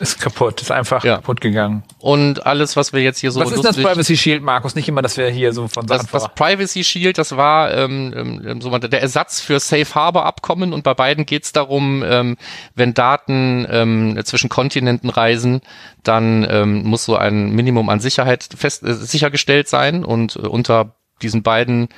Ist 0.00 0.20
kaputt, 0.20 0.62
ist 0.62 0.70
einfach 0.70 1.04
Ja. 1.04 1.16
kaputt 1.16 1.40
gegangen. 1.40 1.82
und 1.98 2.46
alles, 2.46 2.76
was 2.76 2.92
wir 2.92 3.02
jetzt 3.02 3.18
hier 3.18 3.30
so 3.30 3.40
was 3.40 3.50
ist 3.52 3.64
das 3.64 3.76
Privacy 3.76 4.16
Shield, 4.16 4.42
Markus? 4.42 4.74
Nicht 4.74 4.88
immer, 4.88 5.02
dass 5.02 5.16
wir 5.16 5.28
hier 5.28 5.52
so 5.52 5.66
von 5.68 5.88
Sachen 5.88 6.08
Das, 6.12 6.22
das. 6.24 6.34
Privacy 6.34 6.84
Shield, 6.84 7.18
das 7.18 7.36
war 7.36 7.72
ähm, 7.74 8.40
ähm, 8.46 8.60
so 8.60 8.76
der 8.76 9.02
Ersatz 9.02 9.40
für 9.40 9.58
Safe 9.60 9.94
Harbor 9.94 10.24
Abkommen 10.26 10.72
und 10.72 10.84
bei 10.84 10.94
beiden 10.94 11.26
geht 11.26 11.44
es 11.44 11.52
darum, 11.52 12.04
ähm, 12.06 12.36
wenn 12.74 12.94
Daten 12.94 13.66
ähm, 13.70 14.20
zwischen 14.24 14.48
Kontinenten 14.48 15.10
reisen, 15.10 15.60
dann 16.02 16.46
ähm, 16.48 16.84
muss 16.84 17.04
so 17.04 17.16
ein 17.16 17.50
Minimum 17.50 17.88
an 17.88 18.00
Sicherheit 18.00 18.48
fest, 18.56 18.82
äh, 18.84 18.94
sichergestellt 18.94 19.68
sein 19.68 20.04
und 20.04 20.36
äh, 20.36 20.40
unter 20.40 20.94
diesen 21.22 21.42
beiden 21.42 21.88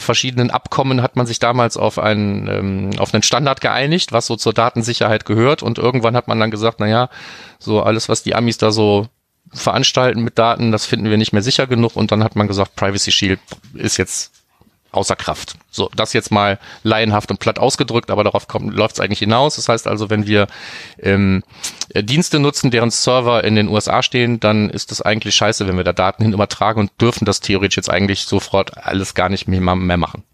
verschiedenen 0.00 0.50
Abkommen 0.50 1.02
hat 1.02 1.16
man 1.16 1.26
sich 1.26 1.38
damals 1.38 1.76
auf 1.76 1.98
einen, 1.98 2.48
ähm, 2.48 2.90
auf 2.98 3.14
einen 3.14 3.22
Standard 3.22 3.60
geeinigt, 3.60 4.12
was 4.12 4.26
so 4.26 4.36
zur 4.36 4.52
Datensicherheit 4.52 5.24
gehört. 5.24 5.62
Und 5.62 5.78
irgendwann 5.78 6.16
hat 6.16 6.28
man 6.28 6.38
dann 6.40 6.50
gesagt, 6.50 6.80
na 6.80 6.86
ja, 6.86 7.08
so 7.58 7.82
alles, 7.82 8.08
was 8.08 8.22
die 8.22 8.34
Amis 8.34 8.58
da 8.58 8.70
so 8.70 9.08
veranstalten 9.52 10.22
mit 10.22 10.38
Daten, 10.38 10.72
das 10.72 10.86
finden 10.86 11.10
wir 11.10 11.16
nicht 11.16 11.32
mehr 11.32 11.42
sicher 11.42 11.66
genug. 11.66 11.96
Und 11.96 12.12
dann 12.12 12.22
hat 12.22 12.36
man 12.36 12.48
gesagt, 12.48 12.76
Privacy 12.76 13.12
Shield 13.12 13.40
ist 13.74 13.96
jetzt 13.96 14.37
außer 14.92 15.16
Kraft. 15.16 15.56
So, 15.70 15.90
das 15.94 16.12
jetzt 16.12 16.30
mal 16.30 16.58
laienhaft 16.82 17.30
und 17.30 17.40
platt 17.40 17.58
ausgedrückt, 17.58 18.10
aber 18.10 18.24
darauf 18.24 18.46
läuft 18.60 18.96
es 18.96 19.00
eigentlich 19.00 19.18
hinaus. 19.18 19.56
Das 19.56 19.68
heißt 19.68 19.86
also, 19.86 20.10
wenn 20.10 20.26
wir 20.26 20.46
ähm, 21.00 21.42
äh, 21.94 22.02
Dienste 22.02 22.38
nutzen, 22.38 22.70
deren 22.70 22.90
Server 22.90 23.44
in 23.44 23.54
den 23.54 23.68
USA 23.68 24.02
stehen, 24.02 24.40
dann 24.40 24.70
ist 24.70 24.90
das 24.90 25.02
eigentlich 25.02 25.34
scheiße, 25.34 25.66
wenn 25.66 25.76
wir 25.76 25.84
da 25.84 25.92
Daten 25.92 26.22
hin 26.22 26.32
übertragen 26.32 26.80
und 26.80 26.90
dürfen 27.00 27.24
das 27.24 27.40
theoretisch 27.40 27.76
jetzt 27.76 27.90
eigentlich 27.90 28.22
sofort 28.22 28.78
alles 28.78 29.14
gar 29.14 29.28
nicht 29.28 29.48
mehr, 29.48 29.60
mehr 29.60 29.96
machen. 29.96 30.24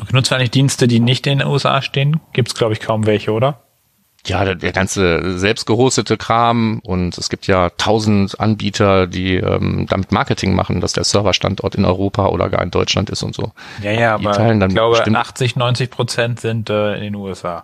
Okay, 0.00 0.14
nutzt 0.14 0.30
du 0.30 0.36
eigentlich 0.36 0.50
Dienste, 0.50 0.88
die 0.88 1.00
nicht 1.00 1.26
in 1.26 1.38
den 1.38 1.48
USA 1.48 1.82
stehen? 1.82 2.20
Gibt's 2.32 2.54
glaube 2.54 2.72
ich, 2.72 2.80
kaum 2.80 3.06
welche, 3.06 3.32
oder? 3.32 3.62
Ja, 4.26 4.44
der, 4.44 4.54
der 4.54 4.70
ganze 4.72 5.36
selbst 5.38 5.66
gehostete 5.66 6.16
Kram 6.16 6.78
und 6.84 7.18
es 7.18 7.28
gibt 7.28 7.48
ja 7.48 7.70
tausend 7.70 8.38
Anbieter, 8.38 9.08
die 9.08 9.34
ähm, 9.36 9.86
damit 9.88 10.12
Marketing 10.12 10.54
machen, 10.54 10.80
dass 10.80 10.92
der 10.92 11.02
Serverstandort 11.02 11.74
in 11.74 11.84
Europa 11.84 12.26
oder 12.28 12.48
gar 12.48 12.62
in 12.62 12.70
Deutschland 12.70 13.10
ist 13.10 13.24
und 13.24 13.34
so. 13.34 13.50
Ja, 13.82 13.90
ja, 13.90 14.18
Die 14.18 14.26
aber 14.28 14.52
ich 14.66 14.68
glaube, 14.74 14.96
bestimmt- 14.96 15.16
80, 15.16 15.56
90 15.56 15.90
Prozent 15.90 16.40
sind 16.40 16.70
äh, 16.70 16.94
in 16.94 17.02
den 17.02 17.14
USA. 17.16 17.62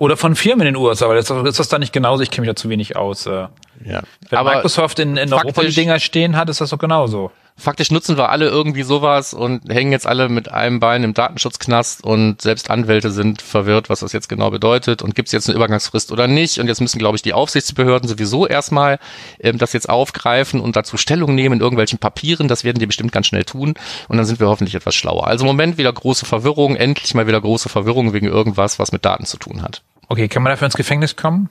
Oder 0.00 0.16
von 0.16 0.34
Firmen 0.34 0.66
in 0.66 0.74
den 0.74 0.82
USA, 0.82 1.14
ist 1.14 1.30
das, 1.30 1.46
ist 1.46 1.58
das 1.58 1.68
da 1.68 1.78
nicht 1.78 1.92
genauso? 1.92 2.22
Ich 2.22 2.30
kenne 2.30 2.46
mich 2.46 2.50
da 2.54 2.56
zu 2.56 2.68
wenig 2.68 2.96
aus. 2.96 3.26
Äh. 3.26 3.46
Ja. 3.84 4.02
Wenn 4.28 4.38
Aber 4.38 4.54
Microsoft 4.56 4.98
in, 4.98 5.16
in 5.16 5.32
Europa 5.32 5.62
die 5.62 5.72
Dinger 5.72 5.98
stehen 5.98 6.36
hat, 6.36 6.50
ist 6.50 6.60
das 6.60 6.70
doch 6.70 6.78
genauso. 6.78 7.30
Faktisch 7.62 7.90
nutzen 7.90 8.16
wir 8.16 8.30
alle 8.30 8.48
irgendwie 8.48 8.82
sowas 8.82 9.32
und 9.34 9.72
hängen 9.72 9.92
jetzt 9.92 10.06
alle 10.06 10.28
mit 10.28 10.50
einem 10.50 10.80
Bein 10.80 11.04
im 11.04 11.14
Datenschutzknast 11.14 12.04
und 12.04 12.42
selbst 12.42 12.70
Anwälte 12.70 13.10
sind 13.10 13.40
verwirrt, 13.40 13.88
was 13.88 14.00
das 14.00 14.12
jetzt 14.12 14.28
genau 14.28 14.50
bedeutet 14.50 15.02
und 15.02 15.14
gibt 15.14 15.28
es 15.28 15.32
jetzt 15.32 15.48
eine 15.48 15.56
Übergangsfrist 15.56 16.12
oder 16.12 16.26
nicht. 16.26 16.58
Und 16.58 16.68
jetzt 16.68 16.80
müssen, 16.80 16.98
glaube 16.98 17.16
ich, 17.16 17.22
die 17.22 17.32
Aufsichtsbehörden 17.32 18.08
sowieso 18.08 18.46
erstmal 18.46 18.98
ähm, 19.40 19.58
das 19.58 19.72
jetzt 19.72 19.88
aufgreifen 19.88 20.60
und 20.60 20.76
dazu 20.76 20.96
Stellung 20.96 21.34
nehmen 21.34 21.56
in 21.56 21.60
irgendwelchen 21.60 21.98
Papieren. 21.98 22.48
Das 22.48 22.64
werden 22.64 22.78
die 22.78 22.86
bestimmt 22.86 23.12
ganz 23.12 23.26
schnell 23.28 23.44
tun 23.44 23.74
und 24.08 24.16
dann 24.16 24.26
sind 24.26 24.40
wir 24.40 24.48
hoffentlich 24.48 24.74
etwas 24.74 24.94
schlauer. 24.94 25.26
Also 25.26 25.44
Moment 25.44 25.78
wieder 25.78 25.92
große 25.92 26.26
Verwirrung, 26.26 26.76
endlich 26.76 27.14
mal 27.14 27.26
wieder 27.26 27.40
große 27.40 27.68
Verwirrung 27.68 28.12
wegen 28.12 28.26
irgendwas, 28.26 28.78
was 28.78 28.92
mit 28.92 29.04
Daten 29.04 29.24
zu 29.24 29.36
tun 29.36 29.62
hat. 29.62 29.82
Okay, 30.08 30.28
kann 30.28 30.42
man 30.42 30.50
dafür 30.50 30.66
ins 30.66 30.76
Gefängnis 30.76 31.16
kommen? 31.16 31.48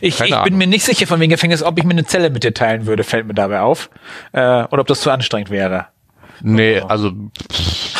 Ich, 0.00 0.20
ich 0.20 0.42
bin 0.44 0.56
mir 0.56 0.66
nicht 0.66 0.84
sicher 0.84 1.06
von 1.06 1.20
wegen 1.20 1.30
Gefängnis, 1.30 1.62
ob 1.62 1.78
ich 1.78 1.84
mir 1.84 1.90
eine 1.92 2.04
Zelle 2.04 2.30
mit 2.30 2.44
dir 2.44 2.54
teilen 2.54 2.86
würde, 2.86 3.04
fällt 3.04 3.26
mir 3.26 3.34
dabei 3.34 3.60
auf. 3.60 3.90
Äh, 4.32 4.40
oder 4.40 4.80
ob 4.80 4.86
das 4.86 5.00
zu 5.00 5.10
anstrengend 5.10 5.50
wäre. 5.50 5.86
Nee, 6.40 6.80
also 6.80 7.12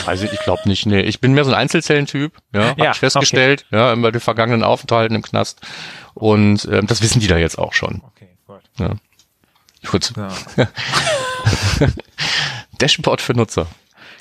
weiß 0.04 0.22
ich, 0.22 0.32
ich 0.32 0.40
glaube 0.40 0.62
nicht. 0.66 0.86
Nee, 0.86 1.00
ich 1.00 1.20
bin 1.20 1.34
mehr 1.34 1.44
so 1.44 1.50
ein 1.50 1.56
Einzelzellentyp, 1.56 2.32
ja, 2.54 2.68
hab 2.68 2.78
Ja, 2.78 2.90
ich 2.92 2.98
festgestellt, 2.98 3.66
ja, 3.70 3.92
über 3.92 4.12
die 4.12 4.20
vergangenen 4.20 4.62
Aufenthalten 4.62 5.16
im 5.16 5.22
Knast 5.22 5.60
und 6.14 6.68
ähm, 6.70 6.86
das 6.86 7.02
wissen 7.02 7.20
die 7.20 7.26
da 7.26 7.36
jetzt 7.36 7.58
auch 7.58 7.72
schon. 7.72 8.02
Okay, 8.06 8.28
gut. 8.46 8.60
Ja. 8.78 8.94
Gut. 9.90 10.12
Ja. 10.16 10.28
Dashboard 12.78 13.20
für 13.20 13.34
Nutzer. 13.34 13.66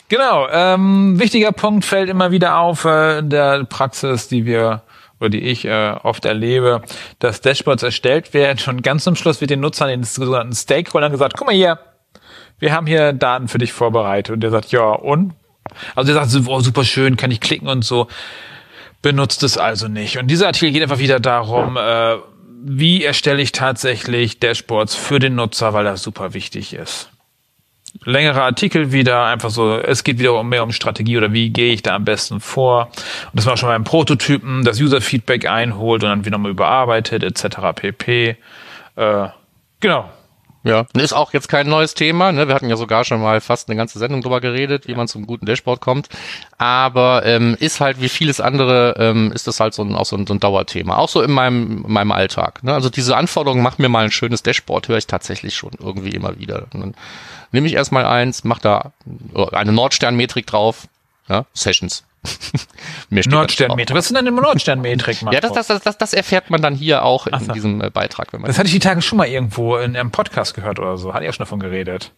Genau, 0.09 0.47
ähm, 0.49 1.19
wichtiger 1.19 1.51
Punkt 1.51 1.83
fällt 1.83 2.09
immer 2.09 2.31
wieder 2.31 2.59
auf 2.59 2.85
äh, 2.85 3.19
in 3.19 3.29
der 3.29 3.65
Praxis, 3.65 4.27
die 4.27 4.45
wir 4.45 4.83
oder 5.19 5.29
die 5.29 5.41
ich 5.41 5.65
äh, 5.65 5.95
oft 6.03 6.25
erlebe, 6.25 6.81
dass 7.19 7.41
Dashboards 7.41 7.83
erstellt 7.83 8.33
werden 8.33 8.59
und 8.67 8.83
ganz 8.83 9.03
zum 9.03 9.15
Schluss 9.15 9.41
wird 9.41 9.51
den 9.51 9.59
Nutzern, 9.59 9.89
den 9.89 10.03
sogenannten 10.03 10.53
Stakeholdern 10.53 11.11
gesagt, 11.11 11.35
guck 11.37 11.47
mal 11.47 11.55
hier, 11.55 11.79
wir 12.59 12.73
haben 12.73 12.87
hier 12.87 13.13
Daten 13.13 13.47
für 13.47 13.57
dich 13.57 13.73
vorbereitet 13.73 14.33
und 14.33 14.41
der 14.41 14.51
sagt, 14.51 14.71
ja 14.71 14.89
und? 14.89 15.33
Also 15.95 16.13
der 16.13 16.25
sagt, 16.25 16.47
oh, 16.47 16.59
super 16.59 16.83
schön, 16.83 17.17
kann 17.17 17.31
ich 17.31 17.41
klicken 17.41 17.67
und 17.67 17.83
so. 17.83 18.07
Benutzt 19.01 19.43
es 19.43 19.57
also 19.57 19.87
nicht. 19.87 20.17
Und 20.17 20.27
dieser 20.27 20.47
Artikel 20.47 20.71
geht 20.71 20.81
einfach 20.81 20.97
wieder 20.97 21.19
darum, 21.19 21.77
äh, 21.77 22.15
wie 22.63 23.03
erstelle 23.03 23.41
ich 23.41 23.51
tatsächlich 23.51 24.39
Dashboards 24.39 24.95
für 24.95 25.19
den 25.19 25.35
Nutzer, 25.35 25.73
weil 25.73 25.83
das 25.83 26.01
super 26.01 26.33
wichtig 26.33 26.73
ist 26.73 27.11
längere 28.05 28.41
Artikel 28.41 28.91
wieder, 28.91 29.25
einfach 29.25 29.49
so, 29.49 29.77
es 29.77 30.03
geht 30.03 30.19
wieder 30.19 30.41
mehr 30.43 30.63
um 30.63 30.71
Strategie 30.71 31.17
oder 31.17 31.33
wie 31.33 31.49
gehe 31.49 31.73
ich 31.73 31.83
da 31.83 31.95
am 31.95 32.05
besten 32.05 32.39
vor. 32.39 32.89
Und 33.25 33.35
das 33.35 33.45
war 33.45 33.57
schon 33.57 33.69
beim 33.69 33.83
Prototypen, 33.83 34.63
das 34.63 34.79
User-Feedback 34.79 35.47
einholt 35.47 36.03
und 36.03 36.09
dann 36.09 36.25
wieder 36.25 36.37
mal 36.37 36.51
überarbeitet, 36.51 37.23
etc. 37.23 37.57
pp. 37.75 38.37
Äh, 38.95 39.27
genau. 39.79 40.09
Ja, 40.67 40.85
ist 40.93 41.13
auch 41.13 41.33
jetzt 41.33 41.47
kein 41.47 41.67
neues 41.67 41.93
Thema. 41.93 42.31
Ne? 42.33 42.47
Wir 42.49 42.55
hatten 42.55 42.69
ja 42.69 42.75
sogar 42.75 43.05
schon 43.05 43.21
mal 43.21 43.39
fast 43.39 43.69
eine 43.69 43.77
ganze 43.77 43.99
Sendung 43.99 44.21
drüber 44.21 44.41
geredet, 44.41 44.87
wie 44.87 44.95
man 44.95 45.07
zum 45.07 45.25
guten 45.25 45.45
Dashboard 45.45 45.79
kommt. 45.79 46.09
Aber 46.57 47.25
ähm, 47.25 47.55
ist 47.59 47.79
halt 47.79 48.01
wie 48.01 48.09
vieles 48.09 48.41
andere, 48.41 48.95
ähm, 48.99 49.31
ist 49.31 49.47
das 49.47 49.61
halt 49.61 49.73
so 49.73 49.83
ein, 49.83 49.95
auch 49.95 50.05
so 50.05 50.17
ein, 50.17 50.27
so 50.27 50.33
ein 50.33 50.41
Dauerthema. 50.41 50.97
Auch 50.97 51.07
so 51.07 51.21
in 51.21 51.31
meinem, 51.31 51.85
in 51.85 51.93
meinem 51.93 52.11
Alltag. 52.11 52.63
Ne? 52.63 52.73
Also 52.73 52.89
diese 52.89 53.15
Anforderung, 53.15 53.61
mach 53.61 53.77
mir 53.77 53.87
mal 53.87 54.03
ein 54.03 54.11
schönes 54.11 54.43
Dashboard, 54.43 54.89
höre 54.89 54.97
ich 54.97 55.07
tatsächlich 55.07 55.55
schon 55.55 55.71
irgendwie 55.79 56.09
immer 56.09 56.37
wieder. 56.37 56.67
Und 56.73 56.81
dann 56.81 56.95
nehme 57.53 57.67
ich 57.67 57.73
erstmal 57.73 58.05
eins, 58.05 58.43
mach 58.43 58.59
da 58.59 58.91
eine 59.53 59.71
Nordsternmetrik 59.71 60.47
drauf. 60.47 60.87
Ja? 61.29 61.45
Sessions. 61.53 62.03
Da. 63.09 63.21
Nordsternmetrik. 63.29 63.97
Was 63.97 64.11
ist 64.11 64.15
denn 64.15 64.35
Nordsternmetrik? 64.35 65.21
Ja, 65.21 65.39
das, 65.39 65.67
das, 65.67 65.81
das, 65.81 65.97
das, 65.97 66.13
erfährt 66.13 66.49
man 66.49 66.61
dann 66.61 66.75
hier 66.75 67.03
auch 67.03 67.27
in 67.27 67.53
diesem 67.53 67.81
äh, 67.81 67.89
Beitrag, 67.89 68.33
wenn 68.33 68.41
man 68.41 68.49
Das 68.49 68.57
hatte 68.59 68.67
ich 68.67 68.73
die 68.73 68.79
Tage 68.79 69.01
schon 69.01 69.17
mal 69.17 69.27
irgendwo 69.27 69.77
in 69.77 69.95
einem 69.95 70.11
Podcast 70.11 70.53
gehört 70.53 70.79
oder 70.79 70.97
so. 70.97 71.13
Hatte 71.13 71.23
ich 71.23 71.29
auch 71.29 71.33
schon 71.33 71.45
davon 71.45 71.59
geredet. 71.59 72.11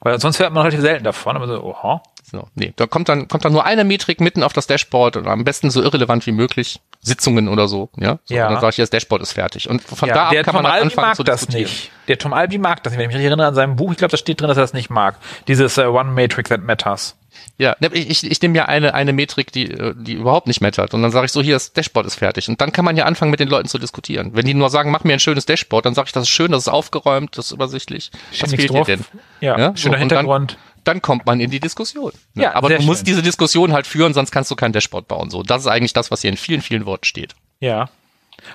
Weil 0.00 0.20
sonst 0.20 0.38
hört 0.38 0.52
man 0.52 0.62
relativ 0.62 0.82
selten 0.82 1.04
davon. 1.04 1.36
Aber 1.36 1.46
so, 1.46 1.62
oha. 1.62 2.02
So, 2.30 2.48
nee, 2.54 2.72
da 2.76 2.86
kommt 2.86 3.08
dann, 3.08 3.28
kommt 3.28 3.44
dann 3.44 3.52
nur 3.52 3.64
eine 3.64 3.84
Metrik 3.84 4.20
mitten 4.20 4.42
auf 4.42 4.52
das 4.52 4.66
Dashboard 4.66 5.16
und 5.16 5.26
am 5.26 5.44
besten 5.44 5.70
so 5.70 5.82
irrelevant 5.82 6.26
wie 6.26 6.32
möglich. 6.32 6.80
Sitzungen 7.00 7.48
oder 7.48 7.68
so, 7.68 7.90
ja. 7.96 8.18
So, 8.24 8.34
Ja. 8.34 8.46
Und 8.46 8.54
dann 8.54 8.60
sage 8.62 8.70
ich, 8.70 8.76
das 8.76 8.90
Dashboard 8.90 9.20
ist 9.22 9.32
fertig. 9.32 9.68
Und 9.68 9.82
von 9.82 10.08
da 10.08 10.14
Ja, 10.14 10.24
ab 10.24 10.30
der 10.32 10.42
kann 10.42 10.54
Tom 10.54 10.62
man 10.62 10.72
Albi 10.72 10.86
anfangen 10.86 11.08
mag 11.08 11.16
zu 11.16 11.22
das 11.22 11.40
diskutieren. 11.40 11.70
nicht. 11.70 11.90
Der 12.08 12.18
Tom 12.18 12.32
Albi 12.32 12.58
mag 12.58 12.82
das 12.82 12.92
nicht. 12.92 12.98
Wenn 12.98 13.10
ich 13.10 13.14
mich 13.14 13.24
erinnere 13.24 13.46
an 13.46 13.54
seinem 13.54 13.76
Buch, 13.76 13.92
ich 13.92 13.98
glaube, 13.98 14.10
da 14.12 14.16
steht 14.16 14.40
drin, 14.40 14.48
dass 14.48 14.56
er 14.56 14.62
das 14.62 14.72
nicht 14.72 14.88
mag. 14.90 15.16
Dieses 15.48 15.76
äh, 15.76 15.84
One 15.84 16.12
Matrix 16.12 16.48
that 16.48 16.62
matters. 16.62 17.16
Ja, 17.58 17.76
ne, 17.80 17.88
ich, 17.92 18.10
ich, 18.10 18.30
ich 18.30 18.42
nehme 18.42 18.56
ja 18.56 18.64
eine, 18.66 18.94
eine 18.94 19.12
Metrik, 19.12 19.52
die, 19.52 19.70
äh, 19.70 19.94
die 19.96 20.14
überhaupt 20.14 20.46
nicht 20.46 20.60
mattert. 20.60 20.92
Und 20.94 21.02
dann 21.02 21.10
sage 21.10 21.26
ich 21.26 21.32
so, 21.32 21.40
hier, 21.42 21.54
das 21.54 21.72
Dashboard 21.72 22.06
ist 22.06 22.16
fertig. 22.16 22.48
Und 22.48 22.60
dann 22.60 22.72
kann 22.72 22.84
man 22.84 22.96
ja 22.96 23.04
anfangen, 23.04 23.30
mit 23.30 23.40
den 23.40 23.48
Leuten 23.48 23.68
zu 23.68 23.78
diskutieren. 23.78 24.30
Wenn 24.34 24.44
die 24.46 24.54
nur 24.54 24.70
sagen, 24.70 24.90
mach 24.90 25.04
mir 25.04 25.12
ein 25.14 25.20
schönes 25.20 25.46
Dashboard, 25.46 25.86
dann 25.86 25.94
sage 25.94 26.06
ich, 26.08 26.12
das 26.12 26.24
ist 26.24 26.30
schön, 26.30 26.52
das 26.52 26.62
ist 26.64 26.68
aufgeräumt, 26.68 27.36
das 27.38 27.46
ist 27.46 27.52
übersichtlich. 27.52 28.10
Was 28.40 28.50
fehlt 28.50 28.62
dir 28.70 28.74
drauf. 28.74 28.86
denn? 28.86 29.04
Ja, 29.40 29.58
Ja, 29.58 29.76
schöner 29.76 29.76
so, 29.76 29.86
und 29.88 29.92
dann- 29.92 30.00
Hintergrund. 30.00 30.58
Dann 30.84 31.00
kommt 31.00 31.24
man 31.24 31.40
in 31.40 31.50
die 31.50 31.60
Diskussion. 31.60 32.12
Ne? 32.34 32.42
Ja, 32.42 32.54
Aber 32.56 32.68
du 32.68 32.82
musst 32.82 32.98
schön. 33.00 33.06
diese 33.06 33.22
Diskussion 33.22 33.72
halt 33.72 33.86
führen, 33.86 34.12
sonst 34.12 34.30
kannst 34.32 34.50
du 34.50 34.54
kein 34.54 34.70
Dashboard 34.72 35.08
bauen. 35.08 35.30
So, 35.30 35.42
das 35.42 35.62
ist 35.62 35.66
eigentlich 35.66 35.94
das, 35.94 36.10
was 36.10 36.20
hier 36.20 36.28
in 36.30 36.36
vielen, 36.36 36.60
vielen 36.60 36.84
Worten 36.84 37.04
steht. 37.06 37.34
Ja. 37.60 37.88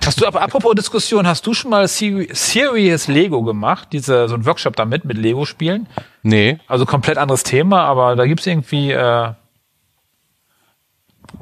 Hast 0.04 0.20
du, 0.20 0.26
aber 0.26 0.40
apropos 0.42 0.74
Diskussion, 0.74 1.26
hast 1.26 1.46
du 1.46 1.54
schon 1.54 1.70
mal 1.70 1.86
Serious 1.88 3.08
Lego 3.08 3.42
gemacht? 3.42 3.88
Diese, 3.92 4.28
so 4.28 4.34
ein 4.34 4.46
Workshop 4.46 4.76
damit 4.76 5.04
mit 5.04 5.18
Lego-Spielen? 5.18 5.88
Nee. 6.22 6.58
Also 6.68 6.86
komplett 6.86 7.18
anderes 7.18 7.42
Thema, 7.42 7.84
aber 7.84 8.16
da 8.16 8.26
gibt's 8.26 8.46
irgendwie 8.46 8.92
äh, 8.92 9.32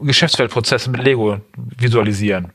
Geschäftsfeldprozesse 0.00 0.90
mit 0.90 1.02
Lego 1.02 1.40
visualisieren. 1.56 2.52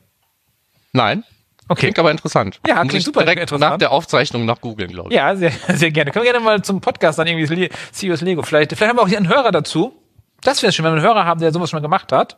Nein. 0.92 1.24
Okay. 1.68 1.80
Klingt 1.80 1.98
aber 1.98 2.10
interessant. 2.10 2.60
Ja, 2.66 2.74
Muss 2.76 2.88
klingt 2.88 2.94
ich 3.00 3.04
super 3.04 3.20
direkt 3.20 3.40
interessant. 3.40 3.70
nach 3.72 3.78
der 3.78 3.90
Aufzeichnung 3.90 4.44
nach 4.44 4.60
googeln, 4.60 4.90
glaube 4.90 5.08
ich. 5.08 5.16
Ja, 5.16 5.34
sehr, 5.34 5.52
sehr 5.74 5.90
gerne. 5.90 6.10
Können 6.10 6.24
wir 6.24 6.32
gerne 6.32 6.44
mal 6.44 6.62
zum 6.62 6.80
Podcast 6.80 7.18
dann 7.18 7.26
irgendwie 7.26 7.70
Serious 7.90 8.20
Lego. 8.20 8.42
Vielleicht, 8.42 8.72
vielleicht 8.72 8.90
haben 8.90 8.98
wir 8.98 9.02
auch 9.02 9.08
hier 9.08 9.16
einen 9.16 9.28
Hörer 9.28 9.50
dazu. 9.50 9.94
Das 10.42 10.62
wäre 10.62 10.72
schön, 10.72 10.84
wenn 10.84 10.92
wir 10.92 10.98
einen 10.98 11.06
Hörer 11.06 11.24
haben, 11.24 11.40
der 11.40 11.52
sowas 11.52 11.70
schon 11.70 11.78
mal 11.78 11.82
gemacht 11.82 12.12
hat. 12.12 12.36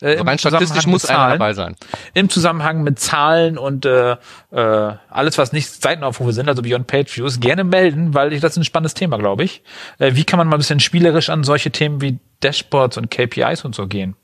Äh, 0.00 0.14
im 0.14 0.28
Rein 0.28 0.38
statistisch 0.38 0.68
Zusammenhang 0.68 0.90
muss 0.90 1.02
mit 1.02 1.10
einer 1.10 1.18
Zahlen. 1.18 1.38
dabei 1.38 1.52
sein. 1.54 1.76
im 2.14 2.28
Zusammenhang 2.28 2.82
mit 2.82 2.98
Zahlen 2.98 3.58
und 3.58 3.86
äh, 3.86 4.12
äh, 4.12 4.16
alles, 5.10 5.38
was 5.38 5.52
nicht 5.52 5.68
Seitenaufrufe 5.68 6.32
sind, 6.32 6.48
also 6.48 6.62
Beyond 6.62 6.86
Page 6.86 7.16
Views, 7.16 7.40
gerne 7.40 7.64
melden, 7.64 8.14
weil 8.14 8.32
ich, 8.32 8.40
das 8.40 8.52
ist 8.52 8.58
ein 8.58 8.64
spannendes 8.64 8.94
Thema, 8.94 9.18
glaube 9.18 9.44
ich. 9.44 9.62
Äh, 9.98 10.14
wie 10.14 10.24
kann 10.24 10.38
man 10.38 10.48
mal 10.48 10.56
ein 10.56 10.60
bisschen 10.60 10.80
spielerisch 10.80 11.30
an 11.30 11.44
solche 11.44 11.70
Themen 11.70 12.00
wie 12.00 12.18
Dashboards 12.40 12.96
und 12.96 13.10
KPIs 13.10 13.64
und 13.64 13.74
so 13.74 13.86
gehen? 13.86 14.16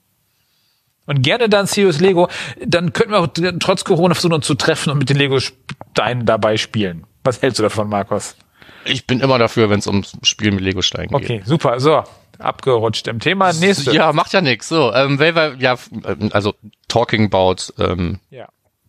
Und 1.06 1.22
gerne 1.22 1.48
dann 1.48 1.66
Serious 1.66 2.00
Lego, 2.00 2.28
dann 2.64 2.92
könnten 2.92 3.12
wir 3.12 3.20
auch 3.20 3.28
trotz 3.60 3.84
Corona 3.84 4.14
versuchen, 4.14 4.34
uns 4.34 4.46
zu 4.46 4.54
treffen 4.54 4.90
und 4.90 4.98
mit 4.98 5.08
den 5.08 5.16
Lego-Steinen 5.16 6.26
dabei 6.26 6.56
spielen. 6.56 7.04
Was 7.22 7.42
hältst 7.42 7.58
du 7.60 7.62
davon, 7.62 7.88
Markus? 7.88 8.36
Ich 8.84 9.06
bin 9.06 9.20
immer 9.20 9.38
dafür, 9.38 9.70
wenn 9.70 9.78
es 9.78 9.86
ums 9.86 10.16
Spiel 10.22 10.52
mit 10.52 10.60
Lego-Steinen 10.60 11.08
geht. 11.08 11.16
Okay, 11.16 11.42
super. 11.44 11.80
So, 11.80 12.02
abgerutscht 12.38 13.08
im 13.08 13.20
Thema. 13.20 13.52
Nächste. 13.52 13.92
Ja, 13.92 14.12
macht 14.12 14.32
ja 14.32 14.40
nichts. 14.40 14.68
So, 14.68 14.92
ähm, 14.92 15.18
weil 15.18 15.34
wir, 15.34 15.56
ja, 15.58 15.76
ähm, 16.04 16.30
also 16.32 16.54
talking 16.88 17.26
about 17.26 17.72
ähm, 17.78 18.20
ja. 18.30 18.48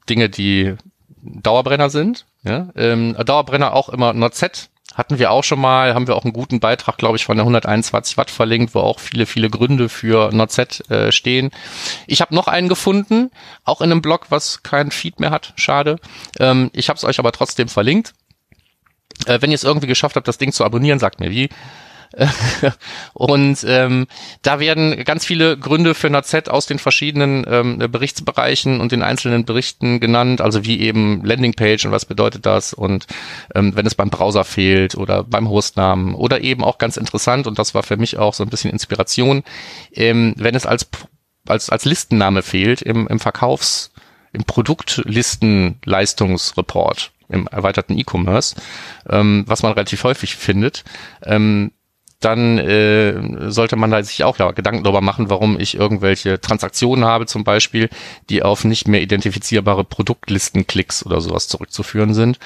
Dinge, 0.10 0.30
die 0.30 0.76
Dauerbrenner 1.22 1.90
sind. 1.90 2.26
Ja? 2.44 2.70
Ähm, 2.76 3.16
Dauerbrenner 3.26 3.74
auch 3.74 3.90
immer 3.90 4.14
NotZ 4.14 4.70
hatten 4.98 5.20
wir 5.20 5.30
auch 5.30 5.44
schon 5.44 5.60
mal, 5.60 5.94
haben 5.94 6.08
wir 6.08 6.16
auch 6.16 6.24
einen 6.24 6.34
guten 6.34 6.60
Beitrag, 6.60 6.98
glaube 6.98 7.18
ich, 7.18 7.26
von 7.26 7.38
der 7.38 7.44
121 7.44 8.18
Watt 8.18 8.32
verlinkt, 8.32 8.74
wo 8.74 8.80
auch 8.80 9.00
viele, 9.00 9.28
viele 9.28 9.50
Gründe 9.50 9.90
für 9.90 10.32
NotZ 10.34 10.90
äh, 10.90 11.12
stehen. 11.12 11.52
Ich 12.08 12.20
habe 12.20 12.34
noch 12.34 12.48
einen 12.48 12.68
gefunden, 12.68 13.30
auch 13.64 13.82
in 13.82 13.92
einem 13.92 14.02
Blog, 14.02 14.28
was 14.30 14.64
kein 14.64 14.90
Feed 14.90 15.20
mehr 15.20 15.30
hat, 15.30 15.54
schade. 15.56 15.98
Ähm, 16.40 16.72
ich 16.74 16.90
habe 16.90 16.98
es 16.98 17.04
euch 17.04 17.20
aber 17.20 17.32
trotzdem 17.32 17.68
verlinkt. 17.68 18.16
Äh, 19.28 19.40
wenn 19.42 19.52
ihr 19.52 19.56
es 19.56 19.64
irgendwie 19.64 19.88
geschafft 19.88 20.16
habt, 20.16 20.28
das 20.28 20.40
Ding 20.40 20.52
zu 20.52 20.66
abonnieren, 20.66 20.98
sagt 20.98 21.20
mir 21.20 21.30
wie. 21.30 21.50
Und 23.14 23.66
ähm, 23.68 24.08
da 24.42 24.60
werden 24.60 25.04
ganz 25.04 25.26
viele 25.26 25.58
Gründe 25.58 25.94
für 25.94 26.10
NAZ 26.10 26.50
aus 26.50 26.66
den 26.66 26.80
verschiedenen 26.80 27.46
ähm, 27.48 27.78
Berichtsbereichen 27.78 28.80
und 28.80 28.92
den 28.92 29.04
einzelnen 29.04 29.46
Berichten 29.46 30.00
genannt, 30.00 30.42
also 30.42 30.66
wie 30.66 30.80
eben 30.80 31.24
Landingpage 31.24 31.86
und 31.86 31.92
was 31.92 32.06
bedeutet 32.06 32.46
das 32.46 32.74
und 32.74 33.08
ähm, 33.56 33.76
wenn 33.76 33.86
es 33.86 33.96
beim 33.96 34.10
Browser 34.10 34.44
fehlt 34.44 34.96
oder 34.96 35.24
beim 35.24 35.50
Hostnamen 35.50 36.16
oder 36.16 36.42
eben 36.42 36.64
auch 36.64 36.78
ganz 36.78 36.98
interessant 36.98 37.48
und 37.48 37.60
das 37.60 37.74
war 37.74 37.84
für 37.84 37.98
mich 37.98 38.18
auch 38.18 38.34
so 38.34 38.44
ein 38.44 38.50
bisschen 38.50 38.72
Inspiration, 38.72 39.44
ähm, 39.94 40.34
wenn 40.38 40.56
es 40.56 40.66
als 40.66 40.88
als 41.48 41.70
als 41.70 41.86
Listenname 41.86 42.42
fehlt 42.42 42.82
im, 42.82 43.08
im 43.08 43.20
Verkaufs 43.20 43.92
im 44.34 44.44
Produktlistenleistungsreport 44.44 47.12
im 47.30 47.48
erweiterten 47.48 47.98
E-Commerce, 47.98 48.56
ähm, 49.10 49.46
was 49.48 49.64
man 49.64 49.72
relativ 49.74 50.04
häufig 50.04 50.36
findet, 50.36 50.84
ähm, 51.24 51.72
dann 52.20 52.58
äh, 52.58 53.52
sollte 53.52 53.76
man 53.76 53.92
da 53.92 54.02
sich 54.02 54.24
auch 54.24 54.38
ja 54.40 54.52
Gedanken 54.52 54.84
darüber 54.84 55.02
machen, 55.02 55.30
warum 55.30 55.60
ich 55.60 55.76
irgendwelche 55.76 56.42
Transaktionen 56.42 57.06
habe, 57.06 57.28
zum 57.28 57.44
Beispiel, 57.44 57.90
die 58.30 58.42
auf 58.42 58.64
nicht 58.64 58.88
mehr 58.88 59.02
identifizierbare 59.02 59.84
Produktlistenklicks 59.84 61.06
oder 61.06 61.22
sowas 61.22 61.48
zurückzuführen 61.48 62.14
sind. 62.14 62.40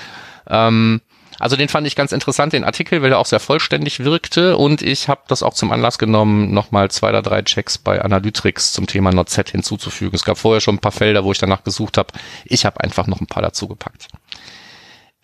Ähm, 0.50 1.02
also 1.40 1.56
den 1.56 1.70
fand 1.70 1.88
ich 1.88 1.96
ganz 1.96 2.12
interessant, 2.12 2.54
den 2.54 2.64
Artikel, 2.64 3.02
weil 3.02 3.14
er 3.14 3.18
auch 3.18 3.26
sehr 3.26 3.40
vollständig 3.40 4.02
wirkte 4.02 4.58
und 4.58 4.82
ich 4.82 5.08
habe 5.08 5.22
das 5.28 5.42
auch 5.42 5.56
zum 5.56 5.72
Anlass 5.72 5.98
genommen, 5.98 6.54
nochmal 6.54 6.92
zwei 6.92 7.10
oder 7.10 7.24
drei 7.24 7.42
Checks 7.42 7.78
bei 7.78 8.02
Analytrix 8.02 8.74
zum 8.74 8.86
Thema 8.86 9.12
NotZ 9.12 9.50
hinzuzufügen. 9.50 10.16
Es 10.16 10.26
gab 10.26 10.38
vorher 10.38 10.62
schon 10.62 10.76
ein 10.76 10.82
paar 10.82 10.92
Felder, 10.92 11.24
wo 11.24 11.32
ich 11.32 11.40
danach 11.40 11.64
gesucht 11.64 11.98
habe. 11.98 12.14
Ich 12.46 12.66
habe 12.66 12.82
einfach 12.82 13.08
noch 13.08 13.22
ein 13.22 13.28
paar 13.28 13.42
dazu 13.42 13.68
gepackt. 13.68 14.08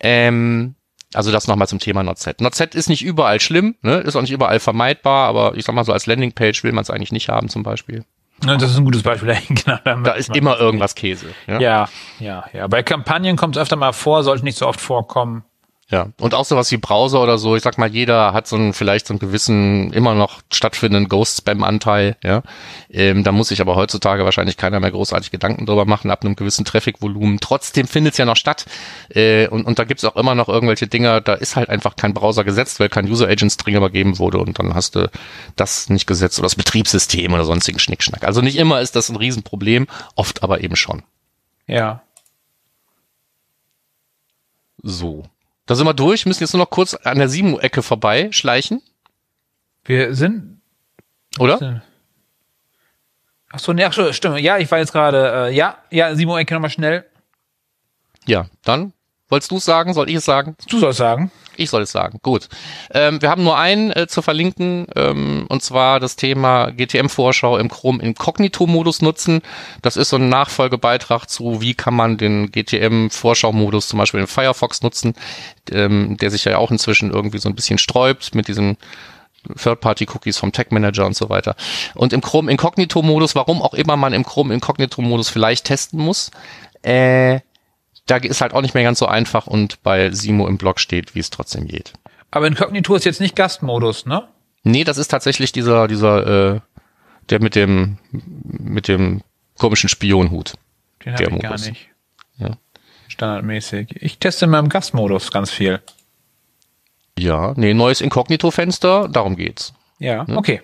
Ähm, 0.00 0.74
also 1.14 1.32
das 1.32 1.48
nochmal 1.48 1.68
zum 1.68 1.78
Thema 1.78 2.02
NotZ. 2.02 2.40
NotZ 2.40 2.74
ist 2.74 2.88
nicht 2.88 3.04
überall 3.04 3.40
schlimm, 3.40 3.76
ne? 3.82 3.96
ist 3.98 4.16
auch 4.16 4.20
nicht 4.20 4.32
überall 4.32 4.60
vermeidbar, 4.60 5.28
aber 5.28 5.56
ich 5.56 5.64
sag 5.64 5.74
mal 5.74 5.84
so 5.84 5.92
als 5.92 6.06
Landingpage 6.06 6.62
will 6.64 6.72
man 6.72 6.82
es 6.82 6.90
eigentlich 6.90 7.12
nicht 7.12 7.28
haben 7.28 7.48
zum 7.48 7.62
Beispiel. 7.62 8.04
Ja, 8.44 8.56
Das 8.56 8.70
ist 8.70 8.76
ein 8.78 8.84
gutes 8.84 9.02
Beispiel. 9.02 9.36
genau, 9.48 9.78
Da 10.02 10.12
ist 10.12 10.34
immer 10.36 10.58
irgendwas 10.58 10.94
Käse. 10.94 11.26
Ja, 11.46 11.58
Ja, 11.58 11.88
ja, 12.20 12.44
ja. 12.52 12.66
Bei 12.68 12.82
Kampagnen 12.82 13.36
kommt 13.36 13.56
es 13.56 13.62
öfter 13.62 13.76
mal 13.76 13.92
vor, 13.92 14.22
sollte 14.22 14.44
nicht 14.44 14.58
so 14.58 14.66
oft 14.66 14.80
vorkommen. 14.80 15.44
Ja. 15.90 16.08
Und 16.20 16.34
auch 16.34 16.44
sowas 16.44 16.70
wie 16.70 16.76
Browser 16.76 17.22
oder 17.22 17.38
so, 17.38 17.56
ich 17.56 17.62
sag 17.62 17.78
mal, 17.78 17.88
jeder 17.88 18.34
hat 18.34 18.46
so 18.46 18.56
einen, 18.56 18.74
vielleicht 18.74 19.06
so 19.06 19.14
einen 19.14 19.20
gewissen, 19.20 19.90
immer 19.94 20.14
noch 20.14 20.42
stattfindenden 20.52 21.08
Ghost-Spam-Anteil, 21.08 22.16
ja. 22.22 22.42
Ähm, 22.90 23.24
da 23.24 23.32
muss 23.32 23.48
sich 23.48 23.62
aber 23.62 23.74
heutzutage 23.74 24.22
wahrscheinlich 24.24 24.58
keiner 24.58 24.80
mehr 24.80 24.90
großartig 24.90 25.30
Gedanken 25.30 25.64
drüber 25.64 25.86
machen, 25.86 26.10
ab 26.10 26.22
einem 26.22 26.36
gewissen 26.36 26.66
Traffic-Volumen. 26.66 27.40
Trotzdem 27.40 27.86
findet 27.86 28.12
es 28.12 28.18
ja 28.18 28.26
noch 28.26 28.36
statt. 28.36 28.66
Äh, 29.08 29.48
und, 29.48 29.64
und 29.64 29.78
da 29.78 29.84
gibt's 29.84 30.04
auch 30.04 30.16
immer 30.16 30.34
noch 30.34 30.50
irgendwelche 30.50 30.88
Dinger, 30.88 31.22
da 31.22 31.32
ist 31.32 31.56
halt 31.56 31.70
einfach 31.70 31.96
kein 31.96 32.12
Browser 32.12 32.44
gesetzt, 32.44 32.80
weil 32.80 32.90
kein 32.90 33.08
User-Agent-String 33.08 33.74
übergeben 33.74 34.18
wurde 34.18 34.38
und 34.38 34.58
dann 34.58 34.74
hast 34.74 34.94
du 34.94 35.10
das 35.56 35.88
nicht 35.88 36.06
gesetzt 36.06 36.38
oder 36.38 36.46
das 36.46 36.56
Betriebssystem 36.56 37.32
oder 37.32 37.46
sonstigen 37.46 37.78
Schnickschnack. 37.78 38.24
Also 38.24 38.42
nicht 38.42 38.58
immer 38.58 38.82
ist 38.82 38.94
das 38.94 39.08
ein 39.08 39.16
Riesenproblem, 39.16 39.86
oft 40.16 40.42
aber 40.42 40.60
eben 40.62 40.76
schon. 40.76 41.02
Ja. 41.66 42.02
So. 44.82 45.24
Da 45.68 45.74
sind 45.74 45.86
wir 45.86 45.92
durch, 45.92 46.24
müssen 46.24 46.42
jetzt 46.42 46.54
nur 46.54 46.62
noch 46.62 46.70
kurz 46.70 46.94
an 46.94 47.18
der 47.18 47.28
Simu-Ecke 47.28 47.82
vorbei 47.82 48.32
schleichen, 48.32 48.80
Wir 49.84 50.14
sind. 50.14 50.62
oder? 51.38 51.82
Ach 53.50 53.58
so, 53.58 53.74
ne, 53.74 53.84
ach 53.86 53.92
so, 53.92 54.10
stimmt. 54.14 54.40
Ja, 54.40 54.56
ich 54.56 54.70
war 54.70 54.78
jetzt 54.78 54.92
gerade. 54.92 55.48
Äh, 55.50 55.54
ja, 55.54 55.76
ja, 55.90 56.14
Simon, 56.14 56.38
Ecke 56.38 56.54
nochmal 56.54 56.70
schnell. 56.70 57.04
Ja, 58.26 58.46
dann 58.64 58.94
wolltest 59.28 59.50
du 59.50 59.56
es 59.56 59.64
sagen, 59.64 59.94
soll 59.94 60.08
ich 60.08 60.16
es 60.16 60.24
sagen? 60.24 60.56
Du 60.68 60.78
sollst 60.78 60.98
sagen. 60.98 61.30
Ich 61.56 61.70
soll 61.70 61.82
es 61.82 61.90
sagen. 61.90 62.20
Gut. 62.22 62.48
Ähm, 62.92 63.20
wir 63.20 63.30
haben 63.30 63.42
nur 63.42 63.58
einen 63.58 63.90
äh, 63.90 64.06
zu 64.06 64.22
verlinken, 64.22 64.86
ähm, 64.94 65.46
und 65.48 65.62
zwar 65.62 65.98
das 65.98 66.14
Thema 66.14 66.70
GTM-Vorschau 66.70 67.58
im 67.58 67.68
Chrome 67.68 68.00
Inkognito-Modus 68.00 69.02
nutzen. 69.02 69.42
Das 69.82 69.96
ist 69.96 70.10
so 70.10 70.16
ein 70.16 70.28
Nachfolgebeitrag 70.28 71.28
zu, 71.28 71.60
wie 71.60 71.74
kann 71.74 71.94
man 71.94 72.16
den 72.16 72.52
GTM-Vorschau-Modus 72.52 73.88
zum 73.88 73.98
Beispiel 73.98 74.20
in 74.20 74.28
Firefox 74.28 74.82
nutzen, 74.82 75.14
ähm, 75.72 76.16
der 76.16 76.30
sich 76.30 76.44
ja 76.44 76.58
auch 76.58 76.70
inzwischen 76.70 77.10
irgendwie 77.10 77.38
so 77.38 77.48
ein 77.48 77.56
bisschen 77.56 77.78
sträubt 77.78 78.36
mit 78.36 78.46
diesen 78.46 78.76
Third-Party-Cookies 79.56 80.38
vom 80.38 80.52
Tag 80.52 80.70
Manager 80.70 81.06
und 81.06 81.16
so 81.16 81.28
weiter. 81.28 81.56
Und 81.94 82.12
im 82.12 82.20
Chrome 82.20 82.50
Incognito-Modus, 82.52 83.34
warum 83.34 83.62
auch 83.62 83.74
immer 83.74 83.96
man 83.96 84.12
im 84.12 84.24
Chrome 84.24 84.54
Incognito-Modus 84.54 85.28
vielleicht 85.28 85.64
testen 85.64 85.98
muss, 85.98 86.30
äh, 86.82 87.40
da 88.08 88.16
ist 88.16 88.40
halt 88.40 88.52
auch 88.52 88.62
nicht 88.62 88.74
mehr 88.74 88.82
ganz 88.82 88.98
so 88.98 89.06
einfach 89.06 89.46
und 89.46 89.82
bei 89.82 90.10
Simo 90.10 90.48
im 90.48 90.58
Blog 90.58 90.80
steht, 90.80 91.14
wie 91.14 91.20
es 91.20 91.30
trotzdem 91.30 91.66
geht. 91.66 91.92
Aber 92.30 92.46
Inkognito 92.46 92.94
ist 92.94 93.04
jetzt 93.04 93.20
nicht 93.20 93.36
Gastmodus, 93.36 94.06
ne? 94.06 94.28
Nee, 94.64 94.84
das 94.84 94.98
ist 94.98 95.08
tatsächlich 95.08 95.52
dieser, 95.52 95.88
dieser, 95.88 96.54
äh, 96.56 96.60
der 97.30 97.40
mit 97.40 97.54
dem, 97.54 97.98
mit 98.10 98.88
dem 98.88 99.22
komischen 99.56 99.88
Spionhut. 99.88 100.54
Den 101.04 101.16
Der 101.16 101.26
habe 101.26 101.36
ich 101.36 101.42
gar 101.42 101.52
Modus. 101.52 101.68
nicht. 101.68 101.88
Ja. 102.38 102.50
Standardmäßig. 103.08 104.02
Ich 104.02 104.18
teste 104.18 104.46
in 104.46 104.50
meinem 104.50 104.68
Gastmodus 104.68 105.30
ganz 105.30 105.50
viel. 105.50 105.80
Ja, 107.18 107.54
nee, 107.56 107.74
neues 107.74 108.00
Inkognito-Fenster, 108.00 109.08
darum 109.08 109.36
geht's. 109.36 109.72
Ja, 109.98 110.26
okay. 110.34 110.62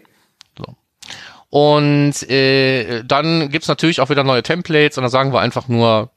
Und 1.50 2.28
äh, 2.28 3.04
dann 3.04 3.48
gibt's 3.48 3.68
natürlich 3.68 4.00
auch 4.00 4.10
wieder 4.10 4.24
neue 4.24 4.42
Templates 4.42 4.98
und 4.98 5.02
dann 5.02 5.10
sagen 5.10 5.32
wir 5.32 5.38
einfach 5.38 5.68
nur 5.68 6.10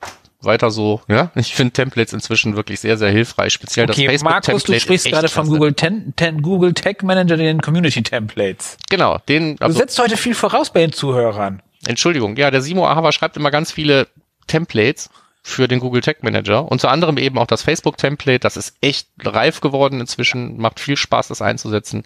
weiter 0.48 0.72
so. 0.72 1.02
Ja, 1.08 1.32
ich 1.36 1.54
finde 1.54 1.74
Templates 1.74 2.14
inzwischen 2.14 2.56
wirklich 2.56 2.80
sehr, 2.80 2.98
sehr 2.98 3.12
hilfreich. 3.12 3.54
Speziell 3.54 3.86
das 3.86 3.96
Okay, 3.96 4.08
Facebook-Template. 4.08 4.52
Markus, 4.52 4.64
du 4.64 4.80
sprichst 4.80 5.06
gerade 5.06 5.30
vom. 5.30 5.48
Google, 5.48 5.74
Ten, 5.74 6.14
Ten, 6.16 6.42
Google 6.42 6.74
Tag 6.74 7.04
Manager, 7.04 7.38
den 7.38 7.62
Community 7.62 8.02
Templates. 8.02 8.78
Genau, 8.90 9.20
den. 9.30 9.58
Du 9.58 9.66
Also, 9.66 9.78
setzt 9.78 10.00
heute 10.00 10.18
viel 10.18 10.34
voraus 10.34 10.72
bei 10.72 10.80
den 10.80 10.92
Zuhörern. 10.92 11.62
Entschuldigung, 11.86 12.36
ja, 12.38 12.50
der 12.50 12.62
Simo 12.62 12.88
Ahava 12.88 13.12
schreibt 13.12 13.38
immer 13.38 13.52
ganz 13.52 13.72
viele 13.72 14.08
Templates 14.48 15.10
für 15.48 15.70
den 15.70 15.80
Google 15.80 16.02
Tag 16.02 16.24
Manager. 16.24 16.70
Unter 16.70 16.92
anderem 16.92 17.18
eben 17.18 17.38
auch 17.38 17.48
das 17.48 17.64
Facebook-Template. 17.64 18.40
Das 18.40 18.58
ist 18.58 18.76
echt 18.82 19.08
reif 19.24 19.62
geworden 19.62 20.02
inzwischen. 20.02 20.58
Macht 20.58 20.82
viel 20.82 20.98
Spaß, 20.98 21.30
das 21.30 21.42
einzusetzen. 21.42 22.04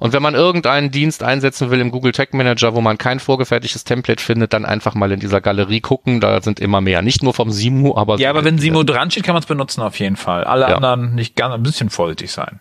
Und 0.00 0.12
wenn 0.12 0.20
man 0.20 0.34
irgendeinen 0.34 0.90
Dienst 0.90 1.22
einsetzen 1.22 1.70
will 1.70 1.80
im 1.80 1.92
Google 1.92 2.10
Tag 2.10 2.34
Manager, 2.34 2.74
wo 2.74 2.80
man 2.80 2.98
kein 2.98 3.20
vorgefertigtes 3.20 3.84
Template 3.84 4.20
findet, 4.20 4.52
dann 4.52 4.64
einfach 4.64 4.96
mal 4.96 5.12
in 5.12 5.20
dieser 5.20 5.40
Galerie 5.40 5.80
gucken. 5.80 6.20
Da 6.20 6.42
sind 6.42 6.58
immer 6.58 6.80
mehr. 6.80 7.02
Nicht 7.02 7.22
nur 7.22 7.34
vom 7.34 7.52
Simo, 7.52 7.96
aber 7.96 8.18
Ja, 8.18 8.30
aber 8.30 8.44
wenn 8.44 8.58
Simo 8.58 8.82
dran 8.82 9.12
steht, 9.12 9.22
kann 9.22 9.34
man 9.34 9.42
es 9.42 9.46
benutzen 9.46 9.80
auf 9.80 10.00
jeden 10.00 10.16
Fall. 10.16 10.42
Alle 10.42 10.68
Ja. 10.68 10.74
anderen 10.74 11.14
nicht 11.14 11.36
ganz, 11.36 11.54
ein 11.54 11.62
bisschen 11.62 11.88
vorsichtig 11.88 12.32
sein. 12.32 12.58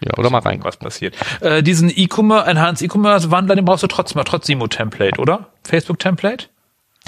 ja, 0.00 0.10
oder 0.18 0.28
mal 0.28 0.40
rein. 0.40 0.62
Was 0.64 0.76
passiert. 0.76 1.14
Äh, 1.40 1.62
diesen 1.62 1.88
E-Commerce, 1.88 2.50
Enhanced 2.50 2.82
E-Commerce 2.84 3.30
Wandler, 3.30 3.54
den 3.56 3.64
brauchst 3.64 3.84
du 3.84 3.86
trotzdem, 3.86 4.20
trotz 4.26 4.46
Simo 4.48 4.66
Template, 4.66 5.18
oder? 5.18 5.46
Facebook 5.64 5.98
Template? 5.98 6.46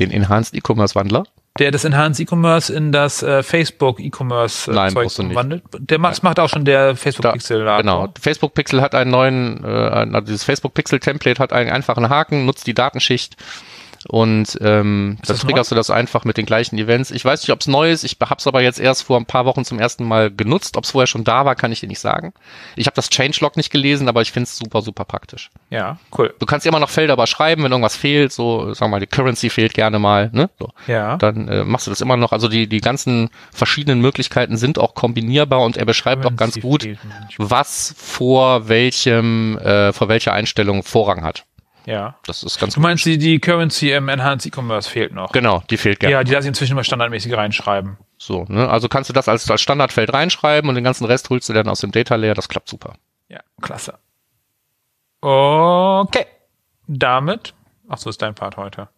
Den 0.01 0.11
Enhanced 0.11 0.55
E-Commerce 0.55 0.95
Wandler. 0.95 1.25
Der 1.59 1.71
das 1.71 1.85
Enhanced 1.85 2.21
E-Commerce 2.21 2.73
in 2.75 2.91
das 2.91 3.23
äh, 3.23 3.43
Facebook 3.45 4.01
E-Commerce 4.01 4.71
äh, 4.71 4.75
Nein, 4.75 4.93
Zeug 4.93 5.19
umwandelt? 5.19 5.63
Der 5.79 5.99
macht, 5.99 6.23
macht 6.25 6.41
auch 6.41 6.49
schon 6.49 6.65
der 6.65 6.97
Facebook 6.97 7.23
Da- 7.23 7.33
Pixel. 7.33 7.65
Genau. 7.65 8.09
Facebook 8.21 8.55
Pixel 8.55 8.81
hat 8.83 8.95
einen 8.95 9.11
neuen, 9.13 9.63
äh, 9.65 9.69
also 9.69 10.21
dieses 10.23 10.43
Facebook 10.45 10.75
Pixel 10.75 10.99
Template 10.99 11.41
hat 11.41 11.53
einen 11.53 11.71
einfachen 11.71 12.09
Haken, 12.09 12.45
nutzt 12.45 12.67
die 12.67 12.75
Datenschicht 12.75 13.37
und 14.09 14.59
ähm, 14.61 15.19
das 15.27 15.41
triggerst 15.41 15.71
du 15.71 15.75
das 15.75 15.91
einfach 15.91 16.25
mit 16.25 16.37
den 16.37 16.47
gleichen 16.47 16.79
Events. 16.79 17.11
Ich 17.11 17.25
weiß 17.25 17.43
nicht, 17.43 17.51
ob 17.51 17.61
es 17.61 17.67
neu 17.67 17.91
ist. 17.91 18.05
Ich 18.05 18.19
habe 18.21 18.37
es 18.39 18.47
aber 18.47 18.61
jetzt 18.63 18.79
erst 18.79 19.05
vor 19.05 19.17
ein 19.17 19.27
paar 19.27 19.45
Wochen 19.47 19.65
zum 19.65 19.79
ersten 19.79 20.05
Mal 20.05 20.31
genutzt. 20.31 20.77
Ob 20.77 20.85
es 20.85 20.91
vorher 20.91 21.07
schon 21.07 21.25
da 21.25 21.45
war, 21.45 21.55
kann 21.55 21.73
ich 21.73 21.81
dir 21.81 21.89
nicht 21.89 22.01
sagen. 22.01 22.35
Ich 22.77 22.87
habe 22.87 22.95
das 22.95 23.09
Changelog 23.09 23.57
nicht 23.57 23.71
gelesen, 23.71 24.09
aber 24.09 24.23
ich 24.23 24.33
finde 24.33 24.45
es 24.45 24.57
super, 24.57 24.83
super 24.83 25.05
praktisch. 25.05 25.51
Ja, 25.71 25.99
cool. 26.19 26.35
Du 26.39 26.47
kannst 26.47 26.67
immer 26.67 26.81
noch 26.81 26.91
Felder 26.91 27.15
überschreiben, 27.15 27.65
wenn 27.65 27.73
irgendwas 27.73 27.97
fehlt, 27.97 28.33
so, 28.33 28.75
sagen 28.75 28.91
wir 28.91 28.97
mal, 28.97 29.01
die 29.01 29.07
Currency 29.07 29.51
fehlt 29.51 29.75
gerne 29.75 29.99
mal, 29.99 30.31
ne? 30.33 30.51
So. 30.59 30.69
Ja. 30.87 31.17
Dann 31.17 31.49
äh, 31.49 31.65
machst 31.65 31.87
du 31.87 31.91
das 31.91 32.01
immer 32.01 32.17
noch. 32.17 32.33
Also 32.33 32.49
die, 32.49 32.69
die 32.69 32.81
ganzen 32.81 33.31
verschiedenen 33.53 34.01
Möglichkeiten 34.01 34.57
sind 34.57 34.79
auch 34.79 34.95
kombinierbar 34.95 35.61
und 35.61 35.77
er 35.77 35.87
beschreibt 35.87 36.27
auch 36.27 36.37
ganz 36.37 36.61
gut, 36.61 36.87
was 37.39 37.95
vor 37.97 38.69
welchem, 38.69 39.59
äh, 39.59 39.93
vor 39.93 40.09
welcher 40.09 40.33
Einstellung 40.33 40.83
Vorrang 40.83 41.25
hat. 41.25 41.45
Ja. 41.87 42.17
Das 42.27 42.43
ist 42.43 42.59
ganz 42.59 42.75
Du 42.75 42.81
meinst, 42.81 43.05
die, 43.05 43.19
die 43.19 43.39
Currency 43.39 43.93
im 43.93 44.09
Enhanced 44.09 44.47
E-Commerce 44.47 44.89
fehlt 44.89 45.13
noch? 45.13 45.33
Genau, 45.33 45.63
die 45.71 45.77
fehlt 45.77 46.01
gerne. 46.01 46.13
Ja, 46.13 46.25
die 46.25 46.33
lasse 46.33 46.47
ich 46.47 46.49
inzwischen 46.49 46.77
mal 46.77 46.85
standardmäßig 46.85 47.37
reinschreiben. 47.37 47.99
So, 48.17 48.45
ne? 48.49 48.69
Also 48.69 48.89
kannst 48.89 49.11
du 49.11 49.15
das 49.15 49.29
als, 49.29 49.51
als 49.51 49.61
Standardfeld 49.61 50.13
reinschreiben 50.13 50.69
und 50.69 50.75
den 50.77 50.85
ganzen 50.85 51.05
Rest 51.05 51.29
holst 51.31 51.49
du 51.49 51.53
dann 51.53 51.69
aus 51.69 51.81
dem 51.81 51.93
Data 51.93 52.15
Layer, 52.15 52.35
das 52.35 52.49
klappt 52.49 52.69
super. 52.69 52.95
Ja, 53.29 53.41
klasse. 53.61 53.95
Okay. 55.21 56.27
Damit. 56.87 57.55
Ach 57.89 57.99
so, 57.99 58.11
ist 58.11 58.21
dein 58.23 58.35
Part 58.35 58.57
heute. 58.57 58.89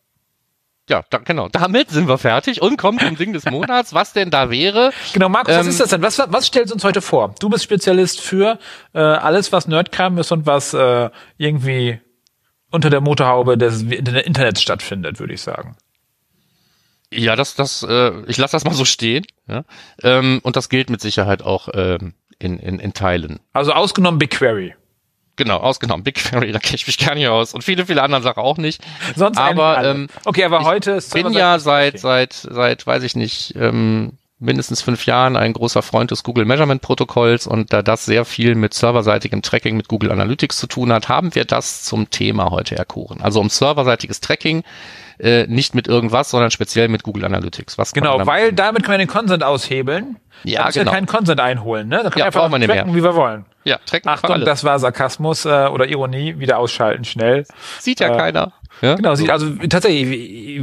Ja, 0.88 1.02
da, 1.10 1.18
genau. 1.18 1.48
Damit 1.48 1.90
sind 1.90 2.06
wir 2.06 2.18
fertig 2.18 2.62
und 2.62 2.76
kommen 2.76 3.00
zum 3.00 3.16
Ding 3.16 3.32
des 3.32 3.44
Monats. 3.50 3.92
Was 3.92 4.12
denn 4.12 4.30
da 4.30 4.50
wäre? 4.50 4.92
Genau, 5.12 5.28
Markus, 5.28 5.54
was 5.54 5.66
Ähm, 5.66 5.70
ist 5.70 5.80
das 5.80 5.90
denn? 5.90 6.02
Was, 6.02 6.18
was 6.18 6.46
stellst 6.46 6.70
du 6.70 6.74
uns 6.74 6.84
heute 6.84 7.00
vor? 7.00 7.34
Du 7.40 7.48
bist 7.48 7.64
Spezialist 7.64 8.20
für 8.20 8.58
äh, 8.92 9.00
alles, 9.00 9.50
was 9.52 9.66
Nerdkram 9.66 10.18
ist 10.18 10.30
und 10.30 10.46
was 10.46 10.74
äh, 10.74 11.10
irgendwie 11.38 12.00
unter 12.70 12.90
der 12.90 13.00
Motorhaube 13.00 13.56
des 13.56 13.82
Internets 13.82 14.62
stattfindet, 14.62 15.20
würde 15.20 15.34
ich 15.34 15.40
sagen. 15.40 15.76
Ja, 17.12 17.36
das, 17.36 17.54
das, 17.54 17.82
äh, 17.82 18.12
ich 18.26 18.36
lasse 18.36 18.52
das 18.52 18.64
mal 18.64 18.74
so 18.74 18.84
stehen. 18.84 19.24
Ja? 19.46 19.64
Ähm, 20.02 20.40
und 20.42 20.56
das 20.56 20.68
gilt 20.68 20.90
mit 20.90 21.00
Sicherheit 21.00 21.42
auch 21.42 21.68
ähm, 21.72 22.14
in, 22.38 22.58
in, 22.58 22.78
in 22.78 22.92
Teilen. 22.94 23.40
Also 23.52 23.72
ausgenommen 23.72 24.18
BigQuery. 24.18 24.74
Genau, 25.36 25.58
ausgenommen. 25.58 26.02
BigQuery, 26.02 26.52
da 26.52 26.58
kenne 26.58 26.76
ich 26.76 26.86
mich 26.86 26.98
gar 26.98 27.14
nicht 27.14 27.28
aus. 27.28 27.54
Und 27.54 27.62
viele, 27.62 27.86
viele 27.86 28.02
andere 28.02 28.22
Sachen 28.22 28.42
auch 28.42 28.56
nicht. 28.56 28.82
Sonst 29.14 29.38
Aber, 29.38 29.84
ähm, 29.84 30.08
okay, 30.24 30.44
aber 30.44 30.64
heute 30.64 30.92
ist 30.92 31.12
bin 31.12 31.32
ja 31.32 31.58
seit, 31.58 32.00
seit, 32.00 32.32
seit, 32.32 32.86
weiß 32.86 33.02
ich 33.04 33.14
nicht, 33.14 33.54
ähm, 33.56 34.18
mindestens 34.38 34.82
fünf 34.82 35.06
Jahren 35.06 35.36
ein 35.36 35.54
großer 35.54 35.82
Freund 35.82 36.10
des 36.10 36.22
Google 36.22 36.44
Measurement 36.44 36.82
Protokolls 36.82 37.46
und 37.46 37.72
da 37.72 37.82
das 37.82 38.04
sehr 38.04 38.24
viel 38.24 38.54
mit 38.54 38.74
serverseitigem 38.74 39.40
Tracking 39.40 39.76
mit 39.76 39.88
Google 39.88 40.12
Analytics 40.12 40.58
zu 40.58 40.66
tun 40.66 40.92
hat, 40.92 41.08
haben 41.08 41.34
wir 41.34 41.44
das 41.44 41.84
zum 41.84 42.10
Thema 42.10 42.50
heute 42.50 42.76
erkoren. 42.76 43.20
Also 43.22 43.40
um 43.40 43.48
serverseitiges 43.48 44.20
Tracking, 44.20 44.62
äh, 45.18 45.46
nicht 45.46 45.74
mit 45.74 45.88
irgendwas, 45.88 46.30
sondern 46.30 46.50
speziell 46.50 46.88
mit 46.88 47.02
Google 47.02 47.24
Analytics. 47.24 47.78
Was 47.78 47.94
Genau, 47.94 48.12
damit 48.12 48.26
weil 48.26 48.52
damit 48.52 48.82
können 48.84 48.98
wir 48.98 49.06
den 49.06 49.10
Consent 49.10 49.42
aushebeln. 49.42 50.16
Ja, 50.44 50.60
da 50.60 50.66
müssen 50.66 50.78
genau. 50.80 50.90
wir 50.90 50.94
keinen 50.96 51.06
Consent 51.06 51.40
einholen, 51.40 51.88
ne? 51.88 51.96
Da 51.96 52.10
können 52.10 52.26
Ja, 52.26 52.34
wir 52.34 52.42
einfach 52.42 52.50
tracken, 52.50 52.94
wie 52.94 53.02
wir 53.02 53.14
wollen. 53.14 53.46
Ja, 53.64 53.78
tracken 53.86 54.08
Achtung, 54.10 54.44
das 54.44 54.64
war 54.64 54.78
Sarkasmus 54.78 55.46
äh, 55.46 55.68
oder 55.72 55.88
Ironie, 55.88 56.38
wieder 56.38 56.58
ausschalten, 56.58 57.04
schnell. 57.04 57.46
Sieht 57.80 58.00
ja 58.00 58.14
äh, 58.14 58.16
keiner. 58.18 58.52
Ja? 58.82 58.94
Genau, 58.94 59.10
also 59.10 59.54
tatsächlich, 59.68 60.62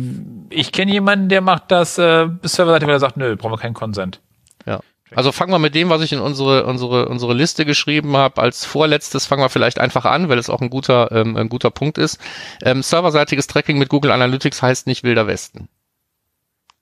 ich, 0.49 0.71
kenne 0.71 0.91
jemanden, 0.91 1.29
der 1.29 1.41
macht 1.41 1.71
das 1.71 1.97
äh, 1.97 2.27
bis 2.27 2.53
serverseitig, 2.53 2.87
weil 2.87 2.95
er 2.95 2.99
sagt, 2.99 3.17
nö, 3.17 3.35
brauchen 3.35 3.53
wir 3.53 3.57
keinen 3.57 3.73
Consent. 3.73 4.19
Ja. 4.65 4.81
Also 5.15 5.31
fangen 5.31 5.51
wir 5.51 5.59
mit 5.59 5.75
dem, 5.75 5.89
was 5.89 6.01
ich 6.01 6.13
in 6.13 6.19
unsere 6.19 6.65
unsere 6.65 7.07
unsere 7.07 7.33
Liste 7.33 7.65
geschrieben 7.65 8.17
habe. 8.17 8.41
Als 8.41 8.65
vorletztes 8.65 9.25
fangen 9.25 9.43
wir 9.43 9.49
vielleicht 9.49 9.79
einfach 9.79 10.05
an, 10.05 10.29
weil 10.29 10.39
es 10.39 10.49
auch 10.49 10.61
ein 10.61 10.69
guter 10.69 11.11
ähm, 11.11 11.37
ein 11.37 11.49
guter 11.49 11.69
Punkt 11.69 11.97
ist. 11.97 12.19
Ähm, 12.63 12.81
serverseitiges 12.81 13.47
Tracking 13.47 13.77
mit 13.77 13.89
Google 13.89 14.11
Analytics 14.11 14.61
heißt 14.61 14.87
nicht 14.87 15.03
wilder 15.03 15.27
Westen. 15.27 15.69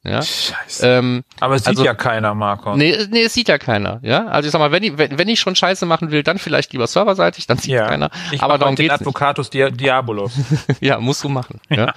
Ja. 0.03 0.21
Scheiße. 0.23 0.87
Ähm, 0.87 1.23
Aber 1.39 1.55
es 1.55 1.61
sieht 1.61 1.69
also- 1.69 1.85
ja 1.85 1.93
keiner, 1.93 2.33
Marco. 2.33 2.75
nee, 2.75 2.97
nee, 3.11 3.21
es 3.23 3.33
sieht 3.35 3.47
ja 3.47 3.59
keiner. 3.59 3.99
Ja. 4.01 4.25
Also 4.27 4.47
ich 4.47 4.51
sag 4.51 4.59
mal, 4.59 4.71
wenn 4.71 4.81
ich 4.83 4.97
wenn, 4.97 5.19
wenn 5.19 5.27
ich 5.27 5.39
schon 5.39 5.55
Scheiße 5.55 5.85
machen 5.85 6.09
will, 6.09 6.23
dann 6.23 6.39
vielleicht 6.39 6.73
lieber 6.73 6.87
serverseitig, 6.87 7.45
dann 7.45 7.59
sieht 7.59 7.73
ja. 7.73 7.87
keiner. 7.87 8.09
Ich 8.31 8.41
Aber 8.41 8.57
darum 8.57 8.75
den 8.75 8.87
geht's 8.87 8.99
nicht. 8.99 9.07
Advocatus 9.07 9.51
Dia 9.51 9.69
Diabolos. 9.69 10.31
ja, 10.81 10.99
musst 10.99 11.23
du 11.23 11.29
machen. 11.29 11.59
Ja. 11.69 11.93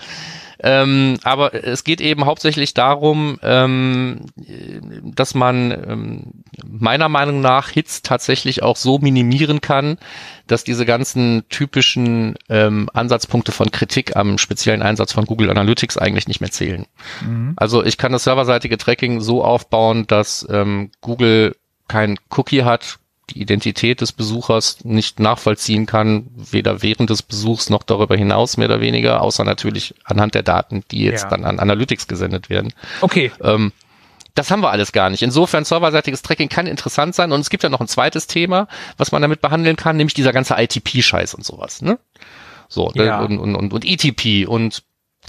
Ähm, 0.61 1.19
aber 1.25 1.53
es 1.53 1.85
geht 1.85 2.01
eben 2.01 2.25
hauptsächlich 2.27 2.75
darum, 2.75 3.39
ähm, 3.43 4.21
dass 5.03 5.35
man 5.35 5.71
ähm, 5.73 6.23
meiner 6.67 7.09
Meinung 7.09 7.41
nach 7.41 7.69
Hits 7.71 8.03
tatsächlich 8.03 8.63
auch 8.63 8.77
so 8.77 8.99
minimieren 8.99 9.61
kann, 9.61 9.99
dass 10.47 10.65
diese 10.65 10.85
ganzen 10.85 11.45
typischen 11.49 12.35
ähm, 12.49 12.89
Ansatzpunkte 12.93 13.53
von 13.53 13.71
Kritik 13.71 14.17
am 14.17 14.39
speziellen 14.39 14.83
Einsatz 14.83 15.13
von 15.13 15.25
Google 15.25 15.51
Analytics 15.51 15.97
eigentlich 15.99 16.29
nicht 16.29 16.41
mehr 16.41 16.51
zählen. 16.51 16.87
Also 17.57 17.85
ich 17.85 17.97
kann 17.97 18.13
das 18.13 18.25
serverseitige 18.25 18.77
Tracking 18.79 19.21
so 19.21 19.43
aufbauen, 19.45 20.07
dass 20.07 20.47
ähm, 20.51 20.91
Google 21.01 21.57
kein 21.89 22.19
Cookie 22.37 22.65
hat, 22.65 22.99
die 23.31 23.41
Identität 23.41 24.03
des 24.03 24.13
Besuchers 24.13 24.85
nicht 24.85 25.19
nachvollziehen 25.19 25.87
kann, 25.87 26.27
weder 26.37 26.83
während 26.83 27.09
des 27.09 27.23
Besuchs 27.23 27.71
noch 27.71 27.83
darüber 27.83 28.17
hinaus 28.17 28.59
mehr 28.59 28.69
oder 28.69 28.83
weniger, 28.83 29.23
außer 29.23 29.45
natürlich 29.45 29.95
anhand 30.05 30.35
der 30.35 30.43
Daten, 30.43 30.85
die 30.91 31.05
jetzt 31.05 31.23
Ja. 31.25 31.31
dann 31.31 31.45
an 31.47 31.59
Analytics 31.59 32.07
gesendet 32.07 32.51
werden. 32.51 32.75
Okay, 33.01 33.33
Ähm, 33.43 33.73
das 34.35 34.51
haben 34.51 34.61
wir 34.61 34.71
alles 34.71 34.93
gar 34.93 35.11
nicht. 35.11 35.23
Insofern 35.23 35.65
serverseitiges 35.65 36.23
Tracking 36.23 36.49
kann 36.49 36.67
interessant 36.67 37.15
sein 37.15 37.33
und 37.33 37.41
es 37.41 37.51
gibt 37.51 37.63
ja 37.63 37.69
noch 37.69 37.81
ein 37.81 37.89
zweites 37.89 38.27
Thema, 38.27 38.69
was 38.97 39.13
man 39.13 39.23
damit 39.23 39.41
behandeln 39.41 39.77
kann, 39.77 39.97
nämlich 39.97 40.15
dieser 40.15 40.33
ganze 40.33 40.55
ITP-Scheiß 40.55 41.35
und 41.35 41.45
sowas. 41.45 41.83
Ne? 41.83 41.99
So 42.69 42.91
Ja. 42.95 43.21
und, 43.21 43.39
und, 43.39 43.55
und, 43.55 43.73
und 43.73 43.85
ETP 43.85 44.49
und 44.49 44.83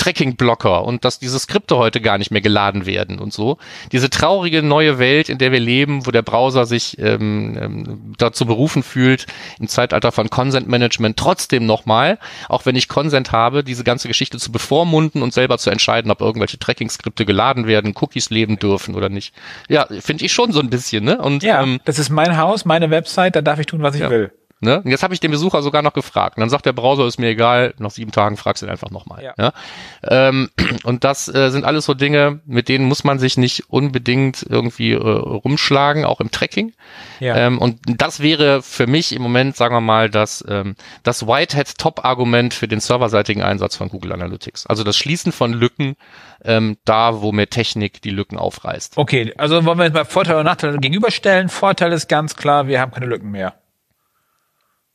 Tracking-Blocker 0.06 0.84
und 0.84 1.04
dass 1.04 1.18
diese 1.20 1.39
Skripte 1.39 1.78
heute 1.78 2.00
gar 2.00 2.18
nicht 2.20 2.30
mehr 2.30 2.41
geladen 2.41 2.86
werden 2.86 3.18
und 3.20 3.34
so. 3.34 3.58
Diese 3.91 4.10
traurige 4.12 4.62
neue 4.62 5.00
Welt, 5.00 5.30
in 5.30 5.39
der 5.39 5.52
wir 5.52 5.60
leben, 5.60 6.06
wo 6.06 6.12
der 6.12 6.22
Browser 6.22 6.65
sich 6.68 7.00
ähm, 7.00 7.58
ähm, 7.60 8.13
dazu 8.18 8.46
berufen 8.46 8.84
fühlt, 8.84 9.26
im 9.60 9.68
Zeitalter 9.68 10.12
von 10.12 10.30
Consent-Management 10.30 11.18
trotzdem 11.18 11.65
nochmal, 11.65 12.20
auch 12.50 12.65
wenn 12.68 12.76
ich 12.76 12.88
Consent 12.88 13.32
habe, 13.32 13.63
diese 13.63 13.84
ganze 13.84 14.08
Geschichte 14.08 14.38
zu 14.38 14.52
bevormunden 14.52 15.24
und 15.24 15.34
selber 15.34 15.58
zu 15.58 15.72
entscheiden, 15.72 16.12
ob 16.12 16.22
irgendwelche 16.22 16.60
Tracking-Skripte 16.60 17.26
geladen 17.26 17.65
werden, 17.65 17.94
Cookies 18.00 18.30
leben 18.30 18.60
dürfen 18.60 18.94
oder 18.94 19.10
nicht. 19.10 19.34
Ja, 19.70 19.88
finde 20.02 20.26
ich 20.26 20.34
schon 20.34 20.52
so 20.52 20.60
ein 20.60 20.70
bisschen, 20.70 21.04
ne? 21.04 21.18
Und 21.18 21.41
ja, 21.41 21.63
ähm, 21.63 21.80
das 21.86 21.98
ist 21.98 22.12
mein 22.12 22.38
Haus, 22.38 22.63
meine 22.65 22.91
Website, 22.91 23.36
da 23.36 23.41
darf 23.41 23.60
ich 23.60 23.65
tun, 23.65 23.82
was 23.82 23.96
ich 23.96 24.02
Ja. 24.02 24.10
will. 24.12 24.32
Ne? 24.65 24.82
Und 24.82 24.89
jetzt 24.89 25.04
habe 25.04 25.13
ich 25.13 25.19
den 25.19 25.32
Besucher 25.32 25.62
sogar 25.62 25.82
noch 25.82 25.93
gefragt. 25.93 26.38
Und 26.38 26.41
dann 26.41 26.49
sagt 26.49 26.65
der 26.65 26.73
Browser, 26.73 27.06
ist 27.06 27.19
mir 27.19 27.30
egal, 27.30 27.75
nach 27.78 27.91
sieben 27.91 28.12
Tagen 28.12 28.36
fragst 28.36 28.62
du 28.62 28.65
ihn 28.65 28.71
einfach 28.71 28.89
nochmal. 28.89 29.23
Ja. 29.23 29.34
Ja. 29.38 29.54
Ähm, 30.04 30.49
und 30.84 31.04
das 31.04 31.34
äh, 31.34 31.51
sind 31.51 31.63
alles 31.63 31.86
so 31.86 31.93
Dinge, 31.93 32.41
mit 32.45 32.67
denen 32.67 32.86
muss 32.86 33.04
man 33.04 33.19
sich 33.19 33.38
nicht 33.38 33.69
unbedingt 33.69 34.45
irgendwie 34.49 34.93
äh, 34.93 34.97
rumschlagen, 34.97 36.04
auch 36.04 36.19
im 36.19 36.32
Tracking. 36.32 36.73
Ja. 37.19 37.36
Ähm, 37.36 37.60
und 37.60 37.80
das 37.86 38.19
wäre 38.19 38.62
für 38.62 38.88
mich 38.88 39.15
im 39.15 39.21
Moment, 39.21 39.56
sagen 39.56 39.75
wir 39.75 39.82
mal, 39.82 40.10
das, 40.10 40.43
ähm, 40.49 40.75
das 41.04 41.28
Whitehead-Top-Argument 41.28 42.54
für 42.54 42.67
den 42.67 42.80
serverseitigen 42.80 43.43
Einsatz 43.43 43.75
von 43.75 43.89
Google 43.89 44.12
Analytics. 44.12 44.65
Also 44.65 44.84
das 44.84 44.97
Schließen 44.97 45.32
von 45.32 45.54
Lücken 45.54 45.95
ähm, 46.43 46.78
da, 46.86 47.21
wo 47.21 47.32
mir 47.32 47.47
Technik 47.47 48.01
die 48.01 48.10
Lücken 48.10 48.38
aufreißt. 48.38 48.97
Okay, 48.97 49.34
also 49.38 49.63
wollen 49.65 49.78
wir 49.78 49.86
jetzt 49.86 49.93
mal 49.93 50.06
Vorteile 50.06 50.39
und 50.39 50.45
Nachteile 50.45 50.78
gegenüberstellen. 50.80 51.49
Vorteil 51.49 51.91
ist 51.93 52.08
ganz 52.08 52.36
klar, 52.36 52.67
wir 52.67 52.82
haben 52.82 52.91
keine 52.91 53.06
Lücken 53.06 53.32
mehr. 53.32 53.54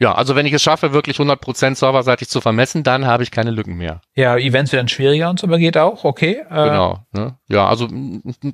Ja, 0.02 0.14
also 0.14 0.34
wenn 0.34 0.46
ich 0.46 0.54
es 0.54 0.62
schaffe, 0.62 0.94
wirklich 0.94 1.18
100% 1.18 1.74
serverseitig 1.74 2.30
zu 2.30 2.40
vermessen, 2.40 2.82
dann 2.82 3.06
habe 3.06 3.22
ich 3.22 3.30
keine 3.30 3.50
Lücken 3.50 3.76
mehr. 3.76 4.00
Ja, 4.14 4.38
Events 4.38 4.72
werden 4.72 4.88
schwieriger 4.88 5.28
und 5.28 5.38
so, 5.38 5.46
aber 5.46 5.58
geht 5.58 5.76
auch, 5.76 6.04
okay. 6.04 6.42
Äh, 6.50 6.70
Genau. 6.70 7.04
Ne? 7.12 7.34
Ja, 7.48 7.68
also 7.68 7.86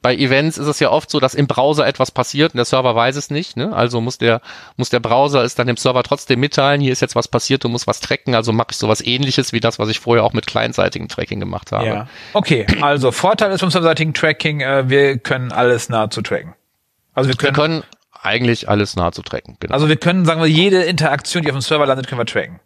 bei 0.03 0.17
Events 0.17 0.59
ist 0.59 0.67
es 0.67 0.81
ja 0.81 0.91
oft 0.91 1.09
so, 1.09 1.21
dass 1.21 1.35
im 1.37 1.47
Browser 1.47 1.87
etwas 1.87 2.11
passiert 2.11 2.53
und 2.53 2.57
der 2.57 2.65
Server 2.65 2.97
weiß 2.97 3.15
es 3.15 3.31
nicht. 3.31 3.57
Ne? 3.57 3.73
Also 3.73 4.01
muss 4.01 4.19
der 4.19 4.41
muss 4.77 4.91
der 4.91 4.99
Browser 4.99 5.45
es 5.45 5.55
dann 5.55 5.69
dem 5.69 5.77
Server 5.77 6.03
trotzdem 6.03 6.41
mitteilen, 6.41 6.81
hier 6.81 6.93
ist 6.93 7.01
jetzt 7.01 7.15
was 7.15 7.29
passiert, 7.29 7.63
du 7.63 7.69
musst 7.69 7.87
was 7.87 8.01
tracken. 8.01 8.35
Also 8.35 8.53
mache 8.53 8.69
ich 8.73 8.77
sowas 8.77 9.01
ähnliches 9.01 9.53
wie 9.53 9.61
das, 9.61 9.79
was 9.79 9.89
ich 9.89 10.01
vorher 10.01 10.25
auch 10.25 10.33
mit 10.33 10.49
clientseitigem 10.49 11.07
Tracking 11.07 11.39
gemacht 11.39 11.71
habe. 11.71 11.87
Ja. 11.87 12.09
Okay, 12.33 12.67
also 12.81 13.13
Vorteil 13.13 13.53
ist 13.53 13.61
vom 13.61 13.71
serverseitigen 13.71 14.15
Tracking, 14.15 14.63
äh, 14.63 14.89
wir 14.89 15.19
können 15.19 15.53
alles 15.53 15.91
nahezu 15.91 16.23
tracken. 16.23 16.55
Also 17.15 17.29
wir 17.29 17.35
Wir 17.35 17.53
können, 17.53 17.55
können 17.55 17.83
eigentlich 18.23 18.69
alles 18.69 18.97
nahezu 18.97 19.23
tracken. 19.23 19.57
Genau. 19.61 19.75
also 19.75 19.89
wir 19.89 19.97
können, 19.97 20.25
sagen 20.25 20.41
wir, 20.41 20.49
jede 20.49 20.83
Interaktion, 20.83 21.43
die 21.43 21.51
auf 21.51 21.57
dem 21.57 21.61
Server 21.63 21.87
landet, 21.87 22.07
können 22.09 22.21
wir 22.21 22.27
tracken. 22.27 22.61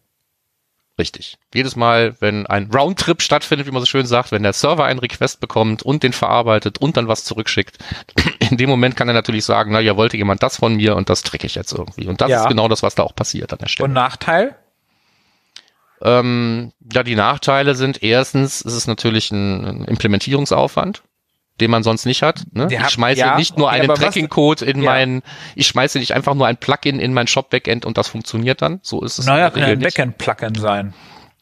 Richtig. 0.98 1.38
Jedes 1.54 1.76
Mal, 1.76 2.14
wenn 2.20 2.46
ein 2.46 2.70
Roundtrip 2.70 3.22
stattfindet, 3.22 3.66
wie 3.66 3.70
man 3.70 3.80
so 3.80 3.86
schön 3.86 4.04
sagt, 4.04 4.32
wenn 4.32 4.42
der 4.42 4.52
Server 4.52 4.84
einen 4.84 4.98
Request 4.98 5.40
bekommt 5.40 5.82
und 5.82 6.02
den 6.02 6.12
verarbeitet 6.12 6.76
und 6.78 6.98
dann 6.98 7.08
was 7.08 7.24
zurückschickt, 7.24 7.78
in 8.50 8.58
dem 8.58 8.68
Moment 8.68 8.96
kann 8.96 9.08
er 9.08 9.14
natürlich 9.14 9.46
sagen, 9.46 9.72
na 9.72 9.80
ja, 9.80 9.96
wollte 9.96 10.18
jemand 10.18 10.42
das 10.42 10.58
von 10.58 10.76
mir 10.76 10.96
und 10.96 11.08
das 11.08 11.22
tracke 11.22 11.46
ich 11.46 11.54
jetzt 11.54 11.72
irgendwie. 11.72 12.06
Und 12.06 12.20
das 12.20 12.28
Ja. 12.28 12.42
ist 12.42 12.48
genau 12.48 12.68
das, 12.68 12.82
was 12.82 12.94
da 12.94 13.02
auch 13.04 13.14
passiert 13.14 13.50
an 13.52 13.58
der 13.60 13.68
Stelle. 13.68 13.86
Und 13.88 13.94
Nachteil? 13.94 14.56
Ähm, 16.02 16.72
ja, 16.92 17.02
die 17.02 17.14
Nachteile 17.14 17.74
sind 17.74 18.02
erstens, 18.02 18.60
ist 18.62 18.74
es 18.74 18.86
natürlich 18.86 19.30
ein, 19.30 19.64
ein 19.64 19.84
Implementierungsaufwand, 19.84 21.02
den 21.60 21.70
man 21.70 21.82
sonst 21.82 22.06
nicht 22.06 22.22
hat. 22.22 22.44
Ne? 22.52 22.68
Ich 22.70 22.88
schmeiße 22.90 23.20
ja, 23.20 23.36
nicht 23.36 23.56
nur 23.58 23.68
okay, 23.68 23.80
einen 23.80 23.94
Tracking-Code 23.94 24.64
in 24.64 24.82
Ja. 24.82 24.90
meinen, 24.90 25.22
ich 25.54 25.66
schmeiße 25.66 25.98
nicht 25.98 26.12
einfach 26.14 26.34
nur 26.34 26.46
ein 26.46 26.56
Plugin 26.56 26.98
in 27.00 27.12
mein 27.12 27.26
Shop-Backend 27.26 27.84
und 27.84 27.98
das 27.98 28.08
funktioniert 28.08 28.62
dann. 28.62 28.80
So 28.82 29.02
ist 29.02 29.18
es. 29.18 29.26
Naja, 29.26 29.50
kann 29.50 29.60
ja 29.62 29.68
ein. 29.68 29.80
Backend-Plugin 29.80 30.54
sein. 30.56 30.94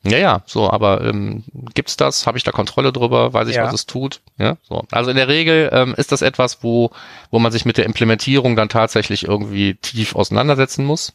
Ja, 0.05 0.17
ja, 0.19 0.43
so, 0.47 0.71
aber 0.71 1.03
ähm, 1.05 1.43
gibt's 1.75 1.97
das? 1.97 2.27
Habe 2.27 2.39
ich 2.39 2.45
da 2.45 2.53
Kontrolle 2.53 2.93
drüber? 2.93 3.33
Weiß 3.33 3.49
ich, 3.49 3.57
Ja. 3.57 3.65
was 3.65 3.75
es 3.75 3.87
tut? 3.87 4.21
Ja, 4.39 4.57
so. 4.63 4.85
Also 4.93 5.11
in 5.11 5.17
der 5.17 5.27
Regel 5.29 5.71
ähm, 5.73 5.95
ist 5.97 6.13
das 6.13 6.23
etwas, 6.23 6.63
wo 6.63 6.91
wo 7.31 7.39
man 7.41 7.51
sich 7.51 7.65
mit 7.65 7.79
der 7.79 7.85
Implementierung 7.85 8.55
dann 8.55 8.69
tatsächlich 8.69 9.27
irgendwie 9.27 9.75
tief 9.75 10.15
auseinandersetzen 10.15 10.85
muss 10.85 11.15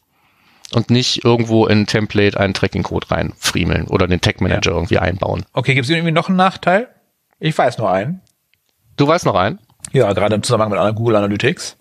und 0.74 0.90
nicht 0.90 1.24
irgendwo 1.24 1.66
in 1.66 1.80
ein 1.80 1.86
Template 1.86 2.38
einen 2.38 2.52
Tracking-Code 2.52 3.10
reinfriemeln 3.10 3.86
oder 3.86 4.06
den 4.06 4.20
Tag 4.20 4.40
Manager 4.42 4.72
irgendwie 4.72 4.98
einbauen. 4.98 5.44
Okay, 5.54 5.74
gibt 5.74 5.86
es 5.86 5.90
irgendwie 5.90 6.12
noch 6.12 6.28
einen 6.28 6.36
Nachteil? 6.36 6.88
Ich 7.40 7.56
weiß 7.56 7.78
nur 7.78 7.90
einen. 7.90 8.20
Du 8.96 9.06
weißt 9.06 9.26
noch 9.26 9.34
einen? 9.34 9.58
Ja, 9.92 10.12
gerade 10.12 10.34
im 10.34 10.42
Zusammenhang 10.42 10.86
mit 10.86 10.96
Google 10.96 11.16
Analytics. 11.16 11.76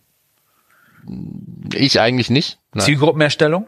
Ich 1.73 1.99
eigentlich 1.99 2.29
nicht. 2.29 2.59
Nein. 2.73 2.85
Zielgruppenerstellung. 2.85 3.67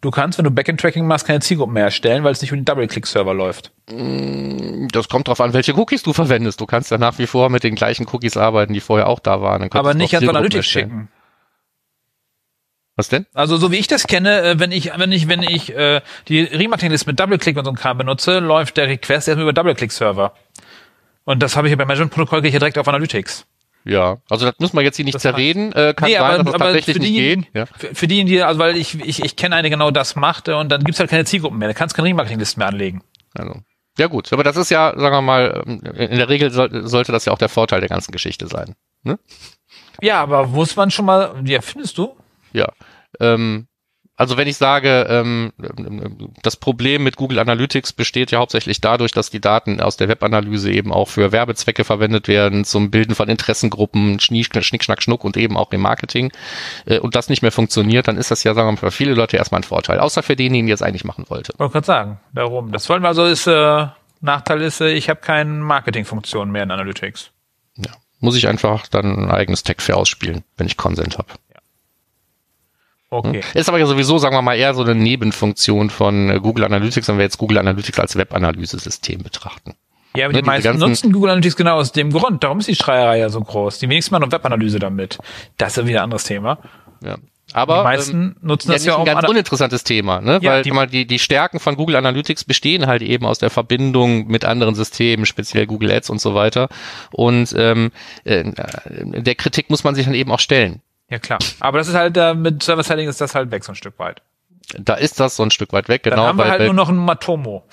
Du 0.00 0.10
kannst, 0.10 0.36
wenn 0.36 0.44
du 0.44 0.50
Backend-Tracking 0.50 1.06
machst, 1.06 1.26
keine 1.26 1.40
Zielgruppen 1.40 1.74
mehr 1.74 1.84
erstellen, 1.84 2.24
weil 2.24 2.32
es 2.32 2.42
nicht 2.42 2.50
über 2.50 2.60
den 2.60 2.64
Double-Click-Server 2.64 3.34
läuft. 3.34 3.70
Das 3.86 5.08
kommt 5.08 5.28
drauf 5.28 5.40
an, 5.40 5.52
welche 5.52 5.74
Cookies 5.78 6.02
du 6.02 6.12
verwendest. 6.12 6.60
Du 6.60 6.66
kannst 6.66 6.90
ja 6.90 6.98
nach 6.98 7.18
wie 7.18 7.28
vor 7.28 7.50
mit 7.50 7.62
den 7.62 7.76
gleichen 7.76 8.08
Cookies 8.12 8.36
arbeiten, 8.36 8.72
die 8.72 8.80
vorher 8.80 9.06
auch 9.06 9.20
da 9.20 9.40
waren. 9.40 9.70
Aber 9.70 9.94
nicht 9.94 10.10
Zielgruppen 10.10 10.36
Analytics 10.36 10.66
schicken. 10.66 11.08
Was 12.96 13.08
denn? 13.08 13.26
Also 13.32 13.56
so 13.56 13.72
wie 13.72 13.76
ich 13.76 13.86
das 13.86 14.06
kenne, 14.06 14.42
äh, 14.42 14.58
wenn 14.58 14.70
ich 14.70 14.92
wenn 14.96 15.12
ich 15.12 15.26
wenn 15.28 15.42
ich 15.42 15.74
äh, 15.74 16.02
die 16.28 16.42
Remarketing-List 16.42 17.06
mit 17.06 17.18
Double-Click 17.18 17.56
und 17.56 17.64
so 17.64 17.70
einem 17.70 17.78
Kram 17.78 17.96
benutze, 17.96 18.38
läuft 18.40 18.76
der 18.76 18.88
Request 18.88 19.28
erstmal 19.28 19.44
über 19.44 19.52
Double-Click-Server. 19.54 20.34
Und 21.24 21.42
das 21.42 21.56
habe 21.56 21.66
ich 21.68 21.70
ja 21.70 21.76
beim 21.76 21.86
Management-Protokoll 21.88 22.40
gehe 22.42 22.48
ich 22.48 22.54
ja 22.54 22.58
direkt 22.58 22.78
auf 22.78 22.88
Analytics. 22.88 23.46
Ja, 23.84 24.18
also 24.30 24.46
das 24.46 24.54
müssen 24.60 24.76
wir 24.76 24.82
jetzt 24.84 24.96
hier 24.96 25.04
nicht 25.04 25.14
Das 25.16 25.22
zerreden. 25.22 25.72
Äh, 25.72 25.92
kann 25.96 26.08
Nee, 26.08 26.16
sein, 26.16 26.22
aber- 26.22 26.44
dass 26.44 26.52
es 26.54 26.58
tatsächlich 26.58 26.96
für 26.96 27.02
nicht 27.02 27.14
geht. 27.14 27.54
Ja. 27.54 27.66
Für, 27.66 27.94
für 27.94 28.06
diejenigen, 28.06 28.36
die, 28.36 28.42
also 28.42 28.60
weil 28.60 28.76
ich, 28.76 28.98
ich, 29.00 29.24
ich 29.24 29.34
kenne 29.36 29.56
eine, 29.56 29.64
die 29.66 29.70
genau 29.70 29.90
das 29.90 30.14
macht 30.14 30.48
äh, 30.48 30.52
und 30.52 30.68
dann 30.70 30.84
gibt's 30.84 31.00
halt 31.00 31.10
keine 31.10 31.24
Zielgruppen 31.24 31.58
mehr. 31.58 31.68
Du 31.68 31.74
kannst 31.74 31.94
keine 31.96 32.08
Remarketing-Listen 32.08 32.60
mehr 32.60 32.68
anlegen. 32.68 33.02
Also. 33.34 33.54
Ja 33.98 34.06
gut, 34.06 34.32
aber 34.32 34.44
das 34.44 34.56
ist 34.56 34.70
ja, 34.70 34.92
sagen 34.96 35.14
wir 35.16 35.20
mal, 35.22 35.62
ähm, 35.66 35.80
in 35.96 36.16
der 36.16 36.28
Regel 36.28 36.50
soll, 36.50 36.86
sollte 36.86 37.12
das 37.12 37.24
ja 37.24 37.32
auch 37.32 37.38
der 37.38 37.48
Vorteil 37.48 37.80
der 37.80 37.88
ganzen 37.88 38.12
Geschichte 38.12 38.46
sein. 38.46 38.74
Ne? 39.02 39.18
Ja, 40.00 40.22
aber 40.22 40.46
muss 40.46 40.76
man 40.76 40.90
schon 40.90 41.04
mal, 41.04 41.34
ja, 41.44 41.60
findest 41.60 41.98
du? 41.98 42.16
Ja. 42.52 42.68
Ähm, 43.20 43.66
also 44.22 44.36
wenn 44.36 44.46
ich 44.46 44.56
sage, 44.56 45.04
ähm, 45.08 45.52
das 46.44 46.54
Problem 46.54 47.02
mit 47.02 47.16
Google 47.16 47.40
Analytics 47.40 47.92
besteht 47.92 48.30
ja 48.30 48.38
hauptsächlich 48.38 48.80
dadurch, 48.80 49.10
dass 49.10 49.30
die 49.30 49.40
Daten 49.40 49.80
aus 49.80 49.96
der 49.96 50.06
Webanalyse 50.06 50.70
eben 50.70 50.92
auch 50.92 51.08
für 51.08 51.32
Werbezwecke 51.32 51.82
verwendet 51.82 52.28
werden, 52.28 52.64
zum 52.64 52.92
Bilden 52.92 53.16
von 53.16 53.28
Interessengruppen, 53.28 54.20
Schnie- 54.20 54.44
Schnick, 54.44 54.84
Schnack, 54.84 55.02
Schnuck 55.02 55.24
und 55.24 55.36
eben 55.36 55.56
auch 55.56 55.72
im 55.72 55.80
Marketing 55.80 56.30
äh, 56.86 57.00
und 57.00 57.16
das 57.16 57.30
nicht 57.30 57.42
mehr 57.42 57.50
funktioniert, 57.50 58.06
dann 58.06 58.16
ist 58.16 58.30
das 58.30 58.44
ja, 58.44 58.54
sagen 58.54 58.68
wir 58.68 58.72
mal, 58.72 58.78
für 58.78 58.90
viele 58.92 59.14
Leute 59.14 59.38
erstmal 59.38 59.62
ein 59.62 59.64
Vorteil. 59.64 59.98
Außer 59.98 60.22
für 60.22 60.36
denjenigen, 60.36 60.68
die 60.68 60.72
es 60.72 60.82
eigentlich 60.82 61.04
machen 61.04 61.24
wollte. 61.26 61.52
Wollte 61.58 61.72
gerade 61.72 61.86
sagen, 61.86 62.20
darum. 62.32 62.70
Das 62.70 62.88
wollen 62.88 63.02
wir 63.02 63.08
also 63.08 63.24
ist, 63.24 63.48
äh, 63.48 63.86
Nachteil 64.20 64.62
ist, 64.62 64.80
äh, 64.80 64.92
ich 64.92 65.08
habe 65.08 65.20
keine 65.20 65.50
Marketingfunktion 65.50 66.52
mehr 66.52 66.62
in 66.62 66.70
Analytics. 66.70 67.32
Ja. 67.76 67.90
Muss 68.20 68.36
ich 68.36 68.46
einfach 68.46 68.86
dann 68.86 69.24
ein 69.24 69.30
eigenes 69.32 69.64
Tag 69.64 69.82
für 69.82 69.96
ausspielen, 69.96 70.44
wenn 70.56 70.68
ich 70.68 70.76
Consent 70.76 71.18
habe. 71.18 71.32
Okay. 73.12 73.42
Ist 73.52 73.68
aber 73.68 73.78
ja 73.78 73.84
sowieso, 73.86 74.16
sagen 74.18 74.34
wir 74.34 74.40
mal, 74.42 74.54
eher 74.56 74.72
so 74.74 74.82
eine 74.82 74.94
Nebenfunktion 74.94 75.90
von 75.90 76.30
äh, 76.30 76.40
Google 76.40 76.64
Analytics, 76.64 77.08
wenn 77.08 77.18
wir 77.18 77.24
jetzt 77.24 77.36
Google 77.36 77.58
Analytics 77.58 77.98
als 78.00 78.16
Web-Analysesystem 78.16 79.22
betrachten. 79.22 79.74
Ja, 80.16 80.24
aber 80.26 80.32
Ne, 80.34 80.40
die 80.42 80.46
meisten 80.46 80.78
nutzen 80.78 81.12
Google 81.12 81.30
Analytics 81.30 81.56
genau 81.56 81.76
aus 81.76 81.92
dem 81.92 82.10
Grund. 82.10 82.42
Darum 82.42 82.58
ist 82.58 82.68
die 82.68 82.74
Schreierei 82.74 83.18
ja 83.18 83.28
so 83.28 83.40
groß. 83.40 83.78
Die 83.80 83.88
wenigsten 83.88 84.14
machen 84.14 84.22
noch 84.24 84.32
Webanalyse 84.32 84.78
damit. 84.78 85.18
Das 85.58 85.72
ist 85.72 85.76
ja 85.76 85.86
wieder 85.86 86.00
ein 86.00 86.04
anderes 86.04 86.24
Thema. 86.24 86.58
Ja. 87.04 87.16
Aber 87.54 87.78
Die 87.78 87.84
meisten 87.84 88.36
nutzen 88.40 88.68
ja, 88.70 88.74
das 88.76 88.84
ja 88.86 88.94
ein 88.94 89.00
auch 89.02 89.04
ganz 89.04 89.18
ana- 89.18 89.28
uninteressantes 89.28 89.84
Thema, 89.84 90.22
ne? 90.22 90.38
Ja, 90.40 90.52
Weil 90.52 90.62
die- 90.62 90.70
die, 90.70 90.74
mal 90.74 90.86
die, 90.86 91.06
die 91.06 91.18
Stärken 91.18 91.60
von 91.60 91.76
Google 91.76 91.96
Analytics 91.96 92.44
bestehen 92.44 92.86
halt 92.86 93.02
eben 93.02 93.26
aus 93.26 93.38
der 93.38 93.50
Verbindung 93.50 94.26
mit 94.28 94.46
anderen 94.46 94.74
Systemen, 94.74 95.26
speziell 95.26 95.66
Google 95.66 95.90
Ads 95.92 96.08
und 96.08 96.20
so 96.20 96.34
weiter. 96.34 96.68
Und 97.10 97.54
ähm, 97.58 97.90
äh, 98.24 98.44
der 98.86 99.34
Kritik 99.34 99.68
muss 99.68 99.84
man 99.84 99.94
sich 99.94 100.06
dann 100.06 100.14
eben 100.14 100.30
auch 100.30 100.40
stellen. 100.40 100.80
Ja, 101.12 101.18
klar. 101.18 101.38
Aber 101.60 101.76
das 101.76 101.88
ist 101.88 101.94
halt, 101.94 102.16
äh, 102.16 102.32
mit 102.32 102.62
Server-Setting 102.62 103.06
ist 103.06 103.20
das 103.20 103.34
halt 103.34 103.50
weg 103.50 103.64
so 103.64 103.72
ein 103.72 103.76
Stück 103.76 103.98
weit. 103.98 104.22
Da 104.78 104.94
ist 104.94 105.20
das 105.20 105.36
so 105.36 105.42
ein 105.42 105.50
Stück 105.50 105.74
weit 105.74 105.90
weg, 105.90 106.04
Dann 106.04 106.14
genau. 106.14 106.24
haben 106.24 106.38
wir 106.38 106.44
weil, 106.44 106.50
halt 106.52 106.60
weil- 106.60 106.66
nur 106.68 106.74
noch 106.74 106.88
ein 106.88 106.96
Matomo. 106.96 107.64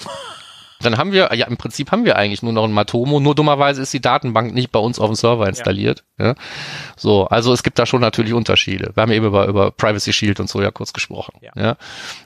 Dann 0.81 0.97
haben 0.97 1.11
wir, 1.11 1.35
ja, 1.35 1.45
im 1.47 1.57
Prinzip 1.57 1.91
haben 1.91 2.05
wir 2.05 2.15
eigentlich 2.15 2.41
nur 2.41 2.53
noch 2.53 2.63
ein 2.63 2.71
Matomo, 2.71 3.19
nur 3.19 3.35
dummerweise 3.35 3.81
ist 3.81 3.93
die 3.93 3.99
Datenbank 3.99 4.53
nicht 4.53 4.71
bei 4.71 4.79
uns 4.79 4.97
auf 4.97 5.07
dem 5.07 5.15
Server 5.15 5.45
installiert. 5.45 6.05
Ja. 6.17 6.35
So, 6.95 7.27
also 7.27 7.51
es 7.51 7.63
gibt 7.63 7.79
da 7.79 7.85
schon 7.85 7.99
natürlich 7.99 8.31
Unterschiede. 8.31 8.91
Wir 8.93 9.01
haben 9.01 9.11
eben 9.11 9.25
über, 9.25 9.47
über 9.47 9.71
Privacy 9.71 10.13
Shield 10.13 10.39
und 10.39 10.49
so 10.49 10.61
ja 10.61 10.71
kurz 10.71 10.93
gesprochen. 10.93 11.33
Ja. 11.41 11.51
Ja. 11.55 11.75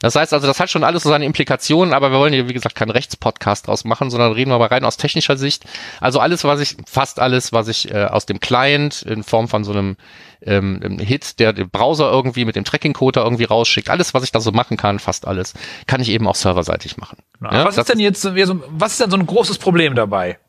Das 0.01 0.15
heißt 0.15 0.33
also, 0.33 0.45
das 0.45 0.59
hat 0.59 0.69
schon 0.69 0.83
alles 0.83 1.01
so 1.01 1.09
seine 1.09 1.25
Implikationen, 1.25 1.95
aber 1.95 2.11
wir 2.11 2.19
wollen 2.19 2.31
hier, 2.31 2.47
wie 2.47 2.53
gesagt, 2.53 2.75
keinen 2.75 2.91
Rechtspodcast 2.91 3.65
draus 3.65 3.85
machen, 3.85 4.11
sondern 4.11 4.33
reden 4.33 4.51
wir 4.51 4.59
mal 4.59 4.67
rein 4.67 4.85
aus 4.85 4.97
technischer 4.97 5.35
Sicht. 5.35 5.63
Also 5.99 6.19
alles, 6.19 6.43
was 6.43 6.59
ich, 6.59 6.77
fast 6.85 7.19
alles, 7.19 7.53
was 7.53 7.67
ich 7.67 7.91
äh, 7.91 8.05
aus 8.05 8.27
dem 8.27 8.39
Client 8.39 9.01
in 9.01 9.23
Form 9.23 9.47
von 9.47 9.63
so 9.63 9.71
einem 9.71 9.97
ähm, 10.45 10.79
einem 10.83 10.99
Hit, 10.99 11.39
der 11.39 11.53
den 11.53 11.69
Browser 11.69 12.11
irgendwie 12.11 12.45
mit 12.45 12.55
dem 12.55 12.63
Tracking-Code 12.63 13.19
da 13.19 13.23
irgendwie 13.23 13.45
rausschickt, 13.45 13.89
alles, 13.89 14.13
was 14.13 14.23
ich 14.23 14.31
da 14.31 14.39
so 14.39 14.51
machen 14.51 14.77
kann, 14.77 14.99
fast 14.99 15.27
alles, 15.27 15.53
kann 15.87 16.01
ich 16.01 16.09
eben 16.09 16.27
auch 16.27 16.35
serverseitig 16.35 16.97
machen. 16.97 17.17
Na, 17.39 17.53
Ja, 17.53 17.65
was 17.65 17.77
ist 17.77 17.89
denn 17.89 17.99
jetzt, 17.99 18.25
was 18.25 18.91
ist 18.93 19.01
denn 19.01 19.11
so 19.11 19.17
ein 19.17 19.25
großes 19.25 19.57
Problem 19.57 19.95
dabei? 19.95 20.39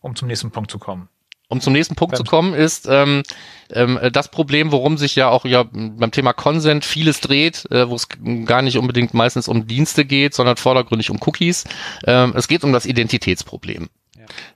Um 0.00 0.16
zum 0.16 0.28
nächsten 0.28 0.50
Punkt 0.50 0.70
zu 0.70 0.78
kommen. 0.78 1.08
um 1.48 1.60
zum 1.60 1.74
nächsten 1.74 1.94
Punkt 1.94 2.16
zu 2.16 2.24
kommen, 2.24 2.54
ist 2.54 2.88
ähm, 2.90 3.22
ähm, 3.70 3.98
das 4.10 4.28
Problem, 4.28 4.72
worum 4.72 4.96
sich 4.96 5.16
ja 5.16 5.28
auch 5.28 5.44
ja 5.44 5.64
beim 5.70 6.10
Thema 6.10 6.32
Consent 6.32 6.84
vieles 6.84 7.20
dreht, 7.20 7.70
äh, 7.70 7.88
wo 7.90 7.94
es 7.94 8.08
gar 8.46 8.62
nicht 8.62 8.78
unbedingt 8.78 9.12
meistens 9.12 9.48
um 9.48 9.66
Dienste 9.66 10.06
geht, 10.06 10.34
sondern 10.34 10.56
vordergründig 10.56 11.10
um 11.10 11.18
Cookies. 11.20 11.64
Ähm, 12.06 12.32
es 12.34 12.48
geht 12.48 12.64
um 12.64 12.72
das 12.72 12.86
Identitätsproblem. 12.86 13.90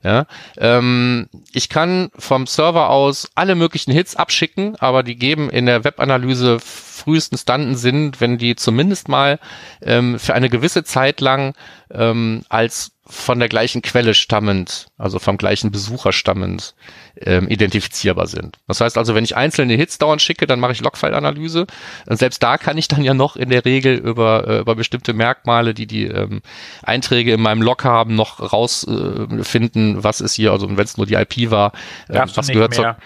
Ja, 0.02 0.26
ähm, 0.57 1.29
ich 1.52 1.68
kann 1.68 2.11
vom 2.18 2.46
Server 2.46 2.90
aus 2.90 3.29
alle 3.35 3.55
möglichen 3.55 3.92
Hits 3.92 4.16
abschicken, 4.16 4.76
aber 4.76 5.02
die 5.02 5.16
geben 5.16 5.50
in 5.50 5.66
der 5.66 5.85
Webanalyse 5.85 6.59
frühestens 6.61 7.44
dann 7.44 7.76
Sinn, 7.76 8.12
wenn 8.18 8.38
die 8.38 8.57
zumindest 8.57 9.09
mal 9.09 9.38
ähm, 9.83 10.18
für 10.18 10.35
eine 10.35 10.48
gewisse 10.48 10.85
Zeit 10.85 11.20
lang 11.20 11.55
ähm, 11.90 12.42
als 12.48 12.96
von 13.09 13.38
der 13.38 13.49
gleichen 13.49 13.83
Quelle 13.83 14.14
stammend, 14.14 14.88
also 14.99 15.19
vom 15.21 15.37
gleichen 15.37 15.71
Besucher 15.71 16.12
stammend, 16.12 16.75
ähm, 17.21 17.47
identifizierbar 17.49 18.27
sind. 18.27 18.59
Das 18.66 18.81
heißt 18.81 18.99
also, 18.99 19.14
wenn 19.14 19.23
ich 19.23 19.37
einzelne 19.37 19.75
Hits 19.75 19.99
dauernd 19.99 20.21
schicke, 20.21 20.47
dann 20.47 20.59
mache 20.59 20.73
ich 20.73 20.81
Logfile-Analyse. 20.81 21.66
Und 22.07 22.19
selbst 22.19 22.42
da 22.42 22.59
kann 22.59 22.77
ich 22.79 22.88
dann 22.88 23.05
ja 23.05 23.14
noch 23.14 23.37
in 23.37 23.51
der 23.51 23.64
Regel 23.64 23.95
über, 23.97 24.49
äh, 24.49 24.59
über 24.59 24.75
bestimmte 24.75 25.12
Merkmale, 25.12 25.73
die 25.73 25.87
die 25.87 26.07
ähm, 26.07 26.42
Einträge 26.83 27.33
in 27.33 27.40
meinem 27.40 27.62
Log 27.62 27.85
haben, 27.85 28.16
noch 28.16 28.53
rausfinden, 28.53 29.99
äh, 29.99 30.05
was 30.05 30.21
ist 30.21 30.35
hier, 30.35 30.51
also 30.51 30.69
wenn 30.69 30.85
es 30.85 30.97
nur 30.97 31.07
die 31.07 31.14
IP 31.14 31.51
war, 31.51 31.73
äh, 32.09 32.21
was 32.35 32.49
gehört 32.49 32.75
zur 32.75 32.97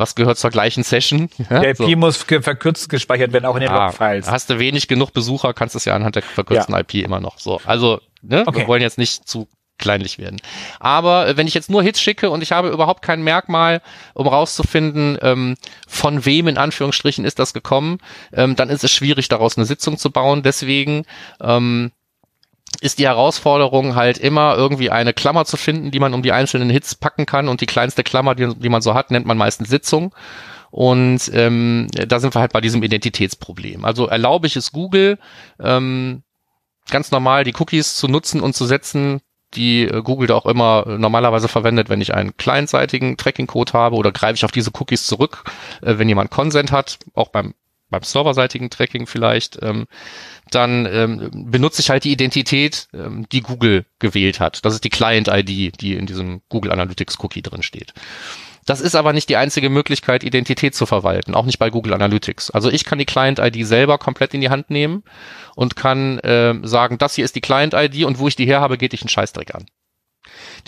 was 0.00 0.14
gehört 0.14 0.38
zur 0.38 0.50
gleichen 0.50 0.82
Session. 0.82 1.28
Ja, 1.50 1.60
Der 1.60 1.70
IP 1.70 1.76
so. 1.76 1.96
muss 1.96 2.16
verkürzt 2.16 2.88
gespeichert 2.88 3.32
werden, 3.32 3.44
auch 3.44 3.54
in 3.56 3.60
den 3.60 3.70
Ah, 3.70 3.88
Logfiles. 3.88 4.30
Hast 4.30 4.48
du 4.48 4.58
wenig 4.58 4.88
genug 4.88 5.12
Besucher, 5.12 5.52
kannst 5.52 5.74
du 5.74 5.78
es 5.78 5.84
ja 5.84 5.94
anhand 5.94 6.16
der 6.16 6.22
verkürzten 6.22 6.74
IP 6.74 6.94
immer 6.94 7.20
noch 7.20 7.38
so. 7.38 7.60
Also, 7.66 8.00
ne, 8.22 8.44
Okay. 8.46 8.60
wir 8.60 8.68
wollen 8.68 8.82
jetzt 8.82 8.98
nicht 8.98 9.28
zu 9.28 9.48
kleinlich 9.80 10.18
werden. 10.18 10.40
Aber 10.78 11.26
äh, 11.26 11.36
wenn 11.36 11.46
ich 11.48 11.54
jetzt 11.54 11.70
nur 11.70 11.82
Hits 11.82 12.00
schicke 12.00 12.30
und 12.30 12.42
ich 12.42 12.52
habe 12.52 12.68
überhaupt 12.68 13.02
kein 13.02 13.22
Merkmal, 13.22 13.80
um 14.14 14.28
rauszufinden, 14.28 15.18
ähm, 15.22 15.56
von 15.88 16.24
wem 16.24 16.46
in 16.46 16.58
Anführungsstrichen 16.58 17.24
ist 17.24 17.38
das 17.38 17.52
gekommen, 17.52 17.98
ähm, 18.32 18.54
dann 18.54 18.68
ist 18.68 18.84
es 18.84 18.92
schwierig, 18.92 19.28
daraus 19.28 19.56
eine 19.56 19.66
Sitzung 19.66 19.96
zu 19.96 20.10
bauen. 20.10 20.42
Deswegen 20.42 21.04
ähm, 21.40 21.90
ist 22.80 22.98
die 22.98 23.06
Herausforderung 23.06 23.96
halt 23.96 24.18
immer 24.18 24.54
irgendwie 24.54 24.90
eine 24.90 25.12
Klammer 25.12 25.44
zu 25.44 25.56
finden, 25.56 25.90
die 25.90 25.98
man 25.98 26.14
um 26.14 26.22
die 26.22 26.32
einzelnen 26.32 26.70
Hits 26.70 26.94
packen 26.94 27.26
kann 27.26 27.48
und 27.48 27.60
die 27.60 27.66
kleinste 27.66 28.04
Klammer, 28.04 28.34
die, 28.34 28.54
die 28.54 28.68
man 28.68 28.82
so 28.82 28.94
hat, 28.94 29.10
nennt 29.10 29.26
man 29.26 29.38
meistens 29.38 29.68
Sitzung. 29.68 30.14
Und 30.70 31.28
ähm, 31.34 31.88
da 31.92 32.20
sind 32.20 32.34
wir 32.34 32.40
halt 32.40 32.52
bei 32.52 32.60
diesem 32.60 32.82
Identitätsproblem. 32.82 33.84
Also 33.84 34.06
erlaube 34.06 34.46
ich 34.46 34.54
es 34.54 34.70
Google, 34.70 35.18
ähm, 35.58 36.22
ganz 36.90 37.10
normal 37.10 37.44
die 37.44 37.54
Cookies 37.58 37.96
zu 37.96 38.08
nutzen 38.08 38.40
und 38.40 38.54
zu 38.54 38.66
setzen, 38.66 39.20
die 39.54 39.84
äh, 39.84 40.02
Google 40.02 40.28
da 40.28 40.34
auch 40.34 40.46
immer 40.46 40.84
äh, 40.86 40.98
normalerweise 40.98 41.48
verwendet, 41.48 41.88
wenn 41.88 42.00
ich 42.00 42.14
einen 42.14 42.36
clientseitigen 42.36 43.16
Tracking-Code 43.16 43.72
habe 43.72 43.96
oder 43.96 44.12
greife 44.12 44.34
ich 44.36 44.44
auf 44.44 44.52
diese 44.52 44.70
Cookies 44.74 45.06
zurück, 45.06 45.44
äh, 45.82 45.98
wenn 45.98 46.08
jemand 46.08 46.30
Consent 46.30 46.72
hat, 46.72 46.98
auch 47.14 47.28
beim 47.28 47.54
beim 47.90 48.02
serverseitigen 48.02 48.70
Tracking 48.70 49.06
vielleicht, 49.06 49.58
ähm, 49.62 49.86
dann 50.50 50.86
ähm, 50.86 51.30
benutze 51.50 51.82
ich 51.82 51.90
halt 51.90 52.04
die 52.04 52.12
Identität, 52.12 52.88
ähm, 52.94 53.26
die 53.30 53.42
Google 53.42 53.84
gewählt 53.98 54.40
hat. 54.40 54.64
Das 54.64 54.74
ist 54.74 54.84
die 54.84 54.90
Client-ID, 54.90 55.80
die 55.80 55.94
in 55.94 56.06
diesem 56.06 56.40
Google 56.48 56.72
Analytics 56.72 57.18
Cookie 57.20 57.42
drin 57.42 57.62
steht. 57.62 57.92
Das 58.70 58.80
ist 58.80 58.94
aber 58.94 59.12
nicht 59.12 59.28
die 59.28 59.36
einzige 59.36 59.68
Möglichkeit, 59.68 60.22
Identität 60.22 60.76
zu 60.76 60.86
verwalten, 60.86 61.34
auch 61.34 61.44
nicht 61.44 61.58
bei 61.58 61.70
Google 61.70 61.92
Analytics. 61.92 62.52
Also 62.52 62.70
ich 62.70 62.84
kann 62.84 63.00
die 63.00 63.04
Client-ID 63.04 63.66
selber 63.66 63.98
komplett 63.98 64.32
in 64.32 64.40
die 64.40 64.48
Hand 64.48 64.70
nehmen 64.70 65.02
und 65.56 65.74
kann 65.74 66.20
ähm, 66.22 66.64
sagen, 66.64 66.96
das 66.96 67.16
hier 67.16 67.24
ist 67.24 67.34
die 67.34 67.40
Client-ID 67.40 68.04
und 68.04 68.20
wo 68.20 68.28
ich 68.28 68.36
die 68.36 68.46
her 68.46 68.60
habe, 68.60 68.78
geht 68.78 68.92
dich 68.92 69.02
einen 69.02 69.08
Scheißdreck 69.08 69.56
an. 69.56 69.66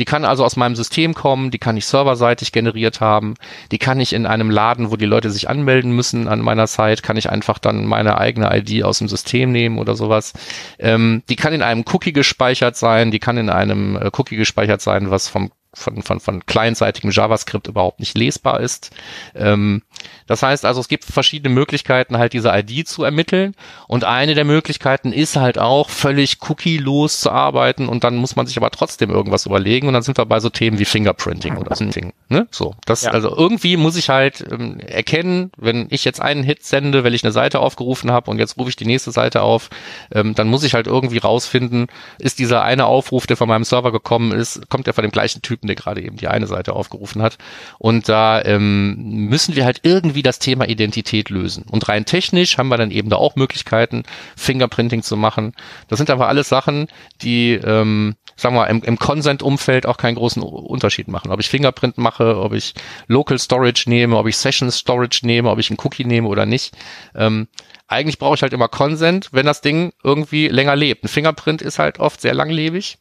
Die 0.01 0.05
kann 0.05 0.25
also 0.25 0.45
aus 0.45 0.57
meinem 0.57 0.75
System 0.75 1.15
kommen, 1.15 1.53
die 1.53 1.61
kann 1.61 1.77
ich 1.77 1.87
serverseitig 1.87 2.51
generiert 2.51 3.01
haben, 3.01 3.35
die 3.71 3.79
kann 3.79 4.01
ich 4.01 4.15
in 4.15 4.27
einem 4.27 4.51
Laden, 4.51 4.91
wo 4.91 4.97
die 4.97 5.07
Leute 5.07 5.31
sich 5.31 5.49
anmelden 5.49 5.93
müssen 5.93 6.27
an 6.27 6.41
meiner 6.41 6.67
Site, 6.67 7.03
kann 7.03 7.17
ich 7.17 7.31
einfach 7.31 7.61
dann 7.61 7.87
meine 7.87 8.19
eigene 8.19 8.51
ID 8.53 8.83
aus 8.83 8.99
dem 8.99 9.07
System 9.07 9.53
nehmen 9.53 9.79
oder 9.79 9.95
sowas. 9.95 10.33
Ähm, 10.81 11.23
die 11.29 11.37
kann 11.37 11.53
in 11.53 11.63
einem 11.63 11.85
Cookie 11.93 12.13
gespeichert 12.13 12.75
sein, 12.77 13.13
die 13.13 13.21
kann 13.21 13.37
in 13.39 13.49
einem 13.49 13.95
äh, 13.95 14.11
Cookie 14.13 14.35
gespeichert 14.35 14.81
sein, 14.81 15.13
was 15.13 15.29
vom 15.29 15.53
von, 15.75 16.03
von, 16.03 16.21
von 16.21 16.45
clientseitigem 16.45 17.11
JavaScript 17.11 17.67
überhaupt 17.67 18.01
nicht 18.01 18.17
lesbar 18.17 18.61
ist. 18.61 18.91
Ähm, 19.35 19.83
das 20.27 20.43
heißt 20.43 20.65
also, 20.65 20.81
es 20.81 20.89
gibt 20.89 21.05
verschiedene 21.05 21.55
Möglichkeiten, 21.55 22.19
halt 22.19 22.33
diese 22.33 22.51
ID 22.51 22.87
zu 22.87 23.05
ermitteln. 23.05 23.55
Und 23.89 24.05
eine 24.05 24.35
der 24.35 24.45
Möglichkeiten 24.45 25.13
ist 25.13 25.37
halt 25.37 25.59
auch, 25.59 25.91
völlig 25.91 26.39
cookie-los 26.49 27.21
zu 27.21 27.31
arbeiten. 27.31 27.89
Und 27.89 28.05
dann 28.05 28.17
muss 28.17 28.37
man 28.37 28.47
sich 28.47 28.57
aber 28.57 28.71
trotzdem 28.71 29.11
irgendwas 29.11 29.47
überlegen. 29.47 29.89
Und 29.89 29.95
dann 29.95 30.03
sind 30.03 30.19
wir 30.19 30.27
bei 30.27 30.41
so 30.41 30.51
Themen 30.51 30.79
wie 30.79 30.85
Fingerprinting 30.85 31.57
oder 31.57 31.75
so. 31.75 31.85
Ne? 32.29 32.47
So, 32.51 32.75
das, 32.87 33.03
ja. 33.03 33.11
also 33.11 33.35
irgendwie 33.37 33.77
muss 33.77 33.97
ich 33.97 34.09
halt 34.09 34.45
ähm, 34.51 34.81
erkennen, 34.81 35.51
wenn 35.57 35.87
ich 35.91 36.05
jetzt 36.05 36.21
einen 36.21 36.43
Hit 36.43 36.65
sende, 36.65 37.05
weil 37.05 37.15
ich 37.15 37.25
eine 37.25 37.33
Seite 37.33 37.61
aufgerufen 37.61 38.11
habe 38.11 38.31
und 38.31 38.39
jetzt 38.39 38.59
rufe 38.59 38.71
ich 38.71 38.77
die 38.77 38.87
nächste 38.87 39.11
Seite 39.11 39.43
auf, 39.43 39.71
ähm, 40.13 40.35
dann 40.35 40.49
muss 40.49 40.65
ich 40.65 40.75
halt 40.75 40.87
irgendwie 40.87 41.19
rausfinden, 41.19 41.89
ist 42.19 42.39
dieser 42.39 42.63
eine 42.63 42.87
Aufruf, 42.87 43.27
der 43.27 43.37
von 43.37 43.49
meinem 43.49 43.65
Server 43.65 43.93
gekommen 43.93 44.33
ist, 44.33 44.69
kommt 44.71 44.87
der 44.87 44.95
von 44.95 45.03
dem 45.03 45.11
gleichen 45.11 45.43
Typen, 45.63 45.69
der 45.69 45.77
gerade 45.77 46.03
eben 46.03 46.17
die 46.17 46.29
eine 46.29 46.47
Seite 46.47 46.75
aufgerufen 46.75 47.23
hat. 47.23 47.39
Und 47.79 48.09
da 48.09 48.43
ähm, 48.43 48.97
müssen 49.29 49.57
wir 49.57 49.65
halt 49.65 49.81
irgendwie 49.83 50.23
das 50.23 50.39
Thema 50.39 50.69
Identität 50.69 51.31
lösen. 51.31 51.65
Und 51.71 51.89
rein 51.89 52.05
technisch 52.05 52.59
haben 52.59 52.69
wir 52.69 52.77
dann 52.77 52.91
eben 52.91 53.09
da 53.09 53.17
auch 53.17 53.37
Möglichkeiten, 53.37 54.03
Fingerprinting 54.37 55.03
zu 55.03 55.17
machen. 55.17 55.55
Das 55.89 55.99
sind 55.99 56.11
aber 56.11 56.29
alles 56.29 56.49
Sachen, 56.49 56.89
die, 57.23 57.53
ähm, 57.53 58.17
sagen 58.37 58.57
wir, 58.57 58.69
im, 58.69 58.83
im 58.83 58.99
Consent-Umfeld 58.99 59.87
auch 59.87 59.97
keinen 59.97 60.17
großen 60.17 60.43
Unterschied 60.43 61.09
machen. 61.09 61.31
Ob 61.31 61.41
ich 61.41 61.49
Fingerprint 61.49 61.99
mache, 61.99 62.37
ob 62.39 62.53
ich 62.53 62.75
Local 63.07 63.39
Storage 63.39 63.89
nehme, 63.89 64.17
ob 64.17 64.27
ich 64.27 64.37
Session 64.37 64.71
Storage 64.71 65.21
nehme, 65.25 65.51
ob 65.51 65.59
ich 65.59 65.71
einen 65.71 65.79
Cookie 65.83 66.05
nehme 66.05 66.29
oder 66.29 66.47
nicht. 66.47 66.75
Ähm, 67.15 67.49
eigentlich 67.89 68.19
brauche 68.19 68.35
ich 68.35 68.43
halt 68.43 68.55
immer 68.55 68.69
Consent, 68.69 69.29
wenn 69.33 69.47
das 69.47 69.61
Ding 69.61 69.93
irgendwie 70.03 70.49
länger 70.49 70.77
lebt. 70.77 71.05
Ein 71.05 71.09
Fingerprint 71.09 71.61
ist 71.61 71.79
halt 71.79 72.01
oft 72.01 72.21
sehr 72.21 72.33
langlebig. 72.33 72.99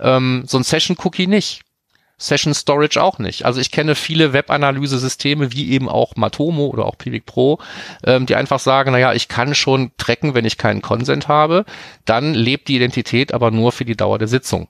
Ähm, 0.00 0.42
so 0.46 0.58
ein 0.58 0.64
Session-Cookie 0.64 1.28
nicht. 1.28 1.62
Session 2.22 2.54
Storage 2.54 3.02
auch 3.02 3.18
nicht. 3.18 3.44
Also 3.44 3.60
ich 3.60 3.70
kenne 3.70 3.94
viele 3.94 4.32
Web-Analyse-Systeme, 4.32 5.52
wie 5.52 5.70
eben 5.72 5.88
auch 5.88 6.16
Matomo 6.16 6.66
oder 6.66 6.86
auch 6.86 6.96
Pivik 6.96 7.26
Pro, 7.26 7.58
ähm, 8.04 8.26
die 8.26 8.36
einfach 8.36 8.60
sagen, 8.60 8.92
naja, 8.92 9.12
ich 9.12 9.28
kann 9.28 9.54
schon 9.54 9.90
tracken, 9.98 10.34
wenn 10.34 10.44
ich 10.44 10.58
keinen 10.58 10.82
Consent 10.82 11.28
habe, 11.28 11.64
dann 12.04 12.34
lebt 12.34 12.68
die 12.68 12.76
Identität 12.76 13.34
aber 13.34 13.50
nur 13.50 13.72
für 13.72 13.84
die 13.84 13.96
Dauer 13.96 14.18
der 14.18 14.28
Sitzung 14.28 14.68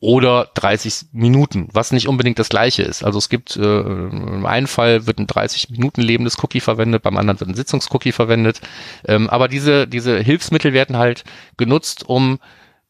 oder 0.00 0.50
30 0.54 1.06
Minuten, 1.12 1.68
was 1.72 1.90
nicht 1.90 2.08
unbedingt 2.08 2.38
das 2.38 2.48
gleiche 2.48 2.82
ist. 2.82 3.02
Also 3.02 3.18
es 3.18 3.28
gibt, 3.28 3.56
äh, 3.56 3.80
im 3.80 4.44
einen 4.44 4.66
Fall 4.66 5.06
wird 5.06 5.18
ein 5.18 5.26
30 5.26 5.70
Minuten 5.70 6.02
lebendes 6.02 6.42
Cookie 6.42 6.60
verwendet, 6.60 7.02
beim 7.02 7.16
anderen 7.16 7.40
wird 7.40 7.50
ein 7.50 7.56
Sitzungscookie 7.56 8.12
verwendet. 8.12 8.60
Ähm, 9.06 9.30
aber 9.30 9.48
diese, 9.48 9.86
diese 9.86 10.18
Hilfsmittel 10.18 10.72
werden 10.72 10.96
halt 10.98 11.24
genutzt, 11.56 12.04
um 12.06 12.38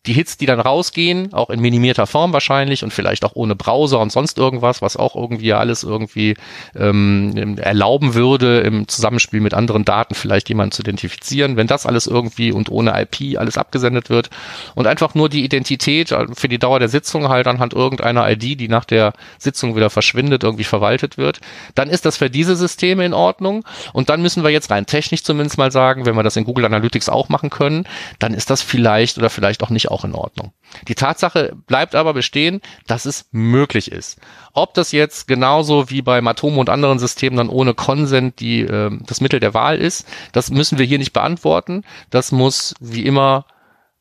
die 0.07 0.13
Hits, 0.13 0.37
die 0.37 0.47
dann 0.47 0.61
rausgehen, 0.61 1.33
auch 1.33 1.51
in 1.51 1.61
minimierter 1.61 2.07
Form 2.07 2.33
wahrscheinlich 2.33 2.85
und 2.85 2.93
vielleicht 2.93 3.25
auch 3.25 3.33
ohne 3.35 3.57
Browser 3.57 4.01
und 4.01 4.13
sonst 4.13 4.39
irgendwas, 4.39 4.83
was 4.83 4.97
auch 4.97 5.17
irgendwie 5.17 5.53
alles 5.53 5.83
irgendwie 5.83 6.37
ähm, 6.77 7.59
erlauben 7.59 8.15
würde, 8.15 8.61
im 8.61 8.89
Zusammenspiel 8.89 9.41
mit 9.41 9.55
anderen 9.55 9.85
Daten 9.85 10.15
vielleicht 10.15 10.49
jemanden 10.49 10.73
zu 10.73 10.83
identifizieren, 10.83 11.57
wenn 11.57 11.67
das 11.67 11.87
alles 11.87 12.07
irgendwie 12.07 12.53
und 12.53 12.71
ohne 12.71 13.01
IP 13.01 13.39
alles 13.39 13.59
abgesendet 13.59 14.11
wird 14.11 14.31
und 14.75 14.87
einfach 14.87 15.15
nur 15.15 15.29
die 15.29 15.45
Identität 15.45 16.15
für 16.35 16.49
die 16.49 16.59
Dauer 16.59 16.79
der 16.79 16.89
Sitzung 16.89 17.29
halt 17.29 17.47
anhand 17.47 17.73
irgendeiner 17.73 18.31
ID, 18.31 18.61
die 18.61 18.69
nach 18.69 18.85
der 18.85 19.13
Sitzung 19.39 19.77
wieder 19.77 19.91
verschwindet, 19.91 20.45
irgendwie 20.45 20.65
verwaltet 20.65 21.19
wird, 21.19 21.41
dann 21.75 21.89
ist 21.89 22.05
das 22.05 22.17
für 22.17 22.31
diese 22.31 22.57
Systeme 22.57 23.05
in 23.05 23.15
Ordnung. 23.15 23.65
Und 23.93 24.09
dann 24.09 24.23
müssen 24.23 24.45
wir 24.45 24.51
jetzt 24.51 24.71
rein 24.71 24.87
technisch 24.87 25.25
zumindest 25.25 25.59
mal 25.59 25.73
sagen, 25.73 26.07
wenn 26.07 26.15
wir 26.15 26.23
das 26.23 26.37
in 26.37 26.45
Google 26.45 26.65
Analytics 26.65 27.09
auch 27.09 27.29
machen 27.29 27.51
können, 27.51 27.85
dann 28.19 28.35
ist 28.35 28.51
das 28.51 28.63
vielleicht 28.63 29.19
oder 29.19 29.31
vielleicht 29.31 29.63
auch 29.63 29.71
nicht 29.71 29.91
auch 29.97 30.05
in 30.05 30.15
Ordnung. 30.15 30.53
Die 30.89 30.95
Tatsache 30.95 31.57
bleibt 31.67 31.95
aber 31.95 32.13
bestehen, 32.13 32.61
dass 32.87 33.07
es 33.07 33.29
möglich 33.33 33.91
ist. 33.91 34.21
Ob 34.53 34.75
das 34.75 34.93
jetzt 34.93 35.27
genauso 35.27 35.89
wie 35.89 36.03
bei 36.03 36.21
Matomo 36.21 36.61
und 36.61 36.69
anderen 36.69 36.99
Systemen 36.99 37.39
dann 37.39 37.49
ohne 37.49 37.73
Consent 37.73 38.41
die, 38.41 38.61
äh, 38.61 38.91
das 39.07 39.21
Mittel 39.21 39.41
der 39.41 39.55
Wahl 39.55 39.79
ist, 39.79 40.07
das 40.33 40.51
müssen 40.51 40.79
wir 40.79 40.85
hier 40.85 40.99
nicht 40.99 41.15
beantworten. 41.15 41.83
Das 42.11 42.31
muss 42.31 42.75
wie 42.79 43.07
immer 43.07 43.47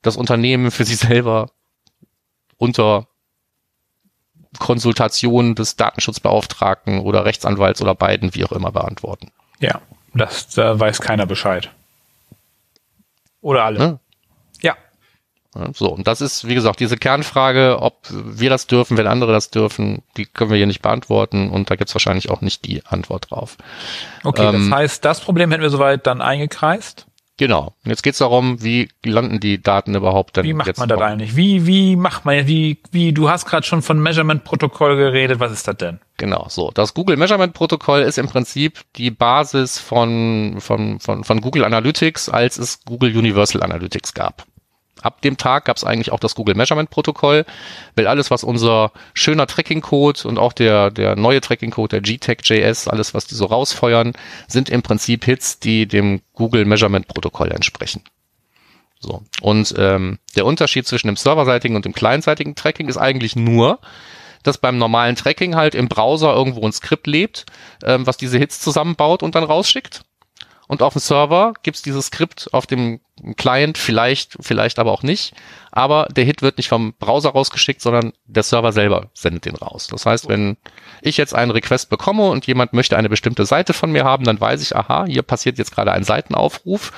das 0.01 0.17
Unternehmen 0.17 0.69
für 0.69 0.83
sich 0.83 0.97
selber 0.97 1.49
unter 2.57 3.07
Konsultation 4.59 5.55
des 5.55 5.75
Datenschutzbeauftragten 5.77 6.99
oder 6.99 7.25
Rechtsanwalts 7.25 7.81
oder 7.81 7.95
beiden, 7.95 8.35
wie 8.35 8.45
auch 8.45 8.51
immer, 8.51 8.71
beantworten. 8.71 9.31
Ja, 9.59 9.81
das 10.13 10.49
da 10.49 10.79
weiß 10.79 11.01
keiner 11.01 11.25
Bescheid. 11.25 11.71
Oder 13.41 13.63
alle. 13.63 13.79
Ne? 13.79 13.99
So, 15.73 15.89
und 15.89 16.05
das 16.05 16.19
ist, 16.19 16.47
wie 16.47 16.53
gesagt, 16.53 16.81
diese 16.81 16.97
Kernfrage, 16.97 17.77
ob 17.79 17.99
wir 18.09 18.49
das 18.49 18.67
dürfen, 18.67 18.97
wenn 18.97 19.07
andere 19.07 19.31
das 19.31 19.51
dürfen, 19.51 20.01
die 20.17 20.25
können 20.25 20.49
wir 20.49 20.57
hier 20.57 20.67
nicht 20.67 20.81
beantworten 20.81 21.49
und 21.49 21.69
da 21.69 21.75
gibt's 21.75 21.95
wahrscheinlich 21.95 22.29
auch 22.29 22.41
nicht 22.41 22.65
die 22.65 22.85
Antwort 22.85 23.31
drauf. 23.31 23.57
Okay, 24.23 24.45
ähm, 24.45 24.69
das 24.69 24.77
heißt, 24.77 25.05
das 25.05 25.21
Problem 25.21 25.51
hätten 25.51 25.63
wir 25.63 25.69
soweit 25.69 26.05
dann 26.07 26.21
eingekreist? 26.21 27.05
Genau. 27.37 27.73
Und 27.83 27.89
jetzt 27.89 28.01
geht's 28.01 28.17
darum, 28.17 28.63
wie 28.63 28.89
landen 29.03 29.39
die 29.39 29.61
Daten 29.61 29.95
überhaupt 29.95 30.37
denn 30.37 30.45
Wie 30.45 30.53
macht 30.53 30.77
man 30.77 30.89
das 30.89 31.01
eigentlich? 31.01 31.35
Wie, 31.35 31.65
wie 31.65 31.95
macht 31.95 32.25
man, 32.25 32.47
wie, 32.47 32.81
wie, 32.91 33.13
du 33.13 33.29
hast 33.29 33.45
gerade 33.45 33.65
schon 33.65 33.81
von 33.81 33.99
Measurement-Protokoll 34.01 34.95
geredet, 34.95 35.39
was 35.39 35.51
ist 35.51 35.67
das 35.67 35.77
denn? 35.77 35.99
Genau, 36.17 36.47
so. 36.49 36.71
Das 36.73 36.93
Google 36.93 37.17
Measurement 37.17 37.53
Protokoll 37.53 38.01
ist 38.01 38.17
im 38.17 38.27
Prinzip 38.27 38.81
die 38.95 39.11
Basis 39.11 39.79
von, 39.79 40.57
von, 40.59 40.99
von, 40.99 41.23
von 41.23 41.41
Google 41.41 41.65
Analytics, 41.65 42.29
als 42.29 42.57
es 42.57 42.83
Google 42.85 43.15
Universal 43.17 43.63
Analytics 43.63 44.13
gab 44.13 44.45
ab 45.05 45.21
dem 45.21 45.37
Tag 45.37 45.65
gab 45.65 45.77
es 45.77 45.83
eigentlich 45.83 46.11
auch 46.11 46.19
das 46.19 46.35
Google 46.35 46.55
Measurement 46.55 46.89
Protokoll, 46.89 47.45
weil 47.95 48.07
alles, 48.07 48.31
was 48.31 48.43
unser 48.43 48.91
schöner 49.13 49.47
Tracking-Code 49.47 50.27
und 50.27 50.39
auch 50.39 50.53
der, 50.53 50.91
der 50.91 51.15
neue 51.15 51.41
Tracking-Code, 51.41 51.99
der 51.99 52.01
GTAG.js, 52.01 52.87
alles, 52.87 53.13
was 53.13 53.27
die 53.27 53.35
so 53.35 53.45
rausfeuern, 53.45 54.13
sind 54.47 54.69
im 54.69 54.81
Prinzip 54.81 55.25
Hits, 55.25 55.59
die 55.59 55.87
dem 55.87 56.21
Google 56.33 56.65
Measurement 56.65 57.07
Protokoll 57.07 57.51
entsprechen. 57.51 58.01
So. 58.99 59.23
Und 59.41 59.75
ähm, 59.77 60.17
der 60.35 60.45
Unterschied 60.45 60.87
zwischen 60.87 61.07
dem 61.07 61.15
serverseitigen 61.15 61.75
und 61.75 61.85
dem 61.85 61.93
clientseitigen 61.93 62.55
Tracking 62.55 62.87
ist 62.87 62.97
eigentlich 62.97 63.35
nur, 63.35 63.79
dass 64.41 64.57
beim 64.57 64.77
normalen 64.77 65.15
Tracking 65.15 65.55
halt 65.55 65.75
im 65.75 65.87
Browser 65.87 66.33
irgendwo 66.33 66.65
ein 66.65 66.71
Skript 66.71 67.07
lebt, 67.07 67.45
ähm, 67.83 68.07
was 68.07 68.17
diese 68.17 68.37
Hits 68.37 68.59
zusammenbaut 68.59 69.23
und 69.23 69.35
dann 69.35 69.43
rausschickt. 69.43 70.03
Und 70.67 70.81
auf 70.81 70.93
dem 70.93 70.99
Server 70.99 71.53
gibt's 71.61 71.81
dieses 71.81 72.07
Skript 72.07 72.49
auf 72.51 72.65
dem 72.65 72.99
Client, 73.37 73.77
vielleicht, 73.77 74.37
vielleicht 74.41 74.79
aber 74.79 74.91
auch 74.91 75.03
nicht. 75.03 75.33
Aber 75.71 76.07
der 76.15 76.23
Hit 76.23 76.41
wird 76.41 76.57
nicht 76.57 76.69
vom 76.69 76.93
Browser 76.93 77.31
rausgeschickt, 77.31 77.81
sondern 77.81 78.13
der 78.25 78.43
Server 78.43 78.71
selber 78.71 79.09
sendet 79.13 79.45
den 79.45 79.55
raus. 79.55 79.87
Das 79.87 80.05
heißt, 80.05 80.29
wenn 80.29 80.57
ich 81.01 81.17
jetzt 81.17 81.35
einen 81.35 81.51
Request 81.51 81.89
bekomme 81.89 82.29
und 82.29 82.47
jemand 82.47 82.73
möchte 82.73 82.97
eine 82.97 83.09
bestimmte 83.09 83.45
Seite 83.45 83.73
von 83.73 83.91
mir 83.91 84.05
haben, 84.05 84.23
dann 84.23 84.39
weiß 84.39 84.61
ich, 84.61 84.75
aha, 84.75 85.05
hier 85.05 85.21
passiert 85.21 85.57
jetzt 85.57 85.73
gerade 85.73 85.91
ein 85.91 86.03
Seitenaufruf 86.03 86.93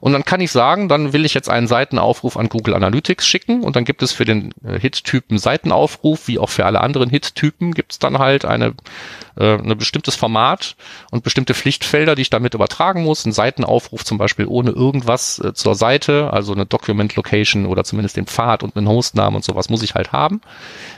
und 0.00 0.12
dann 0.12 0.24
kann 0.24 0.40
ich 0.40 0.52
sagen, 0.52 0.88
dann 0.88 1.12
will 1.12 1.24
ich 1.24 1.34
jetzt 1.34 1.48
einen 1.48 1.66
Seitenaufruf 1.66 2.36
an 2.36 2.48
Google 2.48 2.74
Analytics 2.74 3.26
schicken 3.26 3.62
und 3.62 3.76
dann 3.76 3.84
gibt 3.84 4.02
es 4.02 4.12
für 4.12 4.24
den 4.24 4.52
äh, 4.64 4.78
Hit-Typen 4.78 5.38
Seitenaufruf, 5.38 6.28
wie 6.28 6.38
auch 6.38 6.50
für 6.50 6.66
alle 6.66 6.80
anderen 6.80 7.10
Hit-Typen, 7.10 7.72
gibt 7.72 7.92
es 7.92 7.98
dann 7.98 8.18
halt 8.18 8.44
eine, 8.44 8.74
äh, 9.36 9.58
ein 9.58 9.78
bestimmtes 9.78 10.14
Format 10.14 10.76
und 11.10 11.24
bestimmte 11.24 11.54
Pflichtfelder, 11.54 12.14
die 12.14 12.22
ich 12.22 12.30
damit 12.30 12.54
übertragen 12.54 13.02
muss. 13.02 13.24
Ein 13.24 13.32
Seitenaufruf 13.32 14.04
zum 14.04 14.18
Beispiel 14.18 14.46
ohne 14.46 14.70
irgendwas 14.70 15.38
äh, 15.38 15.54
zur 15.56 15.74
Seite, 15.74 16.32
also 16.32 16.52
eine 16.52 16.66
Document 16.66 17.16
Location 17.16 17.66
oder 17.66 17.84
zumindest 17.84 18.16
den 18.16 18.26
Pfad 18.26 18.62
und 18.62 18.76
einen 18.76 18.88
Hostnamen 18.88 19.36
und 19.36 19.44
sowas 19.44 19.68
muss 19.68 19.82
ich 19.82 19.94
halt 19.94 20.12
haben. 20.12 20.40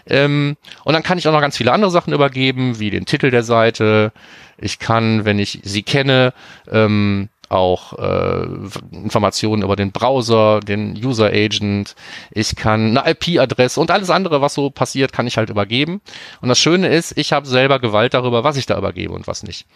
Ähm, 0.07 0.57
und 0.85 0.93
dann 0.93 1.03
kann 1.03 1.19
ich 1.19 1.27
auch 1.29 1.33
noch 1.33 1.41
ganz 1.41 1.57
viele 1.57 1.73
andere 1.73 1.91
Sachen 1.91 2.13
übergeben, 2.13 2.79
wie 2.79 2.91
den 2.91 3.07
Titel 3.07 3.31
der 3.31 3.43
Seite. 3.43 4.13
Ich 4.59 4.79
kann, 4.79 5.25
wenn 5.25 5.39
ich 5.39 5.61
sie 5.63 5.83
kenne, 5.83 6.33
ähm, 6.71 7.29
auch 7.49 7.95
äh, 7.99 8.47
Informationen 8.93 9.63
über 9.63 9.77
den 9.77 9.93
Browser, 9.93 10.61
den 10.61 10.97
User 11.03 11.27
Agent. 11.27 11.95
Ich 12.31 12.57
kann 12.57 12.97
eine 12.97 13.11
IP-Adresse 13.11 13.81
und 13.81 13.91
alles 13.91 14.11
andere, 14.11 14.41
was 14.41 14.55
so 14.55 14.71
passiert, 14.71 15.13
kann 15.13 15.27
ich 15.27 15.37
halt 15.37 15.51
übergeben. 15.51 16.01
Und 16.41 16.49
das 16.49 16.59
Schöne 16.59 16.89
ist, 16.89 17.17
ich 17.17 17.33
habe 17.33 17.47
selber 17.47 17.79
Gewalt 17.79 18.15
darüber, 18.15 18.45
was 18.45 18.57
ich 18.57 18.67
da 18.67 18.77
übergebe 18.77 19.13
und 19.15 19.27
was 19.27 19.43
nicht. 19.43 19.67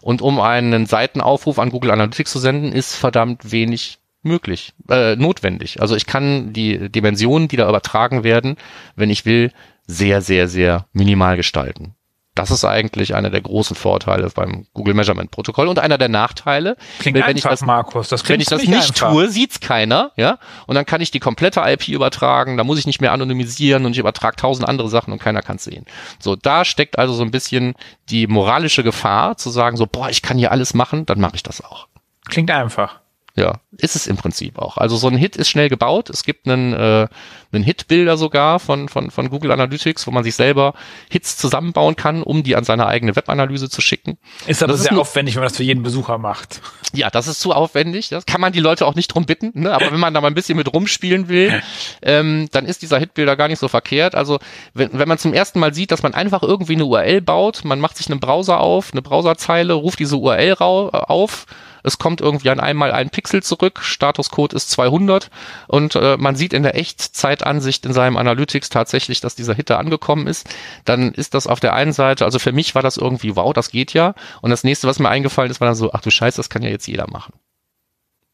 Und 0.00 0.22
um 0.22 0.40
einen 0.40 0.86
Seitenaufruf 0.86 1.58
an 1.58 1.70
Google 1.70 1.92
Analytics 1.92 2.32
zu 2.32 2.38
senden, 2.38 2.72
ist 2.72 2.96
verdammt 2.96 3.52
wenig 3.52 3.99
möglich, 4.22 4.74
äh, 4.88 5.16
notwendig. 5.16 5.80
Also 5.80 5.96
ich 5.96 6.06
kann 6.06 6.52
die 6.52 6.90
Dimensionen, 6.90 7.48
die 7.48 7.56
da 7.56 7.68
übertragen 7.68 8.24
werden, 8.24 8.56
wenn 8.96 9.10
ich 9.10 9.24
will, 9.24 9.52
sehr, 9.86 10.22
sehr, 10.22 10.48
sehr 10.48 10.86
minimal 10.92 11.36
gestalten 11.36 11.94
Das 12.36 12.52
ist 12.52 12.64
eigentlich 12.64 13.14
einer 13.14 13.30
der 13.30 13.40
großen 13.40 13.74
Vorteile 13.74 14.30
beim 14.30 14.66
Google 14.72 14.94
Measurement 14.94 15.32
Protokoll 15.32 15.66
und 15.66 15.80
einer 15.80 15.98
der 15.98 16.08
Nachteile. 16.08 16.76
Klingt 17.00 17.16
wenn, 17.16 17.24
einfach, 17.24 17.36
ich 17.36 17.42
das, 17.42 17.62
Markus. 17.62 18.08
Das 18.08 18.22
klingt 18.22 18.36
wenn 18.36 18.40
ich 18.42 18.48
das 18.48 18.62
nicht 18.62 18.90
einfach. 18.90 19.10
tue, 19.10 19.28
sieht's 19.28 19.58
keiner, 19.58 20.12
ja. 20.16 20.38
Und 20.66 20.76
dann 20.76 20.86
kann 20.86 21.00
ich 21.00 21.10
die 21.10 21.18
komplette 21.18 21.60
IP 21.60 21.88
übertragen, 21.88 22.56
da 22.56 22.62
muss 22.62 22.78
ich 22.78 22.86
nicht 22.86 23.00
mehr 23.00 23.12
anonymisieren 23.12 23.84
und 23.84 23.92
ich 23.92 23.98
übertrage 23.98 24.36
tausend 24.36 24.68
andere 24.68 24.88
Sachen 24.88 25.12
und 25.12 25.20
keiner 25.20 25.42
kann's 25.42 25.64
sehen. 25.64 25.86
So, 26.20 26.36
da 26.36 26.64
steckt 26.64 26.98
also 26.98 27.14
so 27.14 27.24
ein 27.24 27.32
bisschen 27.32 27.74
die 28.10 28.28
moralische 28.28 28.84
Gefahr, 28.84 29.36
zu 29.36 29.50
sagen 29.50 29.76
so, 29.76 29.86
boah, 29.86 30.08
ich 30.08 30.22
kann 30.22 30.38
hier 30.38 30.52
alles 30.52 30.72
machen, 30.72 31.04
dann 31.06 31.20
mache 31.20 31.34
ich 31.34 31.42
das 31.42 31.64
auch. 31.64 31.88
Klingt 32.28 32.50
einfach. 32.52 33.00
Ja, 33.40 33.60
ist 33.78 33.96
es 33.96 34.06
im 34.06 34.16
Prinzip 34.18 34.58
auch. 34.58 34.76
Also 34.76 34.96
so 34.96 35.08
ein 35.08 35.16
Hit 35.16 35.34
ist 35.36 35.48
schnell 35.48 35.70
gebaut. 35.70 36.10
Es 36.10 36.24
gibt 36.24 36.46
einen, 36.46 36.74
äh, 36.74 37.08
einen 37.52 37.64
Hit-Bilder 37.64 38.18
sogar 38.18 38.60
von, 38.60 38.90
von, 38.90 39.10
von 39.10 39.30
Google 39.30 39.50
Analytics, 39.52 40.06
wo 40.06 40.10
man 40.10 40.24
sich 40.24 40.34
selber 40.34 40.74
Hits 41.08 41.38
zusammenbauen 41.38 41.96
kann, 41.96 42.22
um 42.22 42.42
die 42.42 42.54
an 42.56 42.64
seine 42.64 42.86
eigene 42.86 43.16
Webanalyse 43.16 43.70
zu 43.70 43.80
schicken. 43.80 44.18
Ist 44.46 44.62
aber 44.62 44.72
Das 44.72 44.80
ist 44.80 44.84
sehr 44.88 44.92
nur- 44.92 45.02
aufwendig, 45.02 45.36
wenn 45.36 45.40
man 45.40 45.48
das 45.48 45.56
für 45.56 45.62
jeden 45.62 45.82
Besucher 45.82 46.18
macht. 46.18 46.60
Ja, 46.92 47.08
das 47.08 47.28
ist 47.28 47.40
zu 47.40 47.52
aufwendig. 47.52 48.10
Das 48.10 48.26
kann 48.26 48.40
man 48.42 48.52
die 48.52 48.60
Leute 48.60 48.84
auch 48.84 48.94
nicht 48.94 49.08
drum 49.08 49.24
bitten. 49.24 49.52
Ne? 49.54 49.72
Aber 49.72 49.90
wenn 49.90 50.00
man 50.00 50.12
da 50.12 50.20
mal 50.20 50.26
ein 50.28 50.34
bisschen 50.34 50.58
mit 50.58 50.70
rumspielen 50.70 51.28
will, 51.28 51.62
ähm, 52.02 52.48
dann 52.52 52.66
ist 52.66 52.82
dieser 52.82 52.98
Hitbilder 52.98 53.36
gar 53.36 53.48
nicht 53.48 53.60
so 53.60 53.68
verkehrt. 53.68 54.14
Also 54.14 54.38
wenn, 54.74 54.90
wenn 54.98 55.08
man 55.08 55.16
zum 55.16 55.32
ersten 55.32 55.60
Mal 55.60 55.72
sieht, 55.72 55.92
dass 55.92 56.02
man 56.02 56.12
einfach 56.12 56.42
irgendwie 56.42 56.74
eine 56.74 56.84
URL 56.84 57.22
baut, 57.22 57.64
man 57.64 57.80
macht 57.80 57.96
sich 57.96 58.10
einen 58.10 58.20
Browser 58.20 58.60
auf, 58.60 58.92
eine 58.92 59.00
Browserzeile, 59.00 59.72
ruft 59.72 59.98
diese 59.98 60.16
URL 60.16 60.52
rau 60.52 60.88
auf, 60.90 61.46
es 61.82 61.98
kommt 61.98 62.20
irgendwie 62.20 62.50
an 62.50 62.60
einmal 62.60 62.92
ein 62.92 63.10
Pixel 63.10 63.42
zurück, 63.42 63.80
Statuscode 63.82 64.52
ist 64.52 64.70
200 64.70 65.30
und 65.68 65.94
äh, 65.94 66.16
man 66.16 66.36
sieht 66.36 66.52
in 66.52 66.62
der 66.62 66.76
Echtzeitansicht 66.76 67.86
in 67.86 67.92
seinem 67.92 68.16
Analytics 68.16 68.68
tatsächlich, 68.68 69.20
dass 69.20 69.34
dieser 69.34 69.54
Hit 69.54 69.70
da 69.70 69.78
angekommen 69.78 70.26
ist, 70.26 70.48
dann 70.84 71.12
ist 71.12 71.34
das 71.34 71.46
auf 71.46 71.60
der 71.60 71.74
einen 71.74 71.92
Seite, 71.92 72.24
also 72.24 72.38
für 72.38 72.52
mich 72.52 72.74
war 72.74 72.82
das 72.82 72.96
irgendwie, 72.96 73.36
wow, 73.36 73.52
das 73.52 73.70
geht 73.70 73.92
ja. 73.92 74.14
Und 74.42 74.50
das 74.50 74.64
nächste, 74.64 74.86
was 74.86 74.98
mir 74.98 75.08
eingefallen 75.08 75.50
ist, 75.50 75.60
war 75.60 75.66
dann 75.66 75.74
so, 75.74 75.92
ach 75.92 76.00
du 76.00 76.10
Scheiße, 76.10 76.36
das 76.36 76.50
kann 76.50 76.62
ja 76.62 76.70
jetzt 76.70 76.86
jeder 76.86 77.08
machen. 77.10 77.32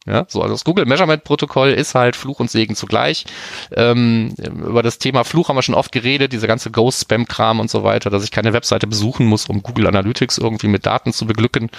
Ja, 0.07 0.24
so, 0.28 0.40
also 0.40 0.54
das 0.54 0.64
Google 0.64 0.86
Measurement 0.86 1.24
Protokoll 1.24 1.70
ist 1.70 1.94
halt 1.94 2.14
Fluch 2.14 2.38
und 2.38 2.50
Segen 2.50 2.76
zugleich. 2.76 3.26
Ähm, 3.72 4.34
über 4.38 4.82
das 4.82 4.98
Thema 4.98 5.24
Fluch 5.24 5.48
haben 5.48 5.57
wir 5.57 5.62
schon 5.62 5.74
oft 5.74 5.90
geredet, 5.90 6.32
diese 6.32 6.46
ganze 6.46 6.70
Ghost-Spam-Kram 6.70 7.59
und 7.59 7.70
so 7.70 7.82
weiter, 7.82 8.09
dass 8.09 8.22
ich 8.22 8.30
keine 8.30 8.52
Webseite 8.52 8.86
besuchen 8.86 9.26
muss, 9.26 9.46
um 9.46 9.62
Google 9.62 9.88
Analytics 9.88 10.38
irgendwie 10.38 10.68
mit 10.68 10.86
Daten 10.86 11.12
zu 11.12 11.26
beglücken. 11.26 11.70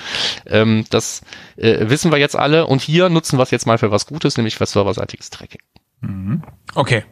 Ähm, 0.46 0.86
das 0.90 1.22
äh, 1.56 1.90
wissen 1.90 2.12
wir 2.12 2.18
jetzt 2.18 2.36
alle 2.36 2.68
und 2.68 2.82
hier 2.82 3.10
nutzen 3.10 3.40
wir 3.40 3.44
es 3.44 3.52
jetzt 3.52 3.66
mal 3.66 3.78
für 3.78 3.92
was 3.92 4.06
Gutes, 4.06 4.38
nämlich 4.38 4.58
für 4.58 4.66
serverseitiges 4.66 5.30
Tracking. 5.30 5.62
Okay. 6.76 7.06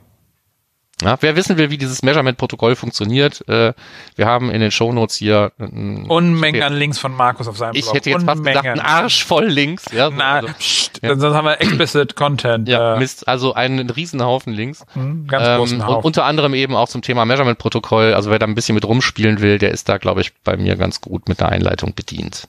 Ja, 1.06 1.18
wer 1.22 1.36
wissen 1.36 1.58
will, 1.58 1.70
wie 1.70 1.78
dieses 1.78 2.02
Measurement-Protokoll 2.04 2.76
funktioniert, 2.76 3.48
äh, 3.48 3.74
wir 4.16 4.26
haben 4.26 4.50
in 4.50 4.60
den 4.62 4.72
Shownotes 4.72 5.16
hier 5.16 5.52
ein, 5.60 6.06
Unmengen 6.10 6.64
an 6.64 6.74
Links 6.74 6.98
von 7.00 7.14
Markus 7.14 7.48
auf 7.48 7.58
seinem 7.58 7.76
ich 7.76 7.84
Blog. 7.84 7.96
hätte 7.96 8.10
jetzt 8.10 8.26
fast 8.26 8.44
gesagt, 8.44 8.66
ein 8.68 8.80
Arsch 8.80 9.24
voll 9.26 9.46
Links. 9.46 9.86
Ja, 9.92 10.10
so, 10.10 10.16
Na, 10.18 10.34
also, 10.36 10.48
pst, 10.58 11.00
ja. 11.04 11.16
sonst 11.18 11.36
haben 11.36 11.46
wir 11.46 11.62
explicit 11.62 12.16
Content. 12.16 12.68
ja, 12.68 12.96
äh, 12.96 13.00
Mist, 13.00 13.28
also 13.28 13.54
einen 13.54 13.90
riesen 13.90 14.24
Haufen 14.24 14.54
Links. 14.54 14.84
hm, 14.94 15.28
ganz 15.28 15.48
Ähm, 15.48 15.58
großen 15.58 15.80
und 15.82 15.88
Haufen. 15.88 16.06
unter 16.06 16.26
anderem 16.26 16.54
eben 16.54 16.76
auch 16.76 16.90
zum 16.90 17.02
Thema 17.02 17.26
Measurement-Protokoll. 17.26 18.14
Also 18.14 18.30
wer 18.32 18.40
da 18.40 18.46
ein 18.48 18.56
bisschen 18.56 18.76
mit 18.76 18.86
rumspielen 18.86 19.42
will, 19.42 19.58
der 19.60 19.72
ist 19.72 19.88
da, 19.90 19.98
glaube 19.98 20.22
ich, 20.22 20.34
bei 20.44 20.58
mir 20.58 20.76
ganz 20.76 21.02
gut 21.02 21.30
mit 21.30 21.40
der 21.40 21.50
Einleitung 21.50 21.94
bedient. 21.94 22.48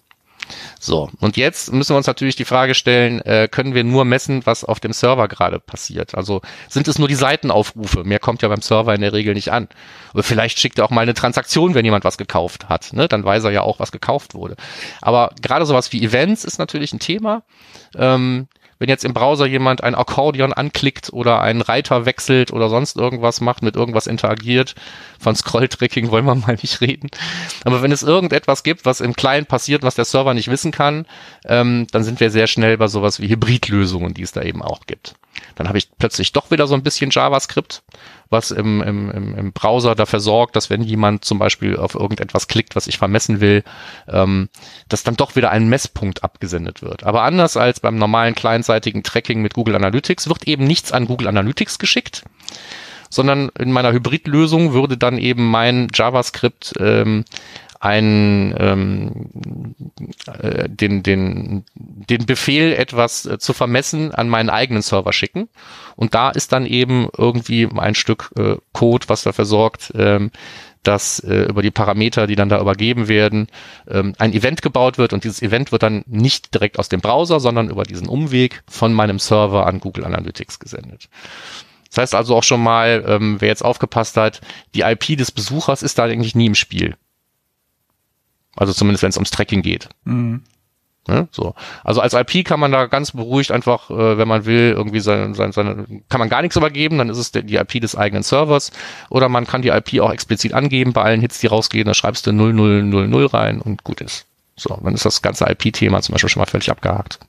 So, 0.78 1.10
und 1.20 1.36
jetzt 1.36 1.72
müssen 1.72 1.94
wir 1.94 1.96
uns 1.96 2.06
natürlich 2.06 2.36
die 2.36 2.44
Frage 2.44 2.74
stellen, 2.74 3.20
äh, 3.22 3.48
können 3.50 3.74
wir 3.74 3.84
nur 3.84 4.04
messen, 4.04 4.44
was 4.46 4.64
auf 4.64 4.80
dem 4.80 4.92
Server 4.92 5.28
gerade 5.28 5.58
passiert? 5.60 6.14
Also 6.14 6.42
sind 6.68 6.88
es 6.88 6.98
nur 6.98 7.08
die 7.08 7.14
Seitenaufrufe? 7.14 8.04
Mehr 8.04 8.18
kommt 8.18 8.42
ja 8.42 8.48
beim 8.48 8.62
Server 8.62 8.94
in 8.94 9.00
der 9.00 9.12
Regel 9.12 9.34
nicht 9.34 9.52
an. 9.52 9.68
Oder 10.14 10.22
vielleicht 10.22 10.58
schickt 10.58 10.78
er 10.78 10.84
auch 10.84 10.90
mal 10.90 11.02
eine 11.02 11.14
Transaktion, 11.14 11.74
wenn 11.74 11.84
jemand 11.84 12.04
was 12.04 12.18
gekauft 12.18 12.68
hat. 12.68 12.92
Ne? 12.92 13.08
Dann 13.08 13.24
weiß 13.24 13.44
er 13.44 13.50
ja 13.50 13.62
auch, 13.62 13.80
was 13.80 13.92
gekauft 13.92 14.34
wurde. 14.34 14.56
Aber 15.00 15.32
gerade 15.42 15.66
sowas 15.66 15.92
wie 15.92 16.02
Events 16.02 16.44
ist 16.44 16.58
natürlich 16.58 16.92
ein 16.92 17.00
Thema. 17.00 17.42
Ähm, 17.96 18.48
wenn 18.78 18.88
jetzt 18.88 19.04
im 19.04 19.14
Browser 19.14 19.46
jemand 19.46 19.82
ein 19.82 19.94
Akkordeon 19.94 20.52
anklickt 20.52 21.12
oder 21.12 21.40
einen 21.40 21.62
Reiter 21.62 22.04
wechselt 22.06 22.52
oder 22.52 22.68
sonst 22.68 22.96
irgendwas 22.96 23.40
macht, 23.40 23.62
mit 23.62 23.76
irgendwas 23.76 24.06
interagiert, 24.06 24.74
von 25.18 25.34
Scrolltracking 25.34 26.10
wollen 26.10 26.26
wir 26.26 26.34
mal 26.46 26.56
nicht 26.60 26.80
reden. 26.80 27.08
Aber 27.64 27.82
wenn 27.82 27.92
es 27.92 28.02
irgendetwas 28.02 28.62
gibt, 28.62 28.84
was 28.84 29.00
im 29.00 29.14
Client 29.14 29.48
passiert, 29.48 29.82
was 29.82 29.94
der 29.94 30.04
Server 30.04 30.34
nicht 30.34 30.50
wissen 30.50 30.72
kann, 30.72 31.06
ähm, 31.46 31.86
dann 31.90 32.04
sind 32.04 32.20
wir 32.20 32.30
sehr 32.30 32.46
schnell 32.46 32.76
bei 32.78 32.88
sowas 32.88 33.20
wie 33.20 33.28
Hybridlösungen, 33.28 34.14
die 34.14 34.22
es 34.22 34.32
da 34.32 34.42
eben 34.42 34.62
auch 34.62 34.86
gibt. 34.86 35.14
Dann 35.54 35.68
habe 35.68 35.78
ich 35.78 35.88
plötzlich 35.98 36.32
doch 36.32 36.50
wieder 36.50 36.66
so 36.66 36.74
ein 36.74 36.82
bisschen 36.82 37.10
JavaScript, 37.10 37.82
was 38.28 38.50
im, 38.50 38.82
im, 38.82 39.10
im, 39.10 39.52
Browser 39.52 39.94
dafür 39.94 40.20
sorgt, 40.20 40.56
dass 40.56 40.70
wenn 40.70 40.82
jemand 40.82 41.24
zum 41.24 41.38
Beispiel 41.38 41.76
auf 41.76 41.94
irgendetwas 41.94 42.48
klickt, 42.48 42.76
was 42.76 42.86
ich 42.86 42.98
vermessen 42.98 43.40
will, 43.40 43.64
ähm, 44.08 44.48
dass 44.88 45.02
dann 45.02 45.16
doch 45.16 45.36
wieder 45.36 45.50
ein 45.50 45.68
Messpunkt 45.68 46.24
abgesendet 46.24 46.82
wird. 46.82 47.04
Aber 47.04 47.22
anders 47.22 47.56
als 47.56 47.80
beim 47.80 47.96
normalen 47.96 48.34
clientseitigen 48.34 49.02
Tracking 49.02 49.42
mit 49.42 49.54
Google 49.54 49.76
Analytics 49.76 50.28
wird 50.28 50.46
eben 50.46 50.64
nichts 50.64 50.92
an 50.92 51.06
Google 51.06 51.28
Analytics 51.28 51.78
geschickt, 51.78 52.24
sondern 53.08 53.50
in 53.58 53.72
meiner 53.72 53.92
Hybridlösung 53.92 54.72
würde 54.72 54.96
dann 54.96 55.18
eben 55.18 55.48
mein 55.48 55.88
JavaScript 55.94 56.74
ähm, 56.80 57.24
ein, 57.80 58.54
ähm, 58.58 59.30
äh, 60.26 60.68
den, 60.68 61.02
den, 61.02 61.64
den 61.74 62.26
Befehl, 62.26 62.72
etwas 62.72 63.26
äh, 63.26 63.38
zu 63.38 63.52
vermessen, 63.52 64.14
an 64.14 64.28
meinen 64.28 64.50
eigenen 64.50 64.82
Server 64.82 65.12
schicken. 65.12 65.48
Und 65.96 66.14
da 66.14 66.30
ist 66.30 66.52
dann 66.52 66.66
eben 66.66 67.08
irgendwie 67.16 67.68
ein 67.76 67.94
Stück 67.94 68.30
äh, 68.38 68.56
Code, 68.72 69.08
was 69.08 69.22
dafür 69.22 69.44
sorgt, 69.44 69.92
ähm, 69.96 70.30
dass 70.82 71.18
äh, 71.20 71.44
über 71.44 71.62
die 71.62 71.70
Parameter, 71.70 72.26
die 72.26 72.36
dann 72.36 72.48
da 72.48 72.60
übergeben 72.60 73.08
werden, 73.08 73.48
ähm, 73.88 74.14
ein 74.18 74.32
Event 74.32 74.62
gebaut 74.62 74.98
wird 74.98 75.12
und 75.12 75.24
dieses 75.24 75.42
Event 75.42 75.72
wird 75.72 75.82
dann 75.82 76.04
nicht 76.06 76.54
direkt 76.54 76.78
aus 76.78 76.88
dem 76.88 77.00
Browser, 77.00 77.40
sondern 77.40 77.70
über 77.70 77.82
diesen 77.82 78.08
Umweg 78.08 78.62
von 78.68 78.92
meinem 78.92 79.18
Server 79.18 79.66
an 79.66 79.80
Google 79.80 80.04
Analytics 80.04 80.58
gesendet. 80.58 81.08
Das 81.88 81.98
heißt 81.98 82.14
also 82.14 82.36
auch 82.36 82.44
schon 82.44 82.62
mal, 82.62 83.04
ähm, 83.06 83.36
wer 83.40 83.48
jetzt 83.48 83.64
aufgepasst 83.64 84.16
hat, 84.16 84.40
die 84.74 84.82
IP 84.82 85.16
des 85.16 85.32
Besuchers 85.32 85.82
ist 85.82 85.98
da 85.98 86.04
eigentlich 86.04 86.34
nie 86.34 86.46
im 86.46 86.54
Spiel. 86.54 86.96
Also 88.56 88.72
zumindest 88.72 89.02
wenn 89.02 89.10
es 89.10 89.16
ums 89.16 89.30
Tracking 89.30 89.62
geht. 89.62 89.88
Mhm. 90.04 90.42
Ne? 91.08 91.28
So. 91.30 91.54
Also 91.84 92.00
als 92.00 92.14
IP 92.14 92.44
kann 92.44 92.58
man 92.58 92.72
da 92.72 92.86
ganz 92.86 93.12
beruhigt 93.12 93.52
einfach, 93.52 93.90
äh, 93.90 94.18
wenn 94.18 94.26
man 94.26 94.44
will, 94.44 94.74
irgendwie 94.76 95.00
seine, 95.00 95.34
seine, 95.34 95.52
seine, 95.52 95.86
kann 96.08 96.18
man 96.18 96.28
gar 96.28 96.42
nichts 96.42 96.56
übergeben, 96.56 96.98
dann 96.98 97.08
ist 97.08 97.18
es 97.18 97.30
die 97.30 97.56
IP 97.56 97.80
des 97.80 97.96
eigenen 97.96 98.22
Servers. 98.22 98.72
Oder 99.08 99.28
man 99.28 99.46
kann 99.46 99.62
die 99.62 99.68
IP 99.68 100.00
auch 100.00 100.12
explizit 100.12 100.52
angeben 100.52 100.92
bei 100.92 101.02
allen 101.02 101.20
Hits, 101.20 101.38
die 101.38 101.46
rausgehen, 101.46 101.86
da 101.86 101.94
schreibst 101.94 102.26
du 102.26 102.32
0000 102.32 103.32
rein 103.32 103.60
und 103.60 103.84
gut 103.84 104.00
ist. 104.00 104.26
So, 104.56 104.78
dann 104.82 104.94
ist 104.94 105.04
das 105.04 105.22
ganze 105.22 105.44
IP-Thema 105.44 106.00
zum 106.02 106.14
Beispiel 106.14 106.30
schon 106.30 106.40
mal 106.40 106.46
völlig 106.46 106.70
abgehakt. 106.70 107.20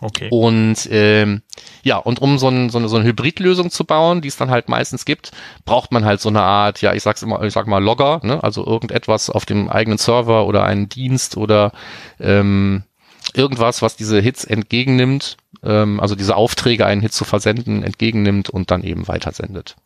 Okay. 0.00 0.28
Und 0.30 0.88
ähm, 0.90 1.42
ja, 1.82 1.96
und 1.98 2.20
um 2.20 2.38
so, 2.38 2.48
ein, 2.48 2.70
so, 2.70 2.78
eine, 2.78 2.88
so 2.88 2.96
eine 2.96 3.04
Hybridlösung 3.04 3.70
zu 3.70 3.84
bauen, 3.84 4.22
die 4.22 4.28
es 4.28 4.36
dann 4.36 4.50
halt 4.50 4.68
meistens 4.68 5.04
gibt, 5.04 5.30
braucht 5.64 5.92
man 5.92 6.04
halt 6.04 6.20
so 6.20 6.30
eine 6.30 6.42
Art, 6.42 6.80
ja, 6.80 6.94
ich 6.94 7.02
sag's 7.02 7.22
immer, 7.22 7.42
ich 7.42 7.52
sag 7.52 7.66
mal 7.66 7.82
Logger, 7.82 8.20
ne? 8.22 8.42
also 8.42 8.66
irgendetwas 8.66 9.28
auf 9.28 9.44
dem 9.44 9.68
eigenen 9.68 9.98
Server 9.98 10.46
oder 10.46 10.64
einen 10.64 10.88
Dienst 10.88 11.36
oder 11.36 11.72
ähm, 12.18 12.84
irgendwas, 13.34 13.82
was 13.82 13.96
diese 13.96 14.20
Hits 14.20 14.44
entgegennimmt, 14.44 15.36
ähm, 15.62 16.00
also 16.00 16.14
diese 16.14 16.36
Aufträge, 16.36 16.86
einen 16.86 17.02
Hit 17.02 17.12
zu 17.12 17.24
versenden, 17.24 17.82
entgegennimmt 17.82 18.48
und 18.48 18.70
dann 18.70 18.82
eben 18.82 19.06
weitersendet. 19.06 19.76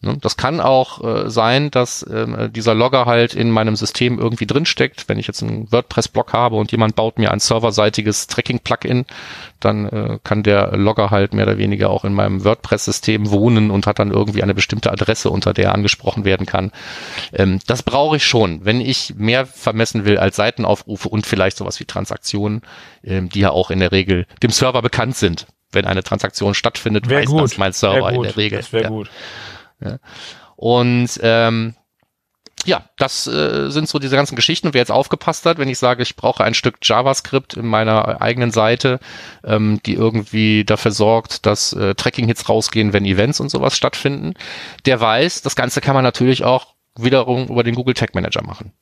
Ne? 0.00 0.16
Das 0.20 0.36
kann 0.36 0.60
auch 0.60 1.02
äh, 1.02 1.28
sein, 1.28 1.72
dass 1.72 2.06
ähm, 2.08 2.52
dieser 2.52 2.74
Logger 2.74 3.06
halt 3.06 3.34
in 3.34 3.50
meinem 3.50 3.74
System 3.74 4.18
irgendwie 4.18 4.46
drinsteckt. 4.46 5.08
Wenn 5.08 5.18
ich 5.18 5.26
jetzt 5.26 5.42
einen 5.42 5.70
WordPress-Blog 5.72 6.32
habe 6.32 6.54
und 6.56 6.70
jemand 6.70 6.94
baut 6.94 7.18
mir 7.18 7.32
ein 7.32 7.40
serverseitiges 7.40 8.28
Tracking-Plugin, 8.28 9.06
dann 9.58 9.86
äh, 9.88 10.18
kann 10.22 10.44
der 10.44 10.76
Logger 10.76 11.10
halt 11.10 11.34
mehr 11.34 11.46
oder 11.46 11.58
weniger 11.58 11.90
auch 11.90 12.04
in 12.04 12.14
meinem 12.14 12.44
WordPress-System 12.44 13.30
wohnen 13.32 13.72
und 13.72 13.88
hat 13.88 13.98
dann 13.98 14.12
irgendwie 14.12 14.44
eine 14.44 14.54
bestimmte 14.54 14.92
Adresse, 14.92 15.30
unter 15.30 15.52
der 15.52 15.66
er 15.66 15.74
angesprochen 15.74 16.24
werden 16.24 16.46
kann. 16.46 16.70
Ähm, 17.32 17.58
das 17.66 17.82
brauche 17.82 18.16
ich 18.18 18.24
schon, 18.24 18.64
wenn 18.64 18.80
ich 18.80 19.14
mehr 19.16 19.46
vermessen 19.46 20.04
will 20.04 20.18
als 20.18 20.36
Seitenaufrufe 20.36 21.08
und 21.08 21.26
vielleicht 21.26 21.56
sowas 21.56 21.80
wie 21.80 21.86
Transaktionen, 21.86 22.62
ähm, 23.02 23.30
die 23.30 23.40
ja 23.40 23.50
auch 23.50 23.72
in 23.72 23.80
der 23.80 23.90
Regel 23.90 24.26
dem 24.44 24.50
Server 24.50 24.80
bekannt 24.80 25.16
sind. 25.16 25.48
Wenn 25.72 25.84
eine 25.84 26.02
Transaktion 26.04 26.54
stattfindet, 26.54 27.08
Wäre 27.10 27.22
weiß 27.22 27.28
gut. 27.28 27.42
das 27.42 27.58
mein 27.58 27.68
Wär 27.68 27.72
Server 27.72 28.12
in 28.12 28.22
der 28.22 28.36
Regel. 28.36 28.58
Das 28.58 28.72
wäre 28.72 28.84
Ja. 28.84 28.88
gut. 28.90 29.10
Und 30.56 31.20
ähm, 31.22 31.74
ja, 32.64 32.84
das 32.98 33.26
äh, 33.26 33.70
sind 33.70 33.88
so 33.88 33.98
diese 33.98 34.16
ganzen 34.16 34.36
Geschichten. 34.36 34.66
Und 34.66 34.74
wer 34.74 34.80
jetzt 34.80 34.90
aufgepasst 34.90 35.46
hat, 35.46 35.58
wenn 35.58 35.68
ich 35.68 35.78
sage, 35.78 36.02
ich 36.02 36.16
brauche 36.16 36.44
ein 36.44 36.54
Stück 36.54 36.78
JavaScript 36.82 37.54
in 37.54 37.66
meiner 37.66 38.20
eigenen 38.20 38.50
Seite, 38.50 39.00
ähm, 39.44 39.80
die 39.86 39.94
irgendwie 39.94 40.64
dafür 40.64 40.90
sorgt, 40.90 41.46
dass 41.46 41.72
äh, 41.72 41.94
Tracking-Hits 41.94 42.48
rausgehen, 42.48 42.92
wenn 42.92 43.04
Events 43.04 43.40
und 43.40 43.50
sowas 43.50 43.76
stattfinden, 43.76 44.34
der 44.86 45.00
weiß, 45.00 45.42
das 45.42 45.56
Ganze 45.56 45.80
kann 45.80 45.94
man 45.94 46.04
natürlich 46.04 46.44
auch 46.44 46.74
wiederum 46.96 47.46
über 47.46 47.62
den 47.62 47.74
Google 47.74 47.94
Tag 47.94 48.14
Manager 48.14 48.42
machen. 48.42 48.72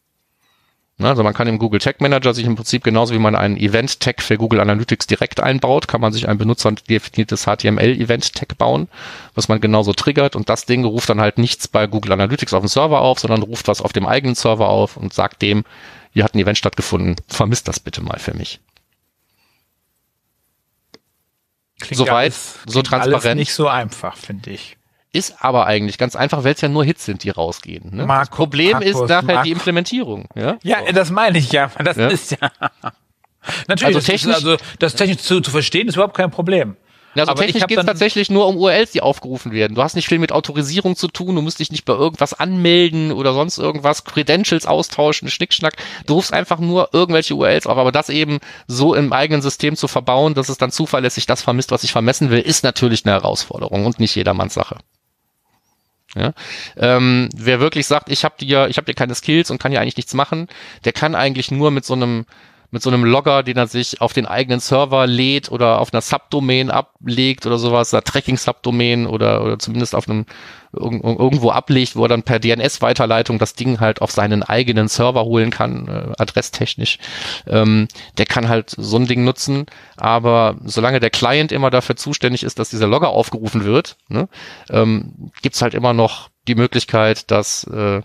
Ne, 0.99 1.09
also 1.11 1.23
man 1.23 1.35
kann 1.35 1.47
im 1.47 1.59
Google 1.59 1.79
Tag 1.79 2.01
Manager 2.01 2.33
sich 2.33 2.47
im 2.47 2.57
Prinzip 2.57 2.83
genauso 2.83 3.13
wie 3.13 3.19
man 3.19 3.37
einen 3.37 3.59
Event 3.59 4.01
Tag 4.01 4.23
für 4.23 4.39
Google 4.39 4.61
Analytics 4.61 5.07
direkt 5.07 5.41
einbaut, 5.41 5.89
kann 5.89 6.01
man 6.01 6.11
sich 6.15 6.27
ein 6.27 6.39
benutzerdefiniertes 6.39 7.45
HTML 7.45 8.01
Event 8.01 8.33
Tag 8.35 8.57
bauen, 8.57 8.89
was 9.35 9.49
man 9.49 9.61
genauso 9.61 9.93
triggert 9.93 10.37
und 10.37 10.49
das 10.49 10.65
Ding 10.65 10.87
ruft 10.87 11.11
dann 11.11 11.21
halt 11.21 11.37
nichts 11.37 11.69
bei 11.69 11.87
Google 11.87 12.13
Analytics 12.13 12.55
auf 12.55 12.63
dem 12.65 12.69
Server 12.69 13.03
auf, 13.03 13.19
sondern 13.21 13.43
ruft 13.43 13.69
was 13.69 13.83
auf 13.83 13.93
dem 13.93 14.07
eigenen 14.07 14.35
Server 14.35 14.71
auf 14.71 14.97
und 14.97 15.13
sagt 15.13 15.43
dem, 15.43 15.65
hier 16.15 16.25
hat 16.25 16.35
ein 16.35 16.39
Event 16.39 16.57
stattgefunden, 16.57 17.17
vermisst 17.29 17.69
das 17.69 17.79
bitte 17.79 18.01
mal 18.03 18.19
für 18.19 18.33
mich. 18.33 18.61
Klingt 21.79 21.99
Soweit, 21.99 22.15
alles- 22.33 22.55
so 22.65 22.81
klingt 22.81 22.95
alles 22.95 23.11
transparent. 23.11 23.39
nicht 23.39 23.53
so 23.53 23.69
einfach, 23.69 24.17
finde 24.17 24.49
ich. 24.51 24.79
Ist 25.17 25.35
aber 25.41 25.67
eigentlich 25.67 25.99
ganz 25.99 26.15
einfach, 26.17 26.45
weil 26.45 26.55
es 26.55 26.61
ja 26.61 26.69
nur 26.69 26.85
Hits 26.85 27.05
sind, 27.05 27.25
die 27.25 27.31
rausgehen. 27.31 27.95
Ne? 27.97 28.07
Marco- 28.07 28.21
das 28.31 28.37
Problem 28.37 28.83
ist 28.83 28.95
Markus, 28.95 29.09
nachher 29.11 29.25
Marco- 29.27 29.43
die 29.45 29.51
Implementierung. 29.53 30.27
Ja, 30.35 30.57
Ja, 30.63 30.79
das 30.93 31.11
meine 31.11 31.39
ich 31.39 31.51
ja. 31.53 31.71
Das 31.85 31.97
Ja. 31.97 32.09
ist 32.09 32.31
ja. 32.33 32.39
Natürlich, 33.69 33.97
Also 33.97 33.99
das 33.99 34.07
technisch- 34.07 34.37
ist 34.37 34.45
also 34.45 34.57
das 34.79 34.95
technisch 34.95 35.19
zu, 35.19 35.41
zu 35.41 35.51
verstehen 35.51 35.89
ist 35.89 35.95
überhaupt 35.95 36.17
kein 36.17 36.31
Problem. 36.31 36.77
Also 37.19 37.31
Aber 37.31 37.41
technisch 37.47 37.67
geht 37.67 37.79
es 37.79 37.87
tatsächlich 37.87 38.29
nur 38.29 38.47
um 38.47 38.59
URLs, 38.59 38.91
die 38.91 39.01
aufgerufen 39.01 39.51
werden. 39.51 39.75
Du 39.75 39.83
hast 39.83 39.95
nicht 39.97 40.07
viel 40.07 40.19
mit 40.19 40.33
Autorisierung 40.33 40.97
zu 40.97 41.09
tun, 41.09 41.35
du 41.35 41.41
musst 41.41 41.61
dich 41.61 41.71
nicht 41.71 41.87
bei 41.87 41.95
irgendwas 41.95 42.35
anmelden 42.35 43.11
oder 43.11 43.33
sonst 43.33 43.57
irgendwas, 43.57 44.05
Credentials 44.05 44.67
austauschen, 44.67 45.31
Schnickschnack. 45.31 45.77
Du 46.05 46.13
rufst 46.15 46.35
einfach 46.35 46.59
nur 46.59 46.91
irgendwelche 46.93 47.35
URLs 47.35 47.67
auf, 47.67 47.79
aber 47.79 47.91
das 47.91 48.11
eben 48.11 48.39
so 48.67 48.95
im 48.95 49.15
eigenen 49.15 49.41
System 49.41 49.77
zu 49.77 49.89
verbauen, 49.89 50.35
dass 50.35 50.51
es 50.51 50.59
dann 50.59 50.71
zuverlässig 50.71 51.25
das 51.25 51.41
vermisst, 51.41 51.71
was 51.71 51.85
ich 51.85 51.93
vermessen 51.93 52.29
will, 52.29 52.41
ist 52.41 52.65
natürlich 52.65 53.07
eine 53.07 53.15
Herausforderung 53.15 53.87
und 53.87 53.99
nicht 53.99 54.15
jedermanns 54.15 54.53
Sache. 54.53 54.77
Ja? 56.17 56.33
Ähm, 56.77 57.29
wer 57.37 57.61
wirklich 57.61 57.87
sagt, 57.87 58.11
ich 58.11 58.25
habe 58.25 58.35
dir, 58.41 58.69
ich 58.69 58.77
habe 58.77 58.87
dir 58.87 58.95
keine 58.95 59.15
Skills 59.15 59.51
und 59.51 59.59
kann 59.59 59.73
hier 59.73 59.81
eigentlich 59.81 59.97
nichts 59.97 60.15
machen, 60.15 60.49
der 60.85 60.93
kann 60.93 61.15
eigentlich 61.15 61.51
nur 61.51 61.71
mit 61.71 61.85
so 61.85 61.95
einem 61.95 62.27
mit 62.71 62.83
so 62.83 62.91
einem 62.91 63.05
Logger, 63.05 63.43
den 63.43 63.57
er 63.57 63.67
sich 63.67 64.01
auf 64.01 64.13
den 64.13 64.27
eigenen 64.27 64.61
Server 64.61 65.07
lädt 65.07 65.51
oder 65.51 65.81
auf 65.81 65.93
einer 65.93 66.01
Subdomain 66.03 66.71
ablegt 66.71 67.47
oder 67.47 67.59
sowas, 67.59 67.93
einer 67.95 68.03
Tracking-Subdomain 68.03 69.07
oder, 69.07 69.45
oder 69.45 69.59
zumindest 69.59 69.95
auf 69.95 70.09
einem 70.09 70.27
irg- 70.73 71.19
irgendwo 71.19 71.51
ablegt, 71.51 71.97
wo 71.97 72.05
er 72.05 72.09
dann 72.09 72.23
per 72.23 72.39
DNS-Weiterleitung 72.39 73.39
das 73.39 73.55
Ding 73.55 73.81
halt 73.81 74.03
auf 74.03 74.11
seinen 74.11 74.43
eigenen 74.43 74.89
Server 74.89 75.25
holen 75.25 75.51
kann, 75.51 75.89
äh, 75.89 76.13
adresstechnisch. 76.19 76.99
Ähm, 77.47 77.89
der 78.19 78.27
kann 78.27 78.49
halt 78.49 78.71
so 78.77 78.97
ein 78.97 79.07
Ding 79.07 79.25
nutzen, 79.25 79.67
aber 79.97 80.57
solange 80.65 81.01
der 81.01 81.11
Client 81.11 81.53
immer 81.53 81.71
dafür 81.71 81.97
zuständig 81.97 82.43
ist, 82.43 82.59
dass 82.59 82.71
dieser 82.71 82.87
Logger 82.89 83.11
aufgerufen 83.11 83.65
wird, 83.65 83.97
ne, 84.09 84.29
ähm, 84.71 85.31
gibt's 85.43 85.63
halt 85.63 85.75
immer 85.75 85.93
noch 85.93 86.29
die 86.49 86.55
Möglichkeit, 86.55 87.31
dass 87.31 87.65
äh, 87.65 88.03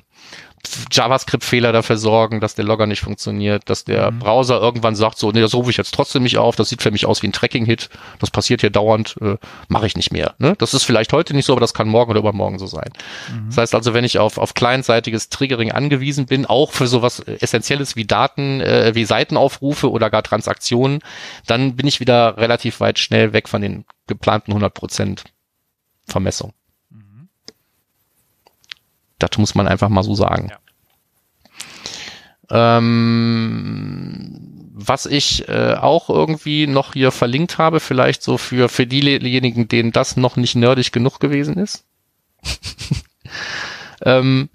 JavaScript-Fehler 0.91 1.71
dafür 1.71 1.97
sorgen, 1.97 2.39
dass 2.39 2.55
der 2.55 2.65
Logger 2.65 2.87
nicht 2.87 3.01
funktioniert, 3.01 3.69
dass 3.69 3.83
der 3.83 4.11
Browser 4.11 4.61
irgendwann 4.61 4.95
sagt, 4.95 5.17
so, 5.17 5.31
nee, 5.31 5.41
das 5.41 5.53
rufe 5.53 5.71
ich 5.71 5.77
jetzt 5.77 5.93
trotzdem 5.93 6.23
nicht 6.23 6.37
auf, 6.37 6.55
das 6.55 6.69
sieht 6.69 6.81
für 6.81 6.91
mich 6.91 7.05
aus 7.05 7.21
wie 7.21 7.27
ein 7.27 7.33
Tracking-Hit, 7.33 7.89
das 8.19 8.31
passiert 8.31 8.61
hier 8.61 8.69
dauernd, 8.69 9.15
äh, 9.21 9.37
mache 9.67 9.87
ich 9.87 9.95
nicht 9.95 10.11
mehr. 10.11 10.35
Ne? 10.37 10.55
Das 10.57 10.73
ist 10.73 10.83
vielleicht 10.83 11.13
heute 11.13 11.33
nicht 11.33 11.45
so, 11.45 11.53
aber 11.53 11.61
das 11.61 11.73
kann 11.73 11.87
morgen 11.87 12.11
oder 12.11 12.19
übermorgen 12.19 12.59
so 12.59 12.67
sein. 12.67 12.89
Das 13.47 13.57
heißt 13.57 13.75
also, 13.75 13.93
wenn 13.93 14.03
ich 14.03 14.19
auf, 14.19 14.37
auf 14.37 14.53
clientseitiges 14.53 15.29
Triggering 15.29 15.71
angewiesen 15.71 16.25
bin, 16.25 16.45
auch 16.45 16.71
für 16.71 16.87
sowas 16.87 17.19
Essentielles 17.19 17.95
wie 17.95 18.05
Daten, 18.05 18.61
äh, 18.61 18.91
wie 18.93 19.05
Seitenaufrufe 19.05 19.89
oder 19.89 20.09
gar 20.09 20.23
Transaktionen, 20.23 20.99
dann 21.47 21.75
bin 21.75 21.87
ich 21.87 21.99
wieder 21.99 22.37
relativ 22.37 22.79
weit 22.79 22.99
schnell 22.99 23.33
weg 23.33 23.49
von 23.49 23.61
den 23.61 23.85
geplanten 24.07 24.53
100% 24.53 25.23
Vermessung. 26.07 26.53
Das 29.21 29.37
muss 29.37 29.55
man 29.55 29.67
einfach 29.67 29.89
mal 29.89 30.03
so 30.03 30.15
sagen. 30.15 30.51
Ähm, 32.49 34.41
was 34.73 35.05
ich 35.05 35.47
äh, 35.47 35.75
auch 35.75 36.09
irgendwie 36.09 36.67
noch 36.67 36.93
hier 36.93 37.11
verlinkt 37.11 37.57
habe, 37.57 37.79
vielleicht 37.79 38.23
so 38.23 38.37
für, 38.37 38.67
für 38.67 38.87
diejenigen, 38.87 39.67
denen 39.67 39.91
das 39.91 40.17
noch 40.17 40.35
nicht 40.35 40.55
nerdig 40.55 40.91
genug 40.91 41.19
gewesen 41.19 41.57
ist. 41.57 41.85
ähm, 44.03 44.49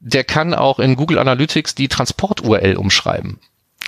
der 0.00 0.24
kann 0.24 0.54
auch 0.54 0.78
in 0.78 0.96
Google 0.96 1.18
Analytics 1.18 1.74
die 1.74 1.88
Transport-URL 1.88 2.76
umschreiben. 2.76 3.38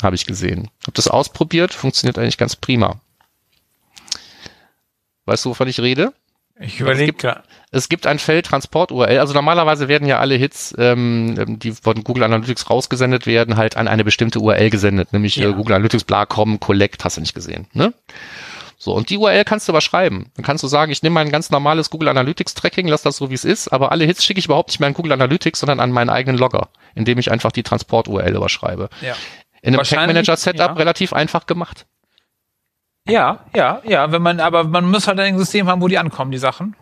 Habe 0.02 0.16
ich 0.16 0.26
gesehen. 0.26 0.70
Hab 0.86 0.94
das 0.94 1.08
ausprobiert, 1.08 1.74
funktioniert 1.74 2.18
eigentlich 2.18 2.38
ganz 2.38 2.56
prima. 2.56 3.00
Weißt 5.26 5.44
du, 5.44 5.50
wovon 5.50 5.68
ich 5.68 5.80
rede? 5.80 6.12
Ich 6.58 6.80
überlege 6.80 7.12
gerade. 7.12 7.42
Es 7.70 7.88
gibt 7.88 8.06
ein 8.06 8.18
Feld 8.18 8.46
Transport-URL. 8.46 9.18
Also 9.18 9.34
normalerweise 9.34 9.88
werden 9.88 10.08
ja 10.08 10.18
alle 10.18 10.36
Hits, 10.36 10.74
ähm, 10.78 11.58
die 11.58 11.72
von 11.72 12.02
Google 12.02 12.22
Analytics 12.22 12.70
rausgesendet 12.70 13.26
werden, 13.26 13.56
halt 13.56 13.76
an 13.76 13.88
eine 13.88 14.04
bestimmte 14.04 14.40
URL 14.40 14.70
gesendet, 14.70 15.12
nämlich 15.12 15.36
Ja. 15.36 15.50
äh, 15.50 15.52
Google 15.52 15.74
Analytics 15.74 16.04
bla.com 16.04 16.58
collect, 16.60 17.04
hast 17.04 17.18
du 17.18 17.20
nicht 17.20 17.34
gesehen, 17.34 17.66
ne? 17.72 17.92
So, 18.78 18.94
und 18.94 19.10
die 19.10 19.18
URL 19.18 19.44
kannst 19.44 19.68
du 19.68 19.72
überschreiben. 19.72 20.30
Dann 20.36 20.44
kannst 20.44 20.62
du 20.62 20.68
sagen, 20.68 20.92
ich 20.92 21.02
nehme 21.02 21.14
mein 21.14 21.30
ganz 21.30 21.50
normales 21.50 21.90
Google 21.90 22.08
Analytics 22.08 22.54
Tracking, 22.54 22.88
lass 22.88 23.02
das 23.02 23.16
so 23.16 23.30
wie 23.30 23.34
es 23.34 23.44
ist, 23.44 23.68
aber 23.68 23.90
alle 23.90 24.04
Hits 24.04 24.24
schicke 24.24 24.38
ich 24.38 24.46
überhaupt 24.46 24.68
nicht 24.70 24.80
mehr 24.80 24.86
an 24.86 24.94
Google 24.94 25.12
Analytics, 25.12 25.60
sondern 25.60 25.80
an 25.80 25.90
meinen 25.90 26.10
eigenen 26.10 26.38
Logger, 26.38 26.68
indem 26.94 27.18
ich 27.18 27.30
einfach 27.30 27.52
die 27.52 27.62
Transport-URL 27.62 28.34
überschreibe. 28.34 28.88
Ja. 29.00 29.14
In 29.62 29.74
einem 29.74 29.84
Tag 29.84 30.06
Manager 30.06 30.36
Setup 30.36 30.58
ja. 30.58 30.72
relativ 30.74 31.12
einfach 31.12 31.46
gemacht. 31.46 31.86
Ja, 33.08 33.40
ja, 33.54 33.80
ja, 33.84 34.10
wenn 34.12 34.22
man, 34.22 34.40
aber 34.40 34.64
man 34.64 34.90
muss 34.90 35.06
halt 35.06 35.20
ein 35.20 35.38
System 35.38 35.68
haben, 35.68 35.80
wo 35.80 35.88
die 35.88 35.98
ankommen, 35.98 36.30
die 36.32 36.38
Sachen. 36.38 36.74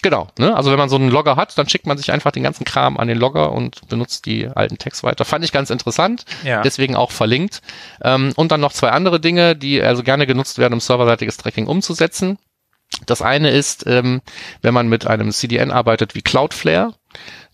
Genau, 0.00 0.28
ne? 0.38 0.54
Also 0.56 0.70
wenn 0.70 0.78
man 0.78 0.88
so 0.88 0.94
einen 0.96 1.10
Logger 1.10 1.34
hat, 1.34 1.58
dann 1.58 1.68
schickt 1.68 1.86
man 1.86 1.98
sich 1.98 2.12
einfach 2.12 2.30
den 2.30 2.44
ganzen 2.44 2.64
Kram 2.64 2.98
an 2.98 3.08
den 3.08 3.18
Logger 3.18 3.50
und 3.52 3.88
benutzt 3.88 4.26
die 4.26 4.46
alten 4.46 4.78
Tags 4.78 5.02
weiter. 5.02 5.24
Fand 5.24 5.44
ich 5.44 5.50
ganz 5.50 5.70
interessant, 5.70 6.24
Ja. 6.44 6.62
deswegen 6.62 6.94
auch 6.94 7.10
verlinkt. 7.10 7.62
Ähm, 8.02 8.32
und 8.36 8.52
dann 8.52 8.60
noch 8.60 8.72
zwei 8.72 8.90
andere 8.90 9.18
Dinge, 9.18 9.56
die 9.56 9.82
also 9.82 10.04
gerne 10.04 10.26
genutzt 10.26 10.58
werden, 10.58 10.74
um 10.74 10.80
serverseitiges 10.80 11.36
Tracking 11.36 11.66
umzusetzen. 11.66 12.38
Das 13.06 13.22
eine 13.22 13.50
ist, 13.50 13.86
ähm, 13.86 14.22
wenn 14.62 14.72
man 14.72 14.88
mit 14.88 15.06
einem 15.06 15.32
CDN 15.32 15.72
arbeitet 15.72 16.14
wie 16.14 16.22
Cloudflare, 16.22 16.94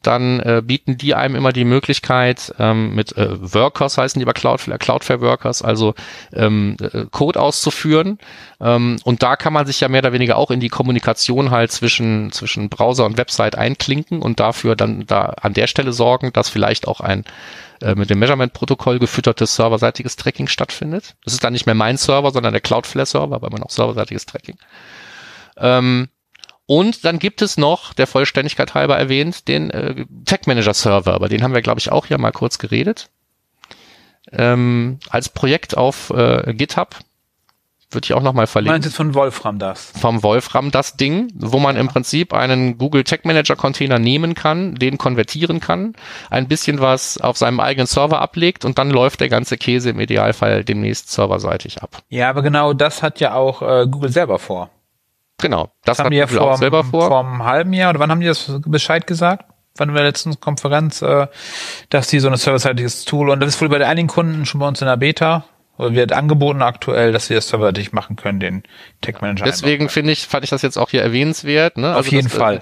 dann 0.02 0.40
äh, 0.40 0.62
bieten 0.64 0.98
die 0.98 1.14
einem 1.14 1.34
immer 1.34 1.52
die 1.52 1.64
Möglichkeit, 1.64 2.54
ähm, 2.58 2.94
mit 2.94 3.16
äh, 3.16 3.54
Workers 3.54 3.98
heißen 3.98 4.18
die 4.18 4.24
bei 4.24 4.32
Cloudflare, 4.32 4.78
Cloudflare 4.78 5.20
Workers, 5.20 5.62
also 5.62 5.94
ähm, 6.32 6.76
äh, 6.80 7.06
Code 7.10 7.40
auszuführen. 7.40 8.18
Ähm, 8.60 8.98
und 9.04 9.22
da 9.22 9.36
kann 9.36 9.52
man 9.52 9.66
sich 9.66 9.80
ja 9.80 9.88
mehr 9.88 10.00
oder 10.00 10.12
weniger 10.12 10.36
auch 10.36 10.50
in 10.50 10.60
die 10.60 10.68
Kommunikation 10.68 11.50
halt 11.50 11.72
zwischen, 11.72 12.32
zwischen 12.32 12.68
Browser 12.68 13.06
und 13.06 13.16
Website 13.16 13.56
einklinken 13.56 14.20
und 14.20 14.40
dafür 14.40 14.76
dann 14.76 15.06
da 15.06 15.34
an 15.40 15.54
der 15.54 15.66
Stelle 15.66 15.92
sorgen, 15.92 16.32
dass 16.32 16.48
vielleicht 16.48 16.86
auch 16.86 17.00
ein 17.00 17.24
äh, 17.80 17.94
mit 17.94 18.10
dem 18.10 18.18
Measurement-Protokoll 18.18 18.98
gefüttertes 18.98 19.56
serverseitiges 19.56 20.16
Tracking 20.16 20.48
stattfindet. 20.48 21.16
Das 21.24 21.32
ist 21.32 21.42
dann 21.42 21.52
nicht 21.52 21.66
mehr 21.66 21.74
mein 21.74 21.96
Server, 21.96 22.30
sondern 22.30 22.52
der 22.52 22.60
Cloudflare-Server, 22.60 23.40
weil 23.40 23.50
man 23.50 23.62
auch 23.62 23.70
serverseitiges 23.70 24.26
Tracking. 24.26 24.58
Ähm, 25.56 26.08
und 26.66 27.04
dann 27.04 27.18
gibt 27.18 27.42
es 27.42 27.56
noch, 27.56 27.92
der 27.92 28.06
Vollständigkeit 28.06 28.74
halber 28.74 28.96
erwähnt, 28.96 29.48
den 29.48 29.70
äh, 29.70 30.06
Tag 30.24 30.46
Manager 30.46 30.74
Server, 30.74 31.16
über 31.16 31.28
den 31.28 31.42
haben 31.42 31.54
wir, 31.54 31.62
glaube 31.62 31.80
ich, 31.80 31.92
auch 31.92 32.06
hier 32.06 32.18
mal 32.18 32.32
kurz 32.32 32.58
geredet. 32.58 33.10
Ähm, 34.32 34.98
als 35.10 35.28
Projekt 35.28 35.76
auf 35.76 36.10
äh, 36.10 36.54
GitHub 36.54 36.96
würde 37.90 38.06
ich 38.06 38.14
auch 38.14 38.22
nochmal 38.22 38.46
Du 38.46 38.52
verlinken 38.52 38.74
meinst 38.74 38.86
jetzt 38.86 38.96
von 38.96 39.14
Wolfram 39.14 39.58
das? 39.58 39.92
vom 39.98 40.22
Wolfram 40.22 40.70
das 40.70 40.96
Ding, 40.96 41.30
wo 41.36 41.58
man 41.58 41.76
im 41.76 41.88
Prinzip 41.88 42.32
einen 42.32 42.76
Google 42.78 43.04
Tag 43.04 43.24
Manager 43.24 43.54
Container 43.54 43.98
nehmen 43.98 44.34
kann, 44.34 44.74
den 44.74 44.98
konvertieren 44.98 45.60
kann, 45.60 45.94
ein 46.30 46.48
bisschen 46.48 46.80
was 46.80 47.18
auf 47.18 47.36
seinem 47.36 47.60
eigenen 47.60 47.86
Server 47.86 48.20
ablegt 48.20 48.64
und 48.64 48.78
dann 48.78 48.90
läuft 48.90 49.20
der 49.20 49.28
ganze 49.28 49.56
Käse 49.56 49.90
im 49.90 50.00
Idealfall 50.00 50.64
demnächst 50.64 51.10
serverseitig 51.10 51.82
ab. 51.82 52.02
Ja, 52.08 52.30
aber 52.30 52.42
genau 52.42 52.72
das 52.72 53.02
hat 53.02 53.20
ja 53.20 53.34
auch 53.34 53.62
äh, 53.62 53.86
Google 53.86 54.10
selber 54.10 54.38
vor. 54.38 54.70
Genau, 55.44 55.64
das, 55.84 55.98
Das 55.98 56.04
haben 56.06 56.10
die 56.10 56.16
ja 56.16 56.26
vor, 56.26 56.56
selber 56.56 56.84
vor. 56.84 57.08
vor 57.08 57.20
einem 57.20 57.44
halben 57.44 57.74
Jahr, 57.74 57.90
oder 57.90 58.00
wann 58.00 58.10
haben 58.10 58.20
die 58.20 58.26
das 58.26 58.50
Bescheid 58.64 59.06
gesagt? 59.06 59.44
Wann 59.76 59.90
in 59.90 59.94
der 59.94 60.04
letzten 60.04 60.40
Konferenz, 60.40 61.02
äh, 61.02 61.26
dass 61.90 62.06
die 62.06 62.18
so 62.18 62.28
ein 62.28 62.36
serverseitiges 62.38 63.04
Tool, 63.04 63.28
und 63.28 63.40
das 63.40 63.50
ist 63.50 63.60
wohl 63.60 63.68
bei 63.68 63.86
einigen 63.86 64.08
Kunden 64.08 64.46
schon 64.46 64.60
bei 64.60 64.66
uns 64.66 64.80
in 64.80 64.86
der 64.86 64.96
Beta, 64.96 65.44
oder 65.76 65.92
wird 65.92 66.12
angeboten 66.12 66.62
aktuell, 66.62 67.12
dass 67.12 67.26
sie 67.26 67.34
das 67.34 67.48
serverseitig 67.48 67.92
machen 67.92 68.16
können, 68.16 68.40
den 68.40 68.62
Tag 69.02 69.20
Manager. 69.20 69.44
Deswegen 69.44 69.90
finde 69.90 70.12
ich, 70.12 70.26
fand 70.26 70.44
ich 70.44 70.50
das 70.50 70.62
jetzt 70.62 70.78
auch 70.78 70.88
hier 70.88 71.02
erwähnenswert. 71.02 71.76
Ne? 71.76 71.94
Auf 71.94 72.06
jeden 72.06 72.28
dass, 72.28 72.38
Fall. 72.38 72.56
Äh, 72.56 72.60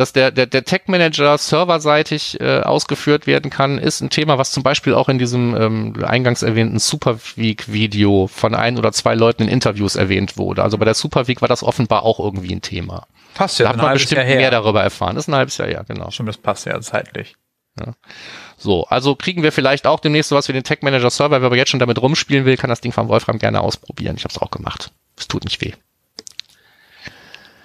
dass 0.00 0.12
der, 0.12 0.30
der, 0.30 0.46
der 0.46 0.64
Tag 0.64 0.88
Manager 0.88 1.36
serverseitig 1.36 2.40
äh, 2.40 2.60
ausgeführt 2.60 3.26
werden 3.26 3.50
kann, 3.50 3.78
ist 3.78 4.00
ein 4.00 4.08
Thema, 4.08 4.38
was 4.38 4.50
zum 4.50 4.62
Beispiel 4.62 4.94
auch 4.94 5.08
in 5.10 5.18
diesem 5.18 5.54
ähm, 5.54 6.04
eingangs 6.04 6.42
erwähnten 6.42 6.78
Superweek-Video 6.78 8.26
von 8.26 8.54
ein 8.54 8.78
oder 8.78 8.92
zwei 8.92 9.14
Leuten 9.14 9.42
in 9.42 9.48
Interviews 9.50 9.96
erwähnt 9.96 10.38
wurde. 10.38 10.62
Also 10.62 10.78
bei 10.78 10.86
der 10.86 10.94
Superweek 10.94 11.42
war 11.42 11.48
das 11.48 11.62
offenbar 11.62 12.02
auch 12.02 12.18
irgendwie 12.18 12.54
ein 12.54 12.62
Thema. 12.62 13.06
passt 13.34 13.60
Da 13.60 13.64
ja, 13.64 13.70
hat 13.70 13.76
ein 13.76 13.82
man 13.82 13.92
bestimmt 13.92 14.16
Jahr 14.18 14.26
her. 14.26 14.36
mehr 14.36 14.50
darüber 14.50 14.82
erfahren. 14.82 15.16
Das 15.16 15.24
ist 15.24 15.28
ein 15.28 15.36
halbes 15.36 15.58
Jahr, 15.58 15.68
ja, 15.68 15.82
genau. 15.82 16.10
Stimmt, 16.10 16.30
das 16.30 16.38
passt 16.38 16.64
ja 16.66 16.80
zeitlich. 16.80 17.36
So, 18.56 18.84
also 18.84 19.14
kriegen 19.14 19.42
wir 19.42 19.52
vielleicht 19.52 19.86
auch 19.86 20.00
demnächst 20.00 20.30
sowas 20.30 20.48
wie 20.48 20.52
den 20.52 20.64
Tag 20.64 20.82
Manager 20.82 21.10
Server. 21.10 21.40
Wer 21.40 21.46
aber 21.46 21.56
jetzt 21.56 21.70
schon 21.70 21.80
damit 21.80 22.00
rumspielen 22.00 22.44
will, 22.44 22.56
kann 22.56 22.68
das 22.70 22.80
Ding 22.80 22.92
von 22.92 23.08
Wolfram 23.08 23.38
gerne 23.38 23.60
ausprobieren. 23.60 24.16
Ich 24.16 24.24
habe 24.24 24.32
es 24.32 24.40
auch 24.40 24.50
gemacht. 24.50 24.92
Es 25.16 25.28
tut 25.28 25.44
nicht 25.44 25.60
weh. 25.60 25.72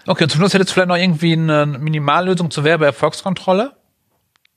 Okay, 0.08 0.24
und 0.24 0.30
zum 0.30 0.40
Schluss 0.40 0.54
hättest 0.54 0.70
du 0.70 0.74
vielleicht 0.74 0.90
noch 0.90 0.98
irgendwie 0.98 1.34
eine 1.34 1.66
Minimallösung 1.66 2.52
zur 2.52 2.64
Werbeerfolgskontrolle? 2.64 3.76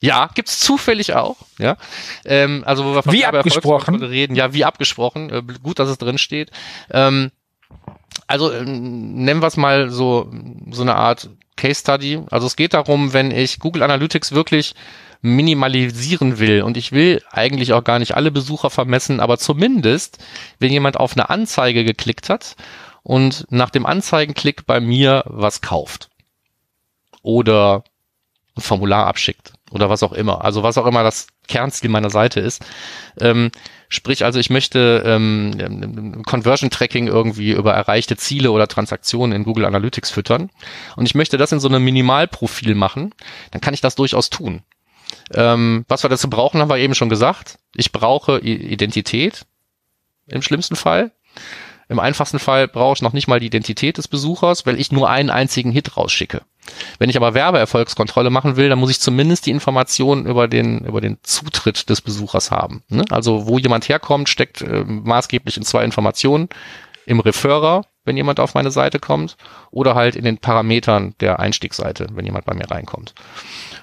Ja, 0.01 0.31
gibt's 0.35 0.61
zufällig 0.61 1.15
auch. 1.15 1.37
Ja, 1.59 1.77
ähm, 2.25 2.63
also 2.67 2.85
wo 2.85 2.95
wir 2.95 3.03
von 3.03 3.13
wie 3.13 3.25
abgesprochen 3.25 4.03
reden, 4.03 4.37
ja, 4.37 4.53
wie 4.53 4.65
abgesprochen. 4.65 5.31
Äh, 5.31 5.43
gut, 5.63 5.79
dass 5.79 5.89
es 5.89 5.99
drin 5.99 6.19
steht. 6.19 6.51
Ähm, 6.91 7.31
also 8.27 8.51
äh, 8.51 8.65
nennen 8.65 9.41
wir 9.41 9.47
es 9.47 9.57
mal 9.57 9.91
so 9.91 10.31
so 10.71 10.83
eine 10.83 10.95
Art 10.95 11.31
Case 11.57 11.81
Study. 11.81 12.21
Also 12.31 12.47
es 12.47 12.55
geht 12.55 12.75
darum, 12.75 13.13
wenn 13.13 13.33
ich 13.33 13.59
Google 13.59 13.83
Analytics 13.83 14.33
wirklich 14.33 14.75
minimalisieren 15.21 16.39
will 16.39 16.63
und 16.63 16.77
ich 16.77 16.93
will 16.93 17.21
eigentlich 17.33 17.73
auch 17.73 17.83
gar 17.83 17.99
nicht 17.99 18.15
alle 18.15 18.31
Besucher 18.31 18.71
vermessen, 18.71 19.19
aber 19.19 19.37
zumindest, 19.37 20.19
wenn 20.61 20.71
jemand 20.71 20.97
auf 20.97 21.15
eine 21.15 21.29
Anzeige 21.29 21.85
geklickt 21.85 22.31
hat 22.31 22.55
und 23.03 23.47
nach 23.51 23.71
dem 23.71 23.87
Anzeigenklick 23.87 24.67
bei 24.67 24.81
mir 24.81 25.25
was 25.27 25.61
kauft 25.61 26.09
oder 27.23 27.85
ein 28.57 28.63
Formular 28.63 29.07
abschickt 29.07 29.53
oder 29.71 29.91
was 29.91 30.03
auch 30.03 30.13
immer, 30.13 30.45
also 30.45 30.63
was 30.63 30.79
auch 30.79 30.87
immer 30.87 31.03
das 31.03 31.29
Kernziel 31.47 31.91
meiner 31.91 32.11
Seite 32.11 32.41
ist. 32.41 32.65
Ähm, 33.21 33.51
sprich, 33.89 34.25
also 34.25 34.39
ich 34.39 34.51
möchte 34.51 35.03
ähm, 35.05 36.23
Conversion 36.27 36.71
Tracking 36.71 37.07
irgendwie 37.07 37.53
über 37.53 37.73
erreichte 37.73 38.17
Ziele 38.17 38.51
oder 38.51 38.69
Transaktionen 38.69 39.37
in 39.37 39.45
Google 39.45 39.65
Analytics 39.65 40.11
füttern 40.11 40.51
und 40.97 41.07
ich 41.07 41.15
möchte 41.15 41.39
das 41.39 41.53
in 41.53 41.61
so 41.61 41.69
einem 41.69 41.85
Minimalprofil 41.85 42.75
machen, 42.75 43.15
dann 43.51 43.61
kann 43.61 43.75
ich 43.75 43.81
das 43.81 43.95
durchaus 43.95 44.31
tun. 44.31 44.63
Ähm, 45.33 45.85
was 45.89 46.03
wir 46.03 46.11
dazu 46.11 46.29
brauchen, 46.29 46.61
haben 46.61 46.71
wir 46.71 46.79
eben 46.79 46.95
schon 46.95 47.09
gesagt. 47.09 47.59
Ich 47.75 47.93
brauche 47.93 48.39
Identität 48.41 49.47
im 50.27 50.43
schlimmsten 50.43 50.77
Fall. 50.77 51.13
Im 51.89 51.99
einfachsten 51.99 52.39
Fall 52.39 52.69
brauche 52.69 52.95
ich 52.95 53.03
noch 53.03 53.13
nicht 53.13 53.29
mal 53.29 53.41
die 53.41 53.47
Identität 53.47 53.99
des 53.99 54.09
Besuchers, 54.09 54.67
weil 54.67 54.79
ich 54.79 54.93
nur 54.93 55.09
einen 55.09 55.31
einzigen 55.31 55.73
Hit 55.73 55.97
rausschicke. 55.97 56.43
Wenn 56.99 57.09
ich 57.09 57.17
aber 57.17 57.33
Werbeerfolgskontrolle 57.33 58.29
machen 58.29 58.57
will, 58.57 58.69
dann 58.69 58.79
muss 58.79 58.91
ich 58.91 59.01
zumindest 59.01 59.47
die 59.47 59.51
Informationen 59.51 60.27
über 60.27 60.49
den, 60.49 60.81
über 60.81 61.01
den 61.01 61.17
Zutritt 61.23 61.89
des 61.89 62.03
Besuchers 62.03 62.51
haben. 62.51 62.83
Ne? 62.89 63.05
Also 63.11 63.47
wo 63.47 63.59
jemand 63.59 63.89
herkommt, 63.89 64.29
steckt 64.29 64.61
äh, 64.61 64.85
maßgeblich 64.85 65.57
in 65.57 65.63
zwei 65.63 65.85
Informationen. 65.85 66.49
Im 67.07 67.21
Referrer, 67.21 67.87
wenn 68.09 68.17
jemand 68.17 68.41
auf 68.41 68.55
meine 68.55 68.73
Seite 68.73 68.99
kommt, 68.99 69.37
oder 69.71 69.95
halt 69.95 70.17
in 70.17 70.25
den 70.25 70.39
Parametern 70.39 71.15
der 71.21 71.39
Einstiegsseite, 71.39 72.09
wenn 72.13 72.25
jemand 72.25 72.47
bei 72.47 72.55
mir 72.55 72.69
reinkommt. 72.69 73.15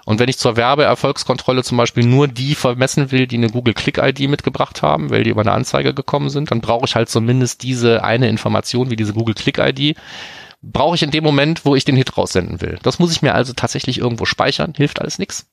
Und 0.04 0.20
wenn 0.20 0.28
ich 0.28 0.38
zur 0.38 0.58
Werbeerfolgskontrolle 0.58 1.64
zum 1.64 1.78
Beispiel 1.78 2.06
nur 2.06 2.28
die 2.28 2.56
vermessen 2.56 3.12
will, 3.12 3.28
die 3.28 3.38
eine 3.38 3.50
Google 3.50 3.74
Click 3.74 3.98
ID 3.98 4.30
mitgebracht 4.30 4.82
haben, 4.82 5.10
weil 5.10 5.24
die 5.24 5.30
über 5.30 5.42
eine 5.42 5.54
Anzeige 5.54 5.94
gekommen 5.94 6.30
sind, 6.30 6.52
dann 6.52 6.60
brauche 6.60 6.86
ich 6.86 6.96
halt 6.96 7.10
zumindest 7.10 7.64
diese 7.64 8.04
eine 8.04 8.28
Information 8.28 8.90
wie 8.90 8.98
diese 8.98 9.14
Google 9.14 9.36
Click 9.36 9.60
ID. 9.60 9.96
Brauche 10.62 10.96
ich 10.96 11.04
in 11.04 11.12
dem 11.12 11.24
Moment, 11.24 11.64
wo 11.64 11.76
ich 11.76 11.86
den 11.86 11.96
Hit 11.96 12.18
raussenden 12.18 12.60
will. 12.60 12.80
Das 12.84 13.00
muss 13.00 13.12
ich 13.12 13.22
mir 13.22 13.36
also 13.36 13.54
tatsächlich 13.54 14.00
irgendwo 14.00 14.26
speichern, 14.26 14.74
hilft 14.76 15.00
alles 15.00 15.20
nichts 15.20 15.48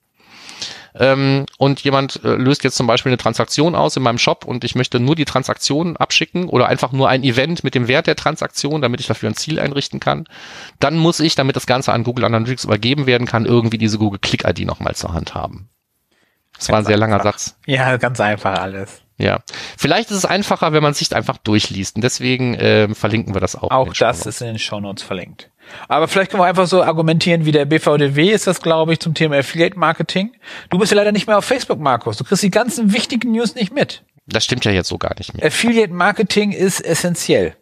ähm, 0.95 1.45
und 1.57 1.81
jemand 1.81 2.23
äh, 2.23 2.35
löst 2.35 2.63
jetzt 2.63 2.75
zum 2.75 2.87
Beispiel 2.87 3.11
eine 3.11 3.17
Transaktion 3.17 3.75
aus 3.75 3.95
in 3.95 4.03
meinem 4.03 4.17
Shop 4.17 4.45
und 4.45 4.63
ich 4.63 4.75
möchte 4.75 4.99
nur 4.99 5.15
die 5.15 5.25
Transaktion 5.25 5.97
abschicken 5.97 6.49
oder 6.49 6.67
einfach 6.67 6.91
nur 6.91 7.09
ein 7.09 7.23
Event 7.23 7.63
mit 7.63 7.75
dem 7.75 7.87
Wert 7.87 8.07
der 8.07 8.15
Transaktion, 8.15 8.81
damit 8.81 8.99
ich 8.99 9.07
dafür 9.07 9.29
ein 9.29 9.35
Ziel 9.35 9.59
einrichten 9.59 9.99
kann, 9.99 10.25
dann 10.79 10.97
muss 10.97 11.19
ich, 11.19 11.35
damit 11.35 11.55
das 11.55 11.65
Ganze 11.65 11.93
an 11.93 12.03
Google 12.03 12.25
Analytics 12.25 12.65
übergeben 12.65 13.05
werden 13.05 13.27
kann, 13.27 13.45
irgendwie 13.45 13.77
diese 13.77 13.97
Google 13.97 14.19
Click 14.19 14.45
ID 14.45 14.65
nochmal 14.65 14.95
zur 14.95 15.13
Hand 15.13 15.35
haben. 15.35 15.69
Das 16.53 16.67
ganz 16.67 16.71
war 16.71 16.79
ein 16.79 16.85
sehr 16.85 16.97
langer 16.97 17.21
Satz. 17.21 17.57
Ja, 17.65 17.97
ganz 17.97 18.19
einfach 18.19 18.59
alles. 18.59 19.01
Ja, 19.17 19.39
vielleicht 19.77 20.11
ist 20.11 20.17
es 20.17 20.25
einfacher, 20.25 20.73
wenn 20.73 20.83
man 20.83 20.93
sich 20.93 21.15
einfach 21.15 21.37
durchliest. 21.37 21.95
Und 21.95 22.03
deswegen 22.03 22.55
äh, 22.55 22.93
verlinken 22.93 23.33
wir 23.33 23.41
das 23.41 23.55
auch. 23.55 23.71
Auch 23.71 23.93
das 23.93 24.25
ist 24.25 24.41
in 24.41 24.47
den 24.47 24.59
Show 24.59 24.79
Notes 24.79 25.03
verlinkt. 25.03 25.49
Aber 25.87 26.07
vielleicht 26.07 26.31
können 26.31 26.41
wir 26.43 26.47
einfach 26.47 26.67
so 26.67 26.83
argumentieren, 26.83 27.45
wie 27.45 27.51
der 27.51 27.65
BVDW 27.65 28.31
ist 28.31 28.47
das, 28.47 28.61
glaube 28.61 28.93
ich, 28.93 28.99
zum 28.99 29.13
Thema 29.13 29.37
Affiliate 29.37 29.77
Marketing. 29.77 30.31
Du 30.69 30.77
bist 30.77 30.91
ja 30.91 30.97
leider 30.97 31.11
nicht 31.11 31.27
mehr 31.27 31.37
auf 31.37 31.45
Facebook, 31.45 31.79
Markus. 31.79 32.17
Du 32.17 32.23
kriegst 32.23 32.43
die 32.43 32.51
ganzen 32.51 32.93
wichtigen 32.93 33.31
News 33.31 33.55
nicht 33.55 33.73
mit. 33.73 34.03
Das 34.25 34.45
stimmt 34.45 34.65
ja 34.65 34.71
jetzt 34.71 34.87
so 34.87 34.97
gar 34.97 35.15
nicht 35.17 35.33
mehr. 35.33 35.45
Affiliate 35.45 35.93
Marketing 35.93 36.51
ist 36.51 36.79
essentiell. 36.79 37.55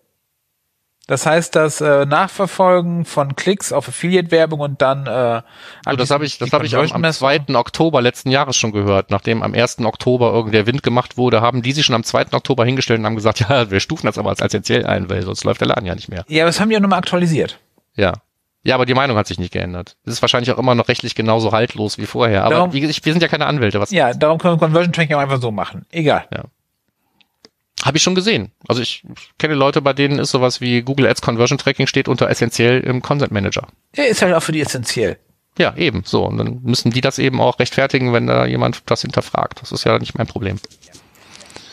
Das 1.07 1.25
heißt, 1.25 1.55
das 1.55 1.81
äh, 1.81 2.05
Nachverfolgen 2.05 3.05
von 3.05 3.35
Klicks 3.35 3.73
auf 3.73 3.89
Affiliate-Werbung 3.89 4.59
und 4.59 4.81
dann 4.81 5.07
äh, 5.07 5.41
so, 5.89 5.95
das 5.97 6.11
habe 6.11 6.25
ich, 6.25 6.37
das 6.37 6.53
habe 6.53 6.65
ich 6.65 6.75
am, 6.77 7.03
am 7.03 7.11
2. 7.11 7.53
Oktober 7.55 8.01
letzten 8.01 8.29
Jahres 8.29 8.55
schon 8.55 8.71
gehört. 8.71 9.09
Nachdem 9.09 9.41
am 9.43 9.53
1. 9.53 9.79
Oktober 9.79 10.31
irgendwie 10.31 10.53
der 10.53 10.67
Wind 10.67 10.83
gemacht 10.83 11.17
wurde, 11.17 11.41
haben 11.41 11.63
die 11.63 11.71
sich 11.71 11.85
schon 11.85 11.95
am 11.95 12.03
2. 12.03 12.27
Oktober 12.31 12.63
hingestellt 12.63 12.99
und 12.99 13.05
haben 13.05 13.15
gesagt, 13.15 13.39
ja, 13.49 13.69
wir 13.71 13.79
stufen 13.79 14.05
das 14.05 14.17
aber 14.17 14.29
als 14.29 14.41
essentiell 14.41 14.85
ein, 14.85 15.09
weil 15.09 15.23
sonst 15.23 15.43
läuft 15.43 15.59
der 15.59 15.67
Laden 15.67 15.85
ja 15.85 15.95
nicht 15.95 16.07
mehr. 16.07 16.23
Ja, 16.29 16.43
aber 16.43 16.49
das 16.49 16.59
haben 16.59 16.69
die 16.69 16.75
ja 16.75 16.79
nochmal 16.79 16.99
aktualisiert. 16.99 17.59
Ja. 17.95 18.13
Ja, 18.63 18.75
aber 18.75 18.85
die 18.85 18.93
Meinung 18.93 19.17
hat 19.17 19.25
sich 19.25 19.39
nicht 19.39 19.51
geändert. 19.51 19.97
Das 20.05 20.13
ist 20.13 20.21
wahrscheinlich 20.21 20.51
auch 20.51 20.59
immer 20.59 20.75
noch 20.75 20.87
rechtlich 20.87 21.15
genauso 21.15 21.51
haltlos 21.51 21.97
wie 21.97 22.05
vorher. 22.05 22.43
Aber 22.43 22.55
darum, 22.55 22.73
wie, 22.73 22.83
wir 22.83 23.13
sind 23.13 23.21
ja 23.21 23.27
keine 23.27 23.47
Anwälte. 23.47 23.79
Was 23.79 23.89
ja, 23.89 24.13
darum 24.13 24.37
können 24.37 24.55
wir 24.55 24.59
Conversion 24.59 24.93
Tracking 24.93 25.15
auch 25.15 25.21
einfach 25.21 25.41
so 25.41 25.51
machen. 25.51 25.85
Egal. 25.89 26.25
Ja. 26.31 26.43
Habe 27.83 27.97
ich 27.97 28.03
schon 28.03 28.13
gesehen. 28.13 28.51
Also 28.67 28.83
ich, 28.83 29.03
ich 29.17 29.37
kenne 29.39 29.55
Leute, 29.55 29.81
bei 29.81 29.93
denen 29.93 30.19
ist 30.19 30.29
sowas 30.29 30.61
wie 30.61 30.83
Google 30.83 31.07
Ads 31.07 31.23
Conversion 31.23 31.57
Tracking 31.57 31.87
steht 31.87 32.07
unter 32.07 32.29
essentiell 32.29 32.81
im 32.81 33.01
Content 33.01 33.31
Manager. 33.31 33.67
Ja, 33.95 34.03
ist 34.03 34.21
halt 34.21 34.35
auch 34.35 34.43
für 34.43 34.51
die 34.51 34.61
essentiell. 34.61 35.17
Ja, 35.57 35.75
eben. 35.75 36.03
So. 36.05 36.25
Und 36.25 36.37
dann 36.37 36.59
müssen 36.61 36.91
die 36.91 37.01
das 37.01 37.17
eben 37.17 37.41
auch 37.41 37.57
rechtfertigen, 37.57 38.13
wenn 38.13 38.27
da 38.27 38.45
jemand 38.45 38.83
das 38.85 39.01
hinterfragt. 39.01 39.61
Das 39.61 39.71
ist 39.71 39.83
ja 39.83 39.97
nicht 39.97 40.15
mein 40.15 40.27
Problem. 40.27 40.59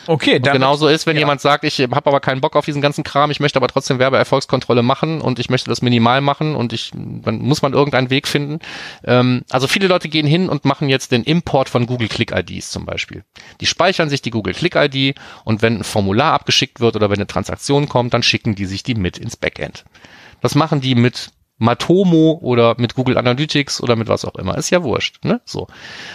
Okay, 0.09 0.39
dann. 0.39 0.53
Genauso 0.53 0.87
ist, 0.87 1.05
wenn 1.05 1.17
ja. 1.17 1.19
jemand 1.19 1.39
sagt, 1.39 1.63
ich 1.63 1.79
habe 1.79 2.07
aber 2.07 2.19
keinen 2.19 2.41
Bock 2.41 2.55
auf 2.55 2.65
diesen 2.65 2.81
ganzen 2.81 3.03
Kram, 3.03 3.29
ich 3.29 3.39
möchte 3.39 3.57
aber 3.57 3.67
trotzdem 3.67 3.99
Werbeerfolgskontrolle 3.99 4.81
machen 4.81 5.21
und 5.21 5.37
ich 5.37 5.51
möchte 5.51 5.69
das 5.69 5.83
minimal 5.83 6.19
machen 6.19 6.55
und 6.55 6.73
ich, 6.73 6.89
dann 6.95 7.37
muss 7.37 7.61
man 7.61 7.73
irgendeinen 7.73 8.09
Weg 8.09 8.27
finden. 8.27 8.57
Ähm, 9.03 9.43
also 9.51 9.67
viele 9.67 9.87
Leute 9.87 10.09
gehen 10.09 10.25
hin 10.25 10.49
und 10.49 10.65
machen 10.65 10.89
jetzt 10.89 11.11
den 11.11 11.23
Import 11.23 11.69
von 11.69 11.85
Google 11.85 12.07
Click 12.07 12.31
IDs 12.31 12.71
zum 12.71 12.87
Beispiel. 12.87 13.23
Die 13.61 13.67
speichern 13.67 14.09
sich 14.09 14.23
die 14.23 14.31
Google 14.31 14.55
Click 14.55 14.73
ID 14.75 15.15
und 15.43 15.61
wenn 15.61 15.77
ein 15.77 15.83
Formular 15.83 16.33
abgeschickt 16.33 16.79
wird 16.79 16.95
oder 16.95 17.11
wenn 17.11 17.17
eine 17.17 17.27
Transaktion 17.27 17.87
kommt, 17.87 18.15
dann 18.15 18.23
schicken 18.23 18.55
die 18.55 18.65
sich 18.65 18.81
die 18.81 18.95
mit 18.95 19.19
ins 19.19 19.37
Backend. 19.37 19.85
Das 20.41 20.55
machen 20.55 20.81
die 20.81 20.95
mit 20.95 21.29
Matomo 21.59 22.39
oder 22.41 22.75
mit 22.77 22.95
Google 22.95 23.17
Analytics 23.17 23.81
oder 23.83 23.95
mit 23.95 24.07
was 24.07 24.25
auch 24.25 24.35
immer. 24.35 24.57
Ist 24.57 24.71
ja 24.71 24.81
wurscht, 24.81 25.23
ne? 25.23 25.41
So. 25.45 25.67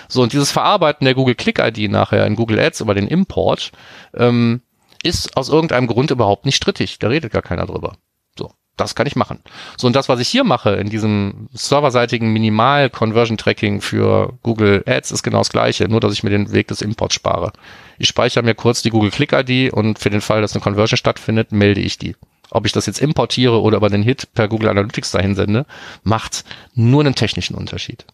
So, 0.09 0.22
und 0.22 0.32
dieses 0.32 0.51
Verarbeiten 0.51 1.05
der 1.05 1.14
Google 1.14 1.34
Click-ID 1.34 1.90
nachher 1.90 2.26
in 2.26 2.34
Google 2.34 2.59
Ads 2.59 2.80
über 2.80 2.95
den 2.95 3.07
Import 3.07 3.70
ähm, 4.14 4.62
ist 5.03 5.36
aus 5.36 5.51
irgendeinem 5.51 5.86
Grund 5.86 6.11
überhaupt 6.11 6.47
nicht 6.47 6.57
strittig. 6.57 6.99
Da 6.99 7.09
redet 7.09 7.32
gar 7.32 7.42
keiner 7.42 7.66
drüber. 7.66 7.97
So, 8.38 8.53
das 8.78 8.95
kann 8.95 9.07
ich 9.07 9.16
machen. 9.16 9.40
So, 9.76 9.86
und 9.86 9.95
das, 9.95 10.09
was 10.09 10.18
ich 10.18 10.28
hier 10.28 10.45
mache 10.45 10.70
in 10.70 10.88
diesem 10.88 11.49
serverseitigen 11.53 12.32
Minimal-Conversion-Tracking 12.32 13.82
für 13.82 14.32
Google 14.42 14.82
Ads, 14.86 15.12
ist 15.12 15.22
genau 15.22 15.38
das 15.38 15.51
gleiche, 15.51 15.88
nur 15.88 16.01
dass 16.01 16.14
ich 16.14 16.22
mir 16.22 16.30
den 16.30 16.53
Weg 16.53 16.68
des 16.68 16.80
Imports 16.80 17.14
spare. 17.14 17.53
Ich 17.99 18.09
speichere 18.09 18.42
mir 18.42 18.55
kurz 18.55 18.80
die 18.80 18.90
Google 18.90 19.11
Click-ID 19.11 19.74
und 19.74 19.99
für 19.99 20.11
den 20.11 20.22
Fall, 20.22 20.40
dass 20.40 20.55
eine 20.55 20.62
Conversion 20.62 20.97
stattfindet, 20.97 21.53
melde 21.53 21.82
ich 21.82 21.99
die 21.99 22.16
ob 22.51 22.66
ich 22.66 22.72
das 22.72 22.86
jetzt 22.86 23.01
importiere 23.01 23.61
oder 23.61 23.78
über 23.78 23.90
den 23.90 24.03
Hit 24.03 24.32
per 24.34 24.49
Google 24.49 24.68
Analytics 24.68 25.11
dahin 25.11 25.34
sende, 25.34 25.66
macht 26.03 26.45
nur 26.74 27.01
einen 27.01 27.14
technischen 27.14 27.57
Unterschied. 27.57 28.05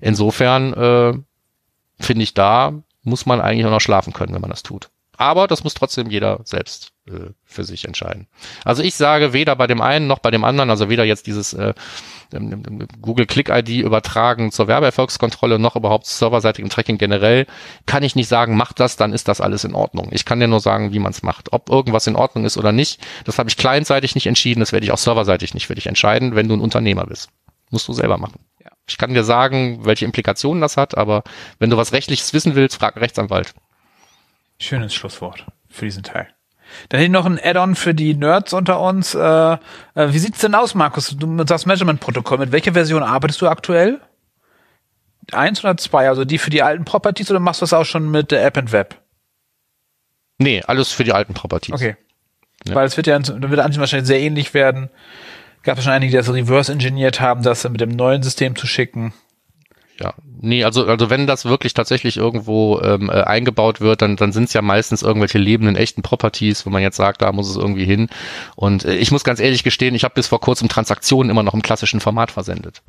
Insofern 0.00 0.72
äh, 0.74 1.14
finde 2.02 2.22
ich, 2.22 2.34
da 2.34 2.72
muss 3.02 3.26
man 3.26 3.40
eigentlich 3.40 3.66
auch 3.66 3.70
noch 3.70 3.80
schlafen 3.80 4.12
können, 4.12 4.34
wenn 4.34 4.40
man 4.40 4.50
das 4.50 4.62
tut. 4.62 4.90
Aber 5.16 5.46
das 5.46 5.62
muss 5.62 5.74
trotzdem 5.74 6.10
jeder 6.10 6.40
selbst 6.44 6.92
äh, 7.06 7.30
für 7.44 7.64
sich 7.64 7.84
entscheiden. 7.84 8.26
Also 8.64 8.82
ich 8.82 8.94
sage 8.94 9.32
weder 9.32 9.54
bei 9.54 9.66
dem 9.66 9.80
einen 9.80 10.06
noch 10.06 10.18
bei 10.18 10.30
dem 10.30 10.44
anderen, 10.44 10.70
also 10.70 10.88
weder 10.88 11.04
jetzt 11.04 11.26
dieses 11.26 11.52
äh, 11.52 11.74
Google 13.00 13.26
Click 13.26 13.48
ID 13.48 13.68
übertragen 13.80 14.50
zur 14.52 14.68
Werbeerfolgskontrolle 14.68 15.58
noch 15.58 15.76
überhaupt 15.76 16.06
serverseitigem 16.06 16.70
Tracking 16.70 16.98
generell, 16.98 17.46
kann 17.86 18.02
ich 18.02 18.16
nicht 18.16 18.28
sagen, 18.28 18.56
macht 18.56 18.80
das, 18.80 18.96
dann 18.96 19.12
ist 19.12 19.28
das 19.28 19.40
alles 19.40 19.64
in 19.64 19.74
Ordnung. 19.74 20.08
Ich 20.12 20.24
kann 20.24 20.40
dir 20.40 20.48
nur 20.48 20.60
sagen, 20.60 20.92
wie 20.92 20.98
man 20.98 21.12
es 21.12 21.22
macht. 21.22 21.52
Ob 21.52 21.68
irgendwas 21.68 22.06
in 22.06 22.16
Ordnung 22.16 22.44
ist 22.44 22.56
oder 22.56 22.72
nicht, 22.72 23.00
das 23.24 23.38
habe 23.38 23.48
ich 23.48 23.56
clientseitig 23.56 24.14
nicht 24.14 24.26
entschieden, 24.26 24.60
das 24.60 24.72
werde 24.72 24.84
ich 24.84 24.92
auch 24.92 24.98
serverseitig 24.98 25.54
nicht 25.54 25.66
für 25.66 25.74
dich 25.74 25.86
entscheiden, 25.86 26.34
wenn 26.34 26.48
du 26.48 26.54
ein 26.54 26.60
Unternehmer 26.60 27.06
bist. 27.06 27.30
Musst 27.70 27.88
du 27.88 27.92
selber 27.92 28.18
machen. 28.18 28.40
Ja. 28.62 28.70
Ich 28.86 28.98
kann 28.98 29.14
dir 29.14 29.24
sagen, 29.24 29.84
welche 29.84 30.04
Implikationen 30.04 30.60
das 30.60 30.76
hat, 30.76 30.96
aber 30.96 31.22
wenn 31.58 31.70
du 31.70 31.76
was 31.76 31.92
Rechtliches 31.92 32.32
wissen 32.32 32.54
willst, 32.54 32.76
frag 32.76 32.96
Rechtsanwalt. 32.96 33.54
Schönes 34.58 34.94
Schlusswort 34.94 35.46
für 35.68 35.84
diesen 35.84 36.02
Teil. 36.02 36.33
Dann 36.88 36.98
hätte 36.98 37.06
ich 37.06 37.12
noch 37.12 37.26
ein 37.26 37.40
Add-on 37.42 37.74
für 37.74 37.94
die 37.94 38.14
Nerds 38.14 38.52
unter 38.52 38.80
uns. 38.80 39.14
Äh, 39.14 39.18
äh, 39.20 39.58
wie 39.94 40.18
sieht's 40.18 40.40
denn 40.40 40.54
aus, 40.54 40.74
Markus? 40.74 41.16
Du 41.16 41.44
sagst 41.46 41.66
Measurement-Protokoll. 41.66 42.38
Mit 42.38 42.52
welcher 42.52 42.72
Version 42.72 43.02
arbeitest 43.02 43.40
du 43.40 43.48
aktuell? 43.48 44.00
Eins 45.32 45.64
oder 45.64 45.76
zwei? 45.76 46.08
Also 46.08 46.24
die 46.24 46.38
für 46.38 46.50
die 46.50 46.62
alten 46.62 46.84
Properties 46.84 47.30
oder 47.30 47.40
machst 47.40 47.60
du 47.60 47.64
das 47.64 47.72
auch 47.72 47.84
schon 47.84 48.10
mit 48.10 48.30
der 48.30 48.44
App 48.44 48.58
and 48.58 48.72
Web? 48.72 49.00
Nee, 50.38 50.62
alles 50.66 50.92
für 50.92 51.04
die 51.04 51.12
alten 51.12 51.34
Properties. 51.34 51.74
Okay. 51.74 51.96
Ja. 52.66 52.74
Weil 52.74 52.86
es 52.86 52.96
wird 52.96 53.06
ja, 53.06 53.18
dann 53.18 53.50
wird 53.50 53.60
es 53.60 53.78
wahrscheinlich 53.78 54.06
sehr 54.06 54.20
ähnlich 54.20 54.54
werden. 54.54 54.90
Gab 55.62 55.78
es 55.78 55.84
schon 55.84 55.92
einige, 55.92 56.10
die 56.10 56.16
das 56.16 56.32
reverse 56.32 56.72
engineert 56.72 57.20
haben, 57.20 57.42
das 57.42 57.62
dann 57.62 57.72
mit 57.72 57.80
dem 57.80 57.90
neuen 57.90 58.22
System 58.22 58.54
zu 58.56 58.66
schicken. 58.66 59.14
Ja, 60.00 60.14
nee, 60.40 60.64
also 60.64 60.86
also 60.86 61.08
wenn 61.08 61.28
das 61.28 61.44
wirklich 61.44 61.72
tatsächlich 61.72 62.16
irgendwo 62.16 62.80
ähm, 62.80 63.08
äh, 63.10 63.22
eingebaut 63.22 63.80
wird, 63.80 64.02
dann 64.02 64.16
dann 64.16 64.32
sind 64.32 64.44
es 64.44 64.52
ja 64.52 64.60
meistens 64.60 65.02
irgendwelche 65.02 65.38
lebenden 65.38 65.76
echten 65.76 66.02
Properties, 66.02 66.66
wo 66.66 66.70
man 66.70 66.82
jetzt 66.82 66.96
sagt, 66.96 67.22
da 67.22 67.30
muss 67.30 67.48
es 67.48 67.56
irgendwie 67.56 67.84
hin. 67.84 68.08
Und 68.56 68.84
äh, 68.84 68.96
ich 68.96 69.12
muss 69.12 69.22
ganz 69.22 69.38
ehrlich 69.38 69.62
gestehen, 69.62 69.94
ich 69.94 70.02
habe 70.02 70.14
bis 70.14 70.26
vor 70.26 70.40
kurzem 70.40 70.68
Transaktionen 70.68 71.30
immer 71.30 71.44
noch 71.44 71.54
im 71.54 71.62
klassischen 71.62 72.00
Format 72.00 72.32
versendet. 72.32 72.82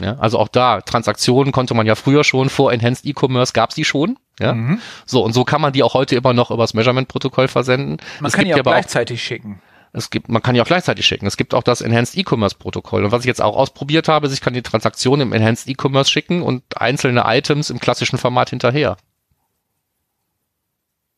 Ja, 0.00 0.16
also 0.18 0.38
auch 0.38 0.48
da, 0.48 0.80
Transaktionen 0.80 1.52
konnte 1.52 1.74
man 1.74 1.86
ja 1.86 1.94
früher 1.94 2.24
schon, 2.24 2.50
vor 2.50 2.72
Enhanced 2.72 3.06
E-Commerce 3.06 3.52
gab's 3.52 3.74
die 3.74 3.84
schon. 3.84 4.18
Ja. 4.40 4.54
Mhm. 4.54 4.80
So, 5.06 5.22
und 5.22 5.32
so 5.32 5.44
kann 5.44 5.60
man 5.60 5.72
die 5.72 5.82
auch 5.82 5.94
heute 5.94 6.16
immer 6.16 6.32
noch 6.32 6.50
übers 6.50 6.74
Measurement-Protokoll 6.74 7.48
versenden. 7.48 7.98
Man 8.20 8.28
es 8.28 8.34
kann 8.34 8.44
die 8.44 8.54
auch 8.54 8.62
gleichzeitig 8.62 9.22
schicken. 9.22 9.60
Es 9.92 10.08
gibt, 10.08 10.28
man 10.30 10.42
kann 10.42 10.54
die 10.54 10.60
auch 10.62 10.66
gleichzeitig 10.66 11.06
schicken. 11.06 11.26
Es 11.26 11.36
gibt 11.36 11.52
auch 11.52 11.62
das 11.62 11.82
Enhanced 11.82 12.16
E-Commerce 12.16 12.56
Protokoll. 12.56 13.04
Und 13.04 13.12
was 13.12 13.20
ich 13.20 13.26
jetzt 13.26 13.42
auch 13.42 13.56
ausprobiert 13.56 14.08
habe, 14.08 14.26
ist, 14.26 14.32
ich 14.32 14.40
kann 14.40 14.54
die 14.54 14.62
Transaktion 14.62 15.20
im 15.20 15.32
Enhanced 15.32 15.68
E-Commerce 15.68 16.10
schicken 16.10 16.42
und 16.42 16.62
einzelne 16.80 17.24
Items 17.26 17.68
im 17.68 17.78
klassischen 17.78 18.18
Format 18.18 18.50
hinterher. 18.50 18.96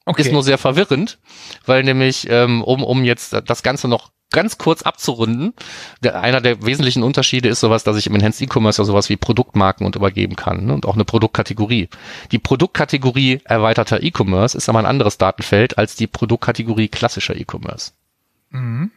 Okay. 0.07 0.22
Ist 0.22 0.33
nur 0.33 0.43
sehr 0.43 0.59
verwirrend, 0.59 1.18
weil 1.64 1.83
nämlich, 1.83 2.27
ähm, 2.29 2.62
um, 2.62 2.83
um 2.83 3.05
jetzt 3.05 3.35
das 3.47 3.62
Ganze 3.62 3.89
noch 3.89 4.11
ganz 4.31 4.59
kurz 4.59 4.83
abzurunden, 4.83 5.55
der, 6.03 6.20
einer 6.20 6.41
der 6.41 6.66
wesentlichen 6.66 7.05
Unterschiede 7.05 7.49
ist 7.49 7.61
sowas, 7.61 7.85
dass 7.85 7.97
ich 7.97 8.09
im 8.09 8.14
Enhanced 8.16 8.43
E-Commerce 8.43 8.83
ja 8.83 8.85
sowas 8.85 9.09
wie 9.09 9.16
Produktmarken 9.16 9.87
und 9.87 9.95
übergeben 9.95 10.35
kann 10.35 10.66
ne, 10.66 10.75
und 10.75 10.85
auch 10.85 10.95
eine 10.95 11.05
Produktkategorie. 11.05 11.89
Die 12.33 12.39
Produktkategorie 12.41 13.41
erweiterter 13.45 14.03
E-Commerce 14.03 14.59
ist 14.59 14.68
aber 14.68 14.81
ein 14.81 14.87
anderes 14.87 15.16
Datenfeld 15.16 15.79
als 15.79 15.95
die 15.95 16.09
Produktkategorie 16.09 16.89
klassischer 16.89 17.37
E-Commerce. 17.37 17.93
Mhm. 18.55 18.90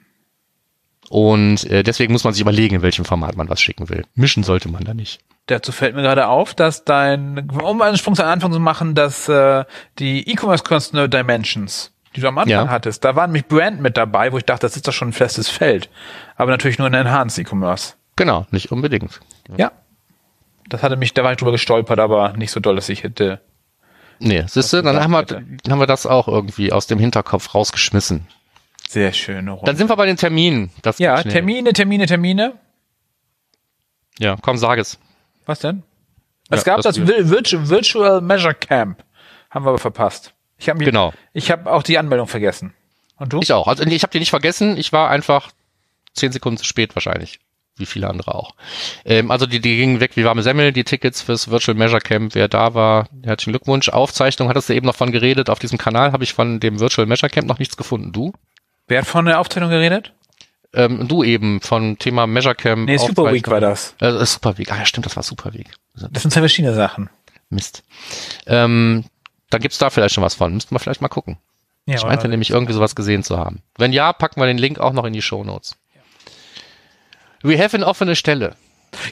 Und 1.10 1.64
äh, 1.70 1.84
deswegen 1.84 2.12
muss 2.12 2.24
man 2.26 2.34
sich 2.34 2.42
überlegen, 2.42 2.76
in 2.76 2.82
welchem 2.82 3.06
Format 3.06 3.38
man 3.38 3.48
was 3.50 3.62
schicken 3.62 3.88
will. 3.90 4.04
Mischen 4.16 4.44
sollte 4.44 4.70
man 4.70 4.84
da 4.84 4.94
nicht. 4.94 5.22
Dazu 5.46 5.72
fällt 5.72 5.96
mir 5.96 6.02
gerade 6.02 6.28
auf, 6.28 6.54
dass 6.54 6.84
dein, 6.84 7.50
um 7.50 7.82
einen 7.82 7.98
Sprung 7.98 8.16
zum 8.16 8.26
Anfang 8.26 8.52
zu 8.52 8.60
machen, 8.60 8.94
dass 8.96 9.30
äh, 9.30 9.64
die 10.00 10.30
E-Commerce 10.30 10.64
Customer 10.68 11.08
Dimensions, 11.08 11.94
die 12.16 12.20
du 12.20 12.28
am 12.28 12.38
Anfang 12.38 12.52
Ja. 12.52 12.68
hattest, 12.68 13.06
da 13.06 13.16
waren 13.16 13.30
nämlich 13.32 13.46
Brand 13.46 13.80
mit 13.80 13.96
dabei, 13.96 14.34
wo 14.34 14.38
ich 14.38 14.44
dachte, 14.44 14.66
das 14.68 14.76
ist 14.76 14.86
doch 14.88 14.92
schon 14.92 15.10
ein 15.10 15.14
festes 15.14 15.48
Feld. 15.48 15.90
Aber 16.36 16.52
natürlich 16.52 16.78
nur 16.78 16.88
in 16.88 16.94
Enhanced 16.94 17.40
E-Commerce. 17.40 17.94
Genau, 18.18 18.46
nicht 18.52 18.74
unbedingt. 18.74 19.22
Ja. 19.56 19.72
Das 20.68 20.84
hatte 20.84 20.98
mich, 20.98 21.14
da 21.14 21.24
war 21.24 21.32
ich 21.32 21.38
drüber 21.38 21.54
gestolpert, 21.54 22.00
aber 22.00 22.34
nicht 22.34 22.52
so 22.52 22.60
doll, 22.60 22.76
dass 22.76 22.90
ich 22.90 23.04
hätte. 23.04 23.40
Nee, 24.20 24.44
siehst 24.48 24.74
du, 24.74 24.82
dann 24.82 25.00
haben 25.00 25.12
wir, 25.12 25.26
haben 25.72 25.80
wir 25.80 25.88
das 25.88 26.06
auch 26.06 26.28
irgendwie 26.28 26.74
aus 26.74 26.88
dem 26.88 27.00
Hinterkopf 27.00 27.56
rausgeschmissen. 27.56 28.28
Sehr 28.88 29.12
schöne 29.12 29.52
Runde. 29.52 29.66
Dann 29.66 29.76
sind 29.76 29.90
wir 29.90 29.96
bei 29.98 30.06
den 30.06 30.16
Terminen. 30.18 30.72
Das 30.82 30.98
ja. 30.98 31.22
Termine, 31.22 31.74
Termine, 31.74 32.06
Termine. 32.06 32.54
Ja, 34.20 34.38
komm, 34.42 34.58
sag 34.58 34.80
es. 34.80 34.98
Was 35.46 35.60
denn? 35.60 35.84
Ja, 36.50 36.58
Es 36.58 36.64
gab 36.64 36.82
das 36.82 36.96
das, 36.96 37.06
Vir- 37.06 37.30
Virtual, 37.30 37.70
Virtual 37.70 38.22
Measure 38.22 38.54
Camp. 38.56 39.04
Haben 39.50 39.66
wir 39.66 39.70
aber 39.70 39.78
verpasst. 39.78 40.34
Ich 40.58 40.70
habe 40.70 40.84
Genau. 40.84 41.14
Ich 41.34 41.52
habe 41.52 41.72
auch 41.72 41.84
die 41.84 41.98
Anmeldung 41.98 42.28
vergessen. 42.28 42.74
Und 43.18 43.34
du? 43.34 43.40
Ich 43.42 43.52
auch. 43.54 43.68
Also 43.68 43.84
ich 43.84 44.04
habe 44.04 44.12
die 44.12 44.20
nicht 44.20 44.30
vergessen. 44.30 44.78
Ich 44.78 44.92
war 44.94 45.10
einfach 45.10 45.52
zehn 46.14 46.32
Sekunden 46.32 46.58
zu 46.58 46.66
spät 46.66 46.96
wahrscheinlich. 46.96 47.40
Wie 47.76 47.86
viele 47.86 48.08
andere 48.10 48.34
auch. 48.34 48.56
Ähm, 49.06 49.30
also 49.30 49.46
die, 49.46 49.60
die 49.60 49.78
gingen 49.78 50.00
weg 50.00 50.12
wie 50.16 50.26
warme 50.26 50.42
Semmel, 50.42 50.72
die 50.72 50.84
Tickets 50.84 51.22
fürs 51.22 51.50
Virtual 51.52 51.78
Measure 51.78 52.02
Camp. 52.02 52.34
Wer 52.34 52.48
da 52.48 52.74
war, 52.74 53.08
herzlichen 53.24 53.52
Glückwunsch. 53.52 53.90
Aufzeichnung, 53.90 54.50
hattest 54.50 54.70
du 54.70 54.74
eben 54.74 54.88
noch 54.88 54.96
von 54.96 55.12
geredet. 55.12 55.50
Auf 55.52 55.60
diesem 55.60 55.78
Kanal 55.78 56.12
habe 56.12 56.24
ich 56.24 56.34
von 56.34 56.60
dem 56.60 56.80
Virtual 56.80 57.06
Measure 57.06 57.30
Camp 57.30 57.48
noch 57.48 57.60
nichts 57.60 57.78
gefunden. 57.78 58.12
Du? 58.14 58.34
Wer 58.88 59.00
hat 59.00 59.08
von 59.08 59.26
der 59.26 59.40
Aufzeichnung 59.40 59.70
geredet? 59.70 60.14
Ähm, 60.74 61.08
du 61.08 61.24
eben 61.24 61.62
von 61.62 61.98
Thema 61.98 62.28
Measure 62.28 62.56
Camp. 62.56 62.88
Nee, 62.88 62.98
Super 62.98 63.32
Week 63.34 63.48
war 63.48 63.62
das. 63.62 63.96
Äh, 64.00 64.26
Super 64.26 64.58
Week. 64.58 64.72
Ah 64.72 64.78
ja, 64.78 64.86
stimmt, 64.86 65.06
das 65.06 65.16
war 65.16 65.24
Super 65.24 65.54
Week. 65.54 65.70
Das 65.96 66.22
sind 66.22 66.32
zwei 66.32 66.42
verschiedene 66.42 66.74
Sachen. 66.74 67.10
Mist. 67.50 67.84
Ähm, 68.46 69.06
dann 69.50 69.62
gibt's 69.62 69.78
da 69.78 69.90
vielleicht 69.90 70.14
schon 70.14 70.24
was 70.24 70.36
von. 70.36 70.54
Müssten 70.54 70.76
wir 70.76 70.80
vielleicht 70.80 71.02
mal 71.02 71.08
gucken. 71.08 71.38
Ja, 71.86 71.96
Ich 71.96 72.04
meinte 72.04 72.28
nämlich 72.28 72.50
irgendwie 72.50 72.74
sowas 72.74 72.96
gesehen 72.96 73.24
zu 73.24 73.38
haben. 73.38 73.62
Wenn 73.78 73.94
ja, 73.94 74.12
packen 74.12 74.42
wir 74.42 74.46
den 74.48 74.58
Link 74.58 74.80
auch 74.80 74.92
noch 74.92 75.06
in 75.06 75.14
die 75.14 75.22
Show 75.22 75.44
Notes. 75.46 75.78
We 77.44 77.58
have 77.58 77.76
eine 77.78 77.88
offene 77.88 78.16
Stelle. 78.16 78.56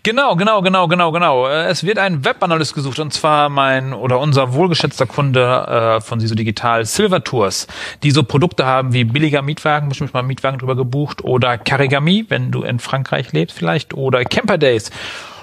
Genau, 0.03 0.35
genau, 0.35 0.61
genau, 0.61 0.87
genau, 0.87 1.11
genau. 1.11 1.47
Äh, 1.47 1.65
Es 1.65 1.83
wird 1.83 1.99
ein 1.99 2.23
Webanalyst 2.25 2.73
gesucht 2.73 2.99
und 2.99 3.13
zwar 3.13 3.49
mein 3.49 3.93
oder 3.93 4.19
unser 4.19 4.53
wohlgeschätzter 4.53 5.05
Kunde 5.05 5.41
äh, 5.97 6.01
von 6.01 6.19
Siso 6.19 6.35
Digital, 6.35 6.85
Silver 6.85 7.23
Tours, 7.23 7.67
die 8.03 8.11
so 8.11 8.23
Produkte 8.23 8.65
haben 8.65 8.93
wie 8.93 9.03
billiger 9.03 9.41
Mietwagen, 9.41 9.89
bestimmt 9.89 10.13
mal 10.13 10.23
Mietwagen 10.23 10.59
drüber 10.59 10.75
gebucht 10.75 11.23
oder 11.23 11.57
Carigami, 11.57 12.25
wenn 12.29 12.51
du 12.51 12.63
in 12.63 12.79
Frankreich 12.79 13.31
lebst 13.33 13.57
vielleicht, 13.57 13.93
oder 13.93 14.23
Camper 14.23 14.57
Days, 14.57 14.91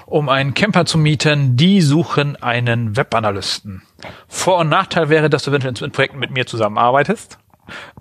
um 0.05 0.29
einen 0.29 0.53
Camper 0.53 0.85
zu 0.85 0.97
mieten. 0.97 1.55
Die 1.55 1.81
suchen 1.81 2.35
einen 2.41 2.97
Webanalysten. 2.97 3.83
Vor- 4.27 4.57
und 4.57 4.69
Nachteil 4.69 5.09
wäre, 5.09 5.29
dass 5.29 5.43
du 5.43 5.51
eventuell 5.51 5.87
in 5.87 5.91
Projekten 5.91 6.19
mit 6.19 6.31
mir 6.31 6.45
zusammenarbeitest. 6.45 7.37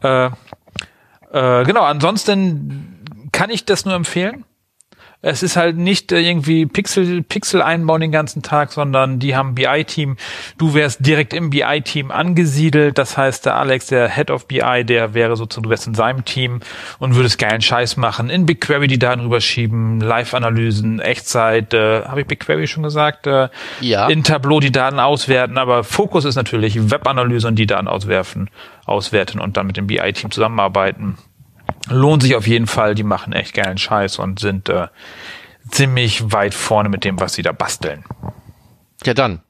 Äh, 0.03 0.26
äh, 0.26 1.64
genau, 1.64 1.83
ansonsten 1.83 3.05
kann 3.33 3.51
ich 3.51 3.64
das 3.64 3.85
nur 3.85 3.95
empfehlen. 3.95 4.45
Es 5.25 5.45
ist 5.45 5.57
halt 5.57 5.77
nicht 5.77 6.11
äh, 6.11 6.18
irgendwie 6.18 6.66
Pixel, 6.66 7.23
Pixel 7.23 7.62
einbauen 7.62 8.01
den 8.01 8.11
ganzen 8.11 8.43
Tag, 8.43 8.73
sondern 8.73 9.20
die 9.20 9.37
haben 9.37 9.55
BI-Team. 9.55 10.16
Du 10.59 10.75
wärst 10.75 11.07
direkt 11.07 11.33
im 11.33 11.51
BI-Team 11.51 12.11
angesiedelt. 12.11 12.99
Das 12.99 13.16
heißt, 13.16 13.47
der 13.47 13.57
Alex, 13.57 13.87
der 13.87 14.09
Head 14.09 14.33
of 14.33 14.49
BI, 14.49 14.85
der 14.85 15.14
wäre 15.14 15.37
sozusagen, 15.37 15.62
du 15.62 15.70
wärst 15.70 15.87
in 15.87 15.95
seinem 15.95 16.25
Team 16.25 16.59
und 16.99 17.14
würdest 17.14 17.39
geilen 17.39 17.61
Scheiß 17.61 17.97
machen. 17.97 18.31
In 18.31 18.47
BigQuery 18.47 18.89
die 18.89 18.99
Daten 18.99 19.20
rüberschieben, 19.20 20.01
Live-Analysen, 20.01 20.99
Echtzeit, 20.99 21.73
äh, 21.73 22.03
habe 22.03 22.23
ich 22.23 22.27
BigQuery 22.27 22.66
schon 22.66 22.83
gesagt? 22.83 23.29
Äh, 23.29 23.49
Ja. 23.81 24.09
In 24.09 24.25
Tableau 24.25 24.59
die 24.59 24.73
Daten 24.73 24.99
auswerten, 24.99 25.57
aber 25.57 25.85
Fokus 25.85 26.25
ist 26.25 26.35
natürlich 26.35 26.91
Webanalyse 26.91 27.47
und 27.47 27.57
die 27.57 27.66
Daten 27.66 27.87
auswerfen, 27.87 28.51
auswerten 28.87 29.39
und 29.39 29.57
dann 29.57 29.68
mit 29.68 29.77
dem 29.77 29.87
BI-Team 29.87 30.33
zusammenarbeiten 30.33 31.16
lohnt 31.93 32.22
sich 32.22 32.34
auf 32.34 32.47
jeden 32.47 32.66
Fall. 32.66 32.95
Die 32.95 33.03
machen 33.03 33.32
echt 33.32 33.55
geilen 33.55 33.78
Scheiß 33.78 34.18
und 34.18 34.40
sind 34.40 34.68
äh, 34.68 34.88
ziemlich 35.70 36.32
weit 36.32 36.55
vorne 36.55 36.88
mit 36.88 37.05
dem, 37.05 37.20
was 37.20 37.34
sie 37.34 37.43
da 37.43 37.53
basteln. 37.53 38.05
Ja, 39.05 39.14
dann. 39.14 39.40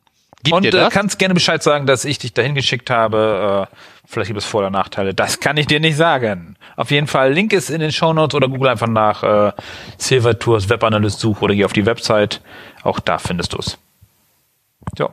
Gibt 0.44 0.56
und 0.56 0.64
äh, 0.64 0.88
kannst 0.90 1.18
gerne 1.18 1.34
Bescheid 1.34 1.62
sagen, 1.62 1.86
dass 1.86 2.04
ich 2.04 2.18
dich 2.18 2.32
dahin 2.34 2.54
geschickt 2.54 2.90
habe. 2.90 3.68
Äh, 3.70 3.76
vielleicht 4.06 4.28
gibt 4.28 4.40
es 4.40 4.44
Vor- 4.44 4.60
oder 4.60 4.70
Nachteile. 4.70 5.14
Das 5.14 5.38
kann 5.38 5.56
ich 5.56 5.66
dir 5.68 5.78
nicht 5.78 5.96
sagen. 5.96 6.56
Auf 6.76 6.90
jeden 6.90 7.06
Fall, 7.06 7.32
Link 7.32 7.52
ist 7.52 7.70
in 7.70 7.80
den 7.80 7.92
Shownotes 7.92 8.34
oder 8.34 8.48
google 8.48 8.68
einfach 8.68 8.88
nach 8.88 9.22
äh, 9.22 9.52
Silver 9.98 10.36
Tours 10.38 10.68
Webanalyst 10.68 11.20
such 11.20 11.42
oder 11.42 11.54
geh 11.54 11.64
auf 11.64 11.72
die 11.72 11.86
Website. 11.86 12.40
Auch 12.82 12.98
da 12.98 13.18
findest 13.18 13.52
du 13.52 13.58
es. 13.58 13.78
So. 14.98 15.10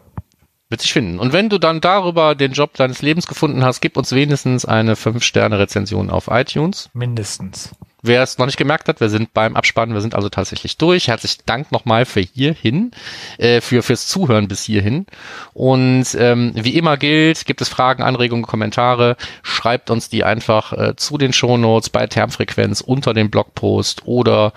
Wird 0.69 0.81
sich 0.81 0.93
finden. 0.93 1.17
Und 1.17 1.33
wenn 1.33 1.49
du 1.49 1.57
dann 1.57 1.81
darüber 1.81 2.35
den 2.35 2.51
Job 2.51 2.75
deines 2.75 3.01
Lebens 3.01 3.25
gefunden 3.25 3.63
hast, 3.63 3.81
gib 3.81 3.97
uns 3.97 4.11
wenigstens 4.11 4.65
eine 4.65 4.93
5-Sterne-Rezension 4.93 6.11
auf 6.11 6.27
iTunes. 6.29 6.91
Mindestens. 6.93 7.71
Wer 8.01 8.21
es 8.21 8.37
noch 8.37 8.45
nicht 8.45 8.57
gemerkt 8.57 8.87
hat, 8.87 9.01
wir 9.01 9.09
sind 9.09 9.33
beim 9.33 9.57
Abspannen, 9.57 9.93
wir 9.93 10.01
sind 10.01 10.15
also 10.15 10.29
tatsächlich 10.29 10.77
durch. 10.77 11.09
Herzlichen 11.09 11.41
Dank 11.45 11.71
nochmal 11.71 12.05
für 12.05 12.21
hierhin, 12.21 12.91
äh, 13.39 13.59
für 13.59 13.83
fürs 13.83 14.07
Zuhören 14.07 14.47
bis 14.47 14.63
hierhin. 14.63 15.05
Und 15.53 16.05
ähm, 16.17 16.51
wie 16.55 16.77
immer 16.77 16.95
gilt, 16.95 17.45
gibt 17.45 17.61
es 17.61 17.67
Fragen, 17.67 18.03
Anregungen, 18.03 18.45
Kommentare, 18.45 19.17
schreibt 19.43 19.89
uns 19.89 20.07
die 20.07 20.23
einfach 20.23 20.71
äh, 20.71 20.95
zu 20.95 21.17
den 21.17 21.33
Shownotes 21.33 21.89
bei 21.89 22.07
Termfrequenz 22.07 22.79
unter 22.79 23.13
dem 23.13 23.29
Blogpost 23.31 24.03
oder 24.05 24.53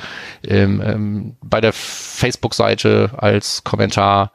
ähm, 0.47 0.81
ähm, 0.85 1.37
bei 1.43 1.61
der 1.61 1.73
Facebook-Seite 1.73 3.13
als 3.17 3.65
Kommentar. 3.65 4.31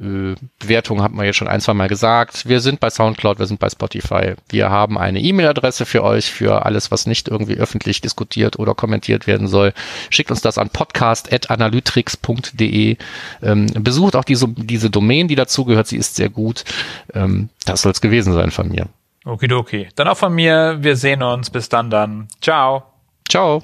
Äh, 0.00 0.34
Bewertung 0.58 1.02
hat 1.02 1.12
man 1.12 1.26
jetzt 1.26 1.36
schon 1.36 1.48
ein, 1.48 1.60
zwei 1.60 1.74
Mal 1.74 1.88
gesagt. 1.88 2.48
Wir 2.48 2.60
sind 2.60 2.80
bei 2.80 2.88
Soundcloud, 2.90 3.38
wir 3.38 3.44
sind 3.46 3.60
bei 3.60 3.68
Spotify. 3.68 4.32
Wir 4.48 4.70
haben 4.70 4.96
eine 4.96 5.20
E-Mail-Adresse 5.20 5.84
für 5.84 6.02
euch, 6.02 6.30
für 6.30 6.64
alles, 6.64 6.90
was 6.90 7.04
nicht 7.06 7.28
irgendwie 7.28 7.56
öffentlich 7.56 8.00
diskutiert 8.00 8.58
oder 8.58 8.74
kommentiert 8.74 9.26
werden 9.26 9.48
soll. 9.48 9.74
Schickt 10.08 10.30
uns 10.30 10.40
das 10.40 10.56
an 10.58 10.70
podcast.analytrix.de. 10.70 12.96
Ähm, 13.42 13.66
besucht 13.74 14.16
auch 14.16 14.24
diese, 14.24 14.48
diese 14.48 14.88
Domain, 14.90 15.28
die 15.28 15.36
dazugehört. 15.36 15.86
Sie 15.86 15.98
ist 15.98 16.16
sehr 16.16 16.30
gut. 16.30 16.64
Ähm, 17.12 17.50
das 17.66 17.82
soll 17.82 17.92
es 17.92 18.00
gewesen 18.00 18.32
sein 18.32 18.50
von 18.50 18.68
mir. 18.68 18.86
Okidoki. 19.24 19.88
Dann 19.96 20.06
auch 20.08 20.16
von 20.16 20.34
mir. 20.34 20.78
Wir 20.80 20.96
sehen 20.96 21.22
uns. 21.22 21.50
Bis 21.50 21.68
dann 21.68 21.90
dann. 21.90 22.28
Ciao. 22.40 22.84
Ciao. 23.28 23.62